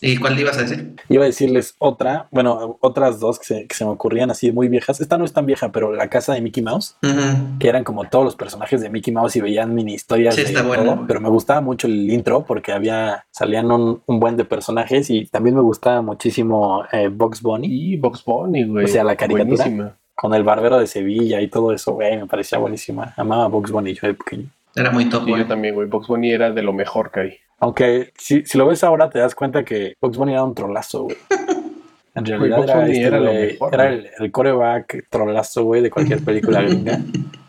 ¿Y 0.00 0.16
cuál 0.18 0.38
ibas 0.38 0.58
a 0.58 0.62
decir? 0.62 0.94
Iba 1.08 1.22
a 1.24 1.26
decirles 1.26 1.74
otra, 1.78 2.26
bueno, 2.30 2.76
otras 2.80 3.20
dos 3.20 3.38
que 3.38 3.44
se, 3.46 3.66
que 3.66 3.74
se 3.74 3.84
me 3.84 3.90
ocurrían 3.92 4.30
así 4.30 4.52
muy 4.52 4.68
viejas. 4.68 5.00
Esta 5.00 5.16
no 5.16 5.24
es 5.24 5.32
tan 5.32 5.46
vieja, 5.46 5.72
pero 5.72 5.92
la 5.92 6.08
casa 6.08 6.34
de 6.34 6.40
Mickey 6.42 6.62
Mouse, 6.62 6.96
Ujú. 7.02 7.58
que 7.58 7.68
eran 7.68 7.84
como 7.84 8.04
todos 8.04 8.24
los 8.24 8.36
personajes 8.36 8.80
de 8.82 8.90
Mickey 8.90 9.12
Mouse 9.14 9.36
y 9.36 9.40
veían 9.40 9.74
mini 9.74 9.94
historias 9.94 10.34
Sí, 10.34 10.42
está 10.42 10.62
bueno, 10.62 11.04
pero 11.06 11.20
me 11.20 11.28
gustaba 11.30 11.60
mucho 11.60 11.86
el 11.86 12.10
intro 12.10 12.44
porque 12.44 12.72
había, 12.72 13.24
salían 13.30 13.70
un, 13.70 14.02
un 14.06 14.20
buen 14.20 14.36
de 14.36 14.44
personajes 14.44 15.08
y 15.10 15.26
también 15.26 15.54
me 15.56 15.62
gustaba 15.62 16.02
muchísimo 16.02 16.84
eh, 16.92 17.08
Bugs 17.08 17.40
Bunny 17.40 17.68
Y 17.68 17.96
Box 17.96 18.24
Bunny, 18.24 18.64
güey. 18.64 18.84
O 18.84 18.88
sea, 18.88 19.04
la 19.04 19.16
caricatura. 19.16 19.44
Buenísima. 19.64 19.96
con 20.14 20.34
el 20.34 20.42
barbero 20.44 20.78
de 20.78 20.86
Sevilla 20.86 21.40
y 21.40 21.48
todo 21.48 21.72
eso, 21.72 21.92
güey, 21.94 22.16
me 22.16 22.26
parecía 22.26 22.58
buenísima. 22.58 23.14
Amaba 23.16 23.48
Bugs 23.48 23.70
Bunny 23.70 23.94
yo 23.94 24.06
de 24.08 24.14
pequeño. 24.14 24.48
Era 24.76 24.90
muy 24.90 25.08
top, 25.08 25.24
Sí, 25.24 25.30
yo 25.30 25.46
también, 25.46 25.74
güey. 25.76 25.86
Box 25.88 26.08
Bunny 26.08 26.32
era 26.32 26.50
de 26.50 26.60
lo 26.62 26.72
mejor 26.72 27.12
que 27.12 27.20
hay. 27.20 27.36
Aunque 27.64 28.12
si, 28.18 28.44
si 28.44 28.58
lo 28.58 28.66
ves 28.66 28.84
ahora 28.84 29.08
te 29.10 29.18
das 29.18 29.34
cuenta 29.34 29.64
que 29.64 29.94
Bugs 30.00 30.16
Bunny 30.18 30.32
era 30.32 30.44
un 30.44 30.54
trolazo, 30.54 31.04
güey. 31.04 31.16
En 32.16 32.24
realidad 32.24 32.62
era, 32.62 32.86
este, 32.86 33.02
era 33.02 33.18
lo 33.18 33.32
güey, 33.32 33.46
mejor, 33.54 33.74
era 33.74 33.84
güey. 33.86 33.98
el, 33.98 34.08
el 34.20 34.30
coreback 34.30 35.06
trolazo, 35.10 35.64
güey, 35.64 35.82
de 35.82 35.90
cualquier 35.90 36.20
película 36.22 36.62
gringa. 36.62 37.00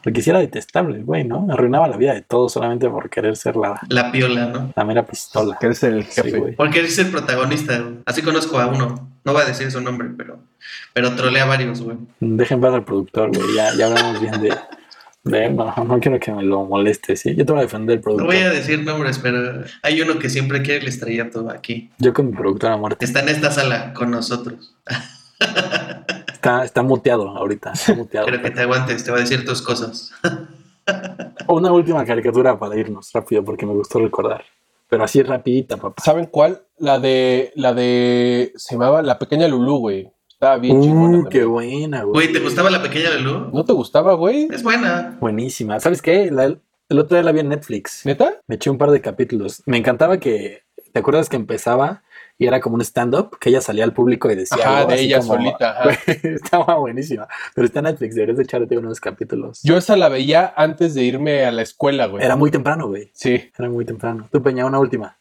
Porque 0.03 0.23
sí 0.23 0.31
era 0.31 0.39
detestable, 0.39 1.03
güey, 1.03 1.23
¿no? 1.23 1.45
Arruinaba 1.51 1.87
la 1.87 1.97
vida 1.97 2.15
de 2.15 2.23
todos 2.23 2.53
solamente 2.53 2.89
por 2.89 3.07
querer 3.11 3.35
ser 3.37 3.57
la, 3.57 3.79
La 3.89 4.11
piola, 4.11 4.47
¿no? 4.47 4.73
la 4.75 4.83
mera 4.83 5.05
pistola. 5.05 5.55
Que 5.59 5.67
eres 5.67 5.83
el 5.83 6.03
Sí, 6.05 6.23
jefe. 6.23 6.39
güey. 6.39 6.55
Porque 6.55 6.79
eres 6.79 6.97
el 6.97 7.11
protagonista, 7.11 7.77
güey. 7.77 7.97
Así 8.07 8.23
conozco 8.23 8.57
a 8.57 8.65
uno. 8.65 9.07
No 9.23 9.33
voy 9.33 9.43
a 9.43 9.45
decir 9.45 9.69
su 9.69 9.81
nombre, 9.81 10.09
pero, 10.17 10.39
pero 10.93 11.13
trolea 11.15 11.43
a 11.43 11.47
varios, 11.47 11.83
güey. 11.83 11.97
Dejen 12.19 12.59
ver 12.59 12.73
al 12.73 12.85
productor, 12.85 13.37
güey. 13.37 13.55
Ya, 13.55 13.69
ya 13.77 13.85
hablamos 13.85 14.19
bien 14.19 14.41
de, 14.41 14.51
de. 15.25 15.49
No, 15.49 15.73
no 15.83 15.99
quiero 15.99 16.19
que 16.19 16.31
me 16.31 16.43
lo 16.43 16.63
moleste, 16.65 17.15
¿sí? 17.17 17.35
Yo 17.35 17.45
te 17.45 17.51
voy 17.51 17.59
a 17.59 17.63
defender, 17.63 17.97
No 17.97 18.03
productor. 18.03 18.27
voy 18.27 18.37
a 18.37 18.49
decir 18.49 18.81
nombres, 18.83 19.19
pero 19.19 19.63
hay 19.83 20.01
uno 20.01 20.17
que 20.19 20.29
siempre 20.29 20.61
quiere 20.61 20.81
el 20.81 20.87
estrellato 20.87 21.49
aquí. 21.49 21.91
Yo 21.97 22.13
con 22.13 22.27
mi 22.27 22.33
productor 22.37 22.71
a 22.71 22.77
muerte. 22.77 23.03
Está 23.03 23.19
en 23.21 23.29
esta 23.29 23.51
sala 23.51 23.93
con 23.93 24.11
nosotros. 24.11 24.75
Está, 26.31 26.63
está 26.63 26.83
muteado 26.83 27.29
ahorita. 27.29 27.71
Está 27.73 27.93
muteado. 27.95 28.27
Que 28.27 28.37
te 28.51 28.61
aguantes, 28.61 29.03
te 29.03 29.11
va 29.11 29.17
a 29.17 29.21
decir 29.21 29.45
tus 29.45 29.61
cosas. 29.61 30.11
Una 31.47 31.71
última 31.71 32.05
caricatura 32.05 32.57
para 32.59 32.75
irnos 32.77 33.11
rápido 33.13 33.43
porque 33.43 33.65
me 33.65 33.73
gustó 33.73 33.99
recordar. 33.99 34.43
Pero 34.87 35.03
así 35.03 35.23
rapidita, 35.23 35.77
papá. 35.77 36.01
¿Saben 36.03 36.27
cuál? 36.27 36.61
La 36.77 36.99
de. 36.99 37.51
La 37.55 37.73
de. 37.73 38.51
Se 38.55 38.75
llamaba 38.75 39.01
La 39.01 39.17
Pequeña 39.17 39.47
Lulú, 39.47 39.77
güey. 39.79 40.11
Estaba 40.45 40.57
bien 40.61 40.81
chingona. 40.81 41.17
Uh, 41.19 41.23
qué 41.23 41.39
también. 41.41 41.49
buena, 41.51 42.03
güey. 42.03 42.13
Güey, 42.13 42.31
¿te 42.33 42.39
gustaba 42.39 42.69
la 42.69 42.81
pequeña 42.81 43.09
Lulu? 43.17 43.49
¿No 43.53 43.65
te 43.65 43.73
gustaba, 43.73 44.13
güey? 44.13 44.47
Es 44.51 44.61
buena. 44.63 45.17
Buenísima. 45.19 45.79
¿Sabes 45.79 46.01
qué? 46.01 46.29
La- 46.31 46.55
el 46.87 46.99
otro 46.99 47.17
día 47.17 47.23
la 47.23 47.31
vi 47.31 47.39
en 47.39 47.49
Netflix. 47.49 48.05
¿Neta? 48.05 48.35
Me 48.47 48.55
eché 48.55 48.69
un 48.69 48.77
par 48.77 48.91
de 48.91 49.01
capítulos. 49.01 49.63
Me 49.65 49.77
encantaba 49.77 50.19
que. 50.19 50.63
¿Te 50.93 50.99
acuerdas 50.99 51.27
que 51.29 51.35
empezaba 51.35 52.03
y 52.37 52.45
era 52.47 52.61
como 52.61 52.75
un 52.75 52.81
stand-up? 52.81 53.37
Que 53.39 53.49
ella 53.49 53.59
salía 53.59 53.83
al 53.83 53.91
público 53.91 54.29
y 54.31 54.35
decía. 54.35 54.57
Ajá, 54.63 54.77
algo 54.81 54.91
de 54.91 55.01
ella 55.01 55.19
como- 55.19 55.33
solita. 55.33 55.81
ajá. 55.81 55.99
Estaba 56.23 56.75
buenísima. 56.75 57.27
Pero 57.55 57.65
está 57.65 57.79
en 57.79 57.85
Netflix. 57.85 58.13
Deberías 58.15 58.37
de 58.37 58.43
echarte 58.43 58.77
unos 58.77 58.99
capítulos. 59.01 59.61
Yo 59.63 59.77
esa 59.77 59.97
la 59.97 60.09
veía 60.09 60.53
antes 60.55 60.93
de 60.93 61.03
irme 61.03 61.43
a 61.43 61.51
la 61.51 61.63
escuela, 61.63 62.05
güey. 62.05 62.23
Era 62.23 62.35
muy 62.35 62.51
temprano, 62.51 62.87
güey. 62.87 63.09
Sí. 63.13 63.49
Era 63.57 63.67
muy 63.69 63.83
temprano. 63.83 64.29
Tú, 64.31 64.41
Peña, 64.43 64.65
una 64.67 64.79
última. 64.79 65.17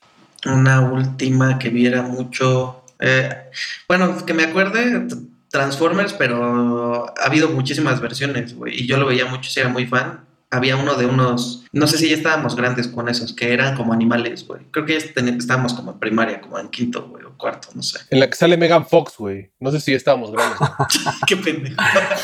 Una 0.47 0.83
última 0.93 1.59
que 1.59 1.71
viera 1.71 2.03
mucho. 2.03 2.84
Eh, 3.07 3.51
bueno, 3.87 4.25
que 4.25 4.33
me 4.33 4.45
acuerde, 4.45 5.07
Transformers, 5.51 6.15
pero 6.15 7.07
ha 7.19 7.27
habido 7.27 7.51
muchísimas 7.51 8.01
versiones, 8.01 8.55
güey. 8.57 8.83
Y 8.83 8.87
yo 8.87 8.97
lo 8.97 9.07
veía 9.07 9.27
mucho, 9.27 9.51
sí 9.51 9.61
era 9.61 9.69
muy 9.69 9.87
fan. 9.87 10.25
Había 10.51 10.77
uno 10.77 10.95
de 10.95 11.05
unos, 11.05 11.65
no 11.73 11.87
sé 11.87 11.99
si 11.99 12.09
ya 12.09 12.17
estábamos 12.17 12.57
grandes 12.57 12.89
con 12.89 13.09
esos, 13.09 13.35
que 13.35 13.53
eran 13.53 13.77
como 13.77 13.93
animales, 13.93 14.47
güey. 14.47 14.63
Creo 14.71 14.87
que 14.87 14.99
ya 14.99 15.23
estábamos 15.37 15.75
como 15.75 15.93
en 15.93 15.99
primaria, 15.99 16.41
como 16.41 16.59
en 16.59 16.69
quinto, 16.69 17.09
güey, 17.09 17.25
o 17.25 17.37
cuarto, 17.37 17.69
no 17.75 17.83
sé. 17.83 17.99
En 18.09 18.21
la 18.21 18.31
que 18.31 18.37
sale 18.37 18.57
Megan 18.57 18.87
Fox, 18.87 19.15
güey. 19.19 19.51
No 19.61 19.71
sé 19.71 19.81
si 19.81 19.91
ya 19.91 19.99
estábamos 19.99 20.31
grandes. 20.31 20.59
Qué 21.27 21.37
pendejo. 21.37 21.77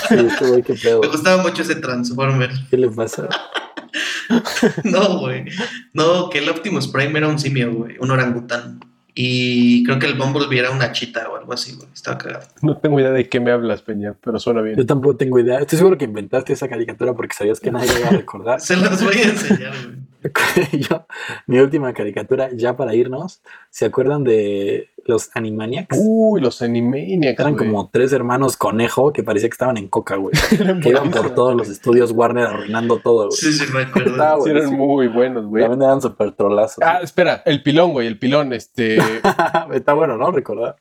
Sí, 0.08 0.14
este 0.14 0.46
güey, 0.46 0.62
qué 0.62 0.74
pedo. 0.74 1.00
Me 1.00 1.08
gustaba 1.08 1.42
mucho 1.42 1.62
ese 1.62 1.74
Transformer. 1.74 2.50
¿Qué 2.70 2.76
le 2.76 2.88
pasa? 2.88 3.28
No, 4.84 5.18
güey. 5.18 5.44
No, 5.92 6.30
que 6.30 6.38
el 6.38 6.48
Optimus 6.48 6.86
Prime 6.86 7.18
era 7.18 7.26
un 7.26 7.38
simio, 7.38 7.72
güey, 7.72 7.96
un 7.98 8.12
orangután. 8.12 8.78
Y 9.14 9.84
creo 9.84 9.98
que 9.98 10.06
el 10.06 10.14
Bumblebee 10.14 10.58
era 10.58 10.70
una 10.70 10.92
chita 10.92 11.28
o 11.28 11.36
algo 11.36 11.52
así, 11.52 11.74
güey. 11.74 11.88
Estaba 11.92 12.18
cagado. 12.18 12.46
No 12.62 12.76
tengo 12.76 13.00
idea 13.00 13.10
de 13.10 13.28
qué 13.28 13.40
me 13.40 13.50
hablas, 13.50 13.82
Peña, 13.82 14.14
pero 14.22 14.38
suena 14.38 14.60
Yo 14.60 14.64
bien. 14.64 14.86
tampoco 14.86 15.16
tengo 15.16 15.38
idea. 15.38 15.58
Estoy 15.58 15.78
seguro 15.78 15.98
que 15.98 16.04
inventaste 16.04 16.52
esa 16.52 16.68
caricatura 16.68 17.14
porque 17.14 17.34
sabías 17.34 17.60
que 17.60 17.70
nadie 17.70 17.90
iba 17.98 18.08
a 18.08 18.12
recordar. 18.12 18.60
Se 18.60 18.76
las 18.76 19.02
voy 19.02 19.16
a 19.16 19.22
enseñar, 19.24 19.72
güey. 19.84 20.10
Yo, 20.72 21.06
mi 21.46 21.58
última 21.60 21.92
caricatura, 21.94 22.50
ya 22.52 22.76
para 22.76 22.94
irnos, 22.94 23.40
¿se 23.70 23.86
acuerdan 23.86 24.22
de 24.22 24.90
los 25.04 25.30
Animaniacs? 25.34 25.98
Uy, 26.00 26.40
los 26.40 26.62
Animaniacs, 26.62 27.40
Eran 27.40 27.56
como 27.56 27.88
tres 27.92 28.12
hermanos 28.12 28.56
conejo 28.56 29.12
que 29.12 29.22
parecía 29.22 29.48
que 29.48 29.54
estaban 29.54 29.76
en 29.76 29.88
coca, 29.88 30.16
güey. 30.16 30.34
Que 30.82 30.90
iban 30.90 31.10
por 31.10 31.34
todos 31.34 31.54
los 31.56 31.68
estudios 31.68 32.12
Warner 32.12 32.46
arruinando 32.46 32.98
todo, 32.98 33.26
güey. 33.28 33.32
Sí, 33.36 33.52
sí, 33.52 33.64
me 33.72 33.82
acuerdo. 33.82 34.44
Sí, 34.44 34.50
eran 34.50 34.72
muy 34.72 35.08
buenos, 35.08 35.46
güey. 35.46 35.62
También 35.64 35.82
eran 35.82 36.00
súper 36.00 36.32
trolazos. 36.32 36.78
Ah, 36.82 37.00
espera, 37.02 37.42
el 37.44 37.62
pilón, 37.62 37.92
güey, 37.92 38.06
el 38.06 38.18
pilón, 38.18 38.52
este. 38.52 38.98
Está 39.72 39.92
bueno, 39.94 40.16
¿no? 40.16 40.30
Recordar. 40.30 40.76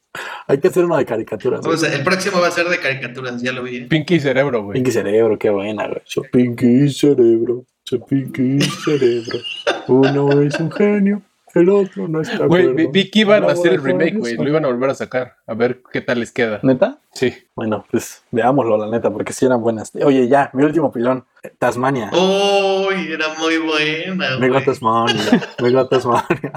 Hay 0.48 0.60
que 0.60 0.68
hacer 0.70 0.86
uno 0.86 0.98
de 0.98 1.06
caricaturas. 1.06 1.62
güey. 1.62 1.76
O 1.76 1.78
sea, 1.78 1.94
el 1.94 2.04
próximo 2.04 2.40
va 2.40 2.48
a 2.48 2.52
ser 2.52 2.68
de 2.68 2.80
caricaturas, 2.80 3.42
ya 3.42 3.52
lo 3.52 3.64
vi. 3.64 3.78
¿eh? 3.78 3.88
Pinky 3.90 4.20
Cerebro, 4.20 4.64
güey. 4.64 4.76
Pinky 4.76 4.92
Cerebro, 4.92 5.38
qué 5.38 5.50
buena, 5.50 5.88
güey. 5.88 6.02
Pinky 6.32 6.90
Cerebro, 6.90 7.66
Pinky 8.08 8.60
Cerebro. 8.62 9.40
Uno 9.88 10.42
es 10.42 10.60
un 10.60 10.72
genio, 10.72 11.22
el 11.56 11.70
otro 11.70 12.08
no 12.08 12.22
está 12.22 12.46
Güey, 12.46 12.74
vi, 12.74 12.88
vi 12.88 13.10
que 13.10 13.20
iban 13.20 13.44
a 13.44 13.54
hacer 13.54 13.74
el 13.74 13.84
remake, 13.84 14.18
güey. 14.18 14.36
Lo 14.36 14.48
iban 14.48 14.66
a 14.66 14.68
volver 14.68 14.90
a 14.92 14.96
sacar. 14.96 15.36
A 15.48 15.54
ver 15.54 15.82
qué 15.92 16.02
tal 16.02 16.20
les 16.20 16.32
queda. 16.32 16.60
¿Neta? 16.64 17.00
Sí. 17.12 17.34
Bueno, 17.56 17.86
pues 17.90 18.24
veámoslo, 18.32 18.78
la 18.78 18.88
neta, 18.88 19.12
porque 19.12 19.34
sí 19.34 19.46
eran 19.46 19.62
buenas. 19.62 19.92
Oye, 19.96 20.28
ya, 20.28 20.50
mi 20.54 20.64
último 20.64 20.92
pilón. 20.92 21.26
Tasmania. 21.58 22.12
Uy, 22.14 23.14
era 23.14 23.34
muy 23.40 23.58
buena, 23.60 24.38
Mega 24.38 24.54
güey. 24.56 24.66
Tasmania, 24.66 25.24
Mega 25.62 25.88
Tasmania. 25.88 26.52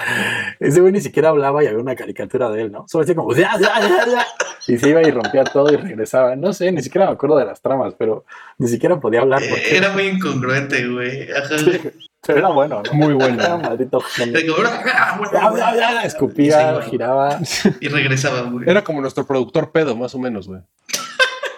Ese 0.60 0.80
güey 0.80 0.92
ni 0.92 1.00
siquiera 1.00 1.30
hablaba 1.30 1.62
y 1.62 1.66
había 1.66 1.80
una 1.80 1.96
caricatura 1.96 2.48
de 2.50 2.62
él, 2.62 2.72
¿no? 2.72 2.86
Solo 2.88 3.02
decía 3.02 3.16
como, 3.16 3.34
"Ya, 3.34 3.52
ya, 3.60 3.80
ya, 3.80 4.06
ya", 4.06 4.26
y 4.68 4.78
se 4.78 4.88
iba 4.90 5.02
y 5.02 5.10
rompía 5.10 5.44
todo 5.44 5.72
y 5.72 5.76
regresaba. 5.76 6.36
No 6.36 6.52
sé, 6.52 6.70
ni 6.70 6.82
siquiera 6.82 7.06
me 7.08 7.12
acuerdo 7.14 7.36
de 7.36 7.46
las 7.46 7.60
tramas, 7.60 7.94
pero 7.98 8.24
ni 8.58 8.68
siquiera 8.68 9.00
podía 9.00 9.20
hablar 9.22 9.42
porque 9.48 9.76
Era 9.76 9.90
muy 9.92 10.04
incongruente, 10.04 10.86
güey. 10.86 11.28
Ajá. 11.32 11.56
pero 12.28 12.38
era 12.40 12.48
bueno, 12.50 12.82
¿no? 12.84 12.92
Muy 12.92 13.06
Era 13.06 13.14
bueno. 13.16 13.56
un 13.56 13.62
maldito 13.62 14.00
genio. 14.00 14.38
Era 14.60 14.70
como, 15.16 15.24
"Ah, 15.32 15.52
Ya, 15.56 15.74
ya, 15.74 15.92
ya, 15.94 16.02
Escupía, 16.02 16.80
Sí, 16.84 16.90
giraba. 16.90 17.38
Y 17.80 17.88
regresaba, 17.88 18.42
güey. 18.42 18.68
Era 18.68 18.84
como 18.84 19.00
nuestro 19.00 19.26
productor 19.26 19.72
pedo, 19.72 19.96
más 19.96 20.14
o 20.14 20.18
menos, 20.18 20.46
güey. 20.46 20.60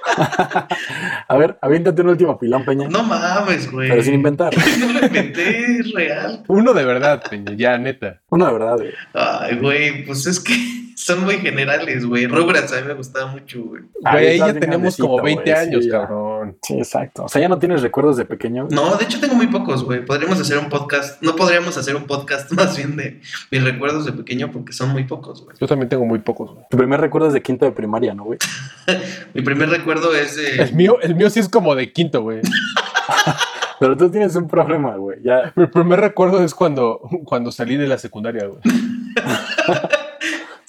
A 1.28 1.36
ver, 1.36 1.58
aviéntate 1.60 2.02
un 2.02 2.08
último 2.08 2.38
pilón, 2.38 2.64
Peña. 2.64 2.88
No 2.88 3.02
mames, 3.02 3.70
güey. 3.70 3.88
Pero 3.88 4.02
sin 4.02 4.14
inventar. 4.14 4.52
No 4.78 4.92
lo 4.92 5.06
inventé, 5.06 5.80
es 5.80 5.92
real. 5.92 6.44
Uno 6.48 6.72
de 6.72 6.84
verdad, 6.84 7.22
Peña, 7.28 7.52
ya, 7.56 7.76
neta. 7.78 8.20
Uno 8.28 8.46
de 8.46 8.52
verdad, 8.52 8.76
güey. 8.76 8.92
Ay, 9.14 9.56
güey, 9.56 10.04
pues 10.06 10.26
es 10.26 10.40
que 10.40 10.54
son 11.00 11.24
muy 11.24 11.38
generales, 11.38 12.04
güey. 12.04 12.26
Rugrats 12.26 12.72
a 12.74 12.80
mí 12.80 12.86
me 12.86 12.94
gustaba 12.94 13.26
mucho, 13.26 13.62
güey. 13.62 13.82
Güey, 14.02 14.26
ahí 14.26 14.38
ya 14.38 14.52
grandecito, 14.52 15.08
como 15.08 15.22
20 15.22 15.42
güey, 15.42 15.54
años, 15.54 15.84
sí, 15.84 15.90
cabrón. 15.90 16.58
Sí, 16.62 16.74
exacto. 16.74 17.24
O 17.24 17.28
sea, 17.28 17.40
ya 17.40 17.48
no 17.48 17.58
tienes 17.58 17.80
recuerdos 17.80 18.18
de 18.18 18.26
pequeño. 18.26 18.68
No, 18.70 18.96
de 18.96 19.04
hecho 19.04 19.18
tengo 19.18 19.34
muy 19.34 19.46
pocos, 19.46 19.82
güey. 19.82 20.04
Podríamos 20.04 20.38
hacer 20.38 20.58
un 20.58 20.68
podcast. 20.68 21.22
No 21.22 21.36
podríamos 21.36 21.76
hacer 21.78 21.96
un 21.96 22.04
podcast 22.04 22.52
más 22.52 22.76
bien 22.76 22.96
de 22.96 23.20
mis 23.50 23.64
recuerdos 23.64 24.04
de 24.04 24.12
pequeño 24.12 24.52
porque 24.52 24.74
son 24.74 24.90
muy 24.90 25.04
pocos, 25.04 25.42
güey. 25.42 25.56
Yo 25.58 25.66
también 25.66 25.88
tengo 25.88 26.04
muy 26.04 26.18
pocos, 26.18 26.52
güey. 26.52 26.66
Tu 26.68 26.76
primer 26.76 27.00
recuerdo 27.00 27.28
es 27.28 27.32
de 27.32 27.42
quinto 27.42 27.64
de 27.64 27.72
primaria, 27.72 28.14
¿no, 28.14 28.24
güey? 28.24 28.38
Mi 29.34 29.40
primer 29.40 29.70
recuerdo 29.70 30.14
es 30.14 30.36
El 30.36 30.68
de. 30.68 30.72
mío, 30.72 30.98
el 31.00 31.14
mío 31.14 31.30
sí 31.30 31.40
es 31.40 31.48
como 31.48 31.74
de 31.74 31.92
quinto, 31.92 32.20
güey. 32.20 32.42
Pero 33.80 33.96
tú 33.96 34.10
tienes 34.10 34.36
un 34.36 34.46
problema, 34.46 34.96
güey. 34.96 35.18
Ya, 35.24 35.50
Mi 35.56 35.66
primer 35.66 35.98
recuerdo 35.98 36.44
es 36.44 36.54
cuando, 36.54 37.00
cuando 37.24 37.50
salí 37.50 37.78
de 37.78 37.86
la 37.86 37.96
secundaria, 37.96 38.46
güey. 38.46 38.60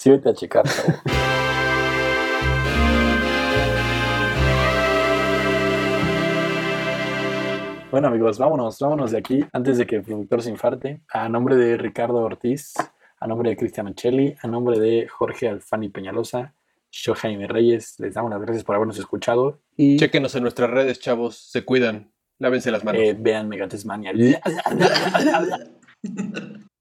Sí, 0.02 0.10
vete 0.10 0.30
a 0.30 0.34
checar, 0.34 0.64
chavo. 0.68 0.98
Bueno, 7.92 8.08
amigos, 8.08 8.38
vámonos, 8.38 8.78
vámonos 8.80 9.10
de 9.10 9.18
aquí 9.18 9.44
antes 9.52 9.76
de 9.76 9.86
que 9.86 9.96
el 9.96 10.02
productor 10.02 10.42
se 10.42 10.48
infarte. 10.50 11.02
A 11.10 11.28
nombre 11.28 11.56
de 11.56 11.76
Ricardo 11.76 12.16
Ortiz, 12.16 12.72
a 13.20 13.26
nombre 13.26 13.50
de 13.50 13.56
Cristian 13.56 13.88
Ochelli, 13.88 14.34
a 14.40 14.48
nombre 14.48 14.80
de 14.80 15.06
Jorge 15.08 15.48
Alfani 15.48 15.90
Peñalosa, 15.90 16.54
yo 16.90 17.14
Jaime 17.14 17.46
Reyes, 17.46 18.00
les 18.00 18.14
damos 18.14 18.30
las 18.30 18.40
gracias 18.40 18.64
por 18.64 18.76
habernos 18.76 18.98
escuchado 18.98 19.60
y 19.76 19.98
Chequenos 19.98 20.34
en 20.34 20.42
nuestras 20.42 20.70
redes, 20.70 21.00
chavos. 21.00 21.36
Se 21.36 21.64
cuidan. 21.64 22.10
Lávense 22.38 22.70
las 22.70 22.82
manos. 22.82 23.02
eh, 23.02 23.14
vean 23.16 23.48
Megatesmania. 23.48 24.12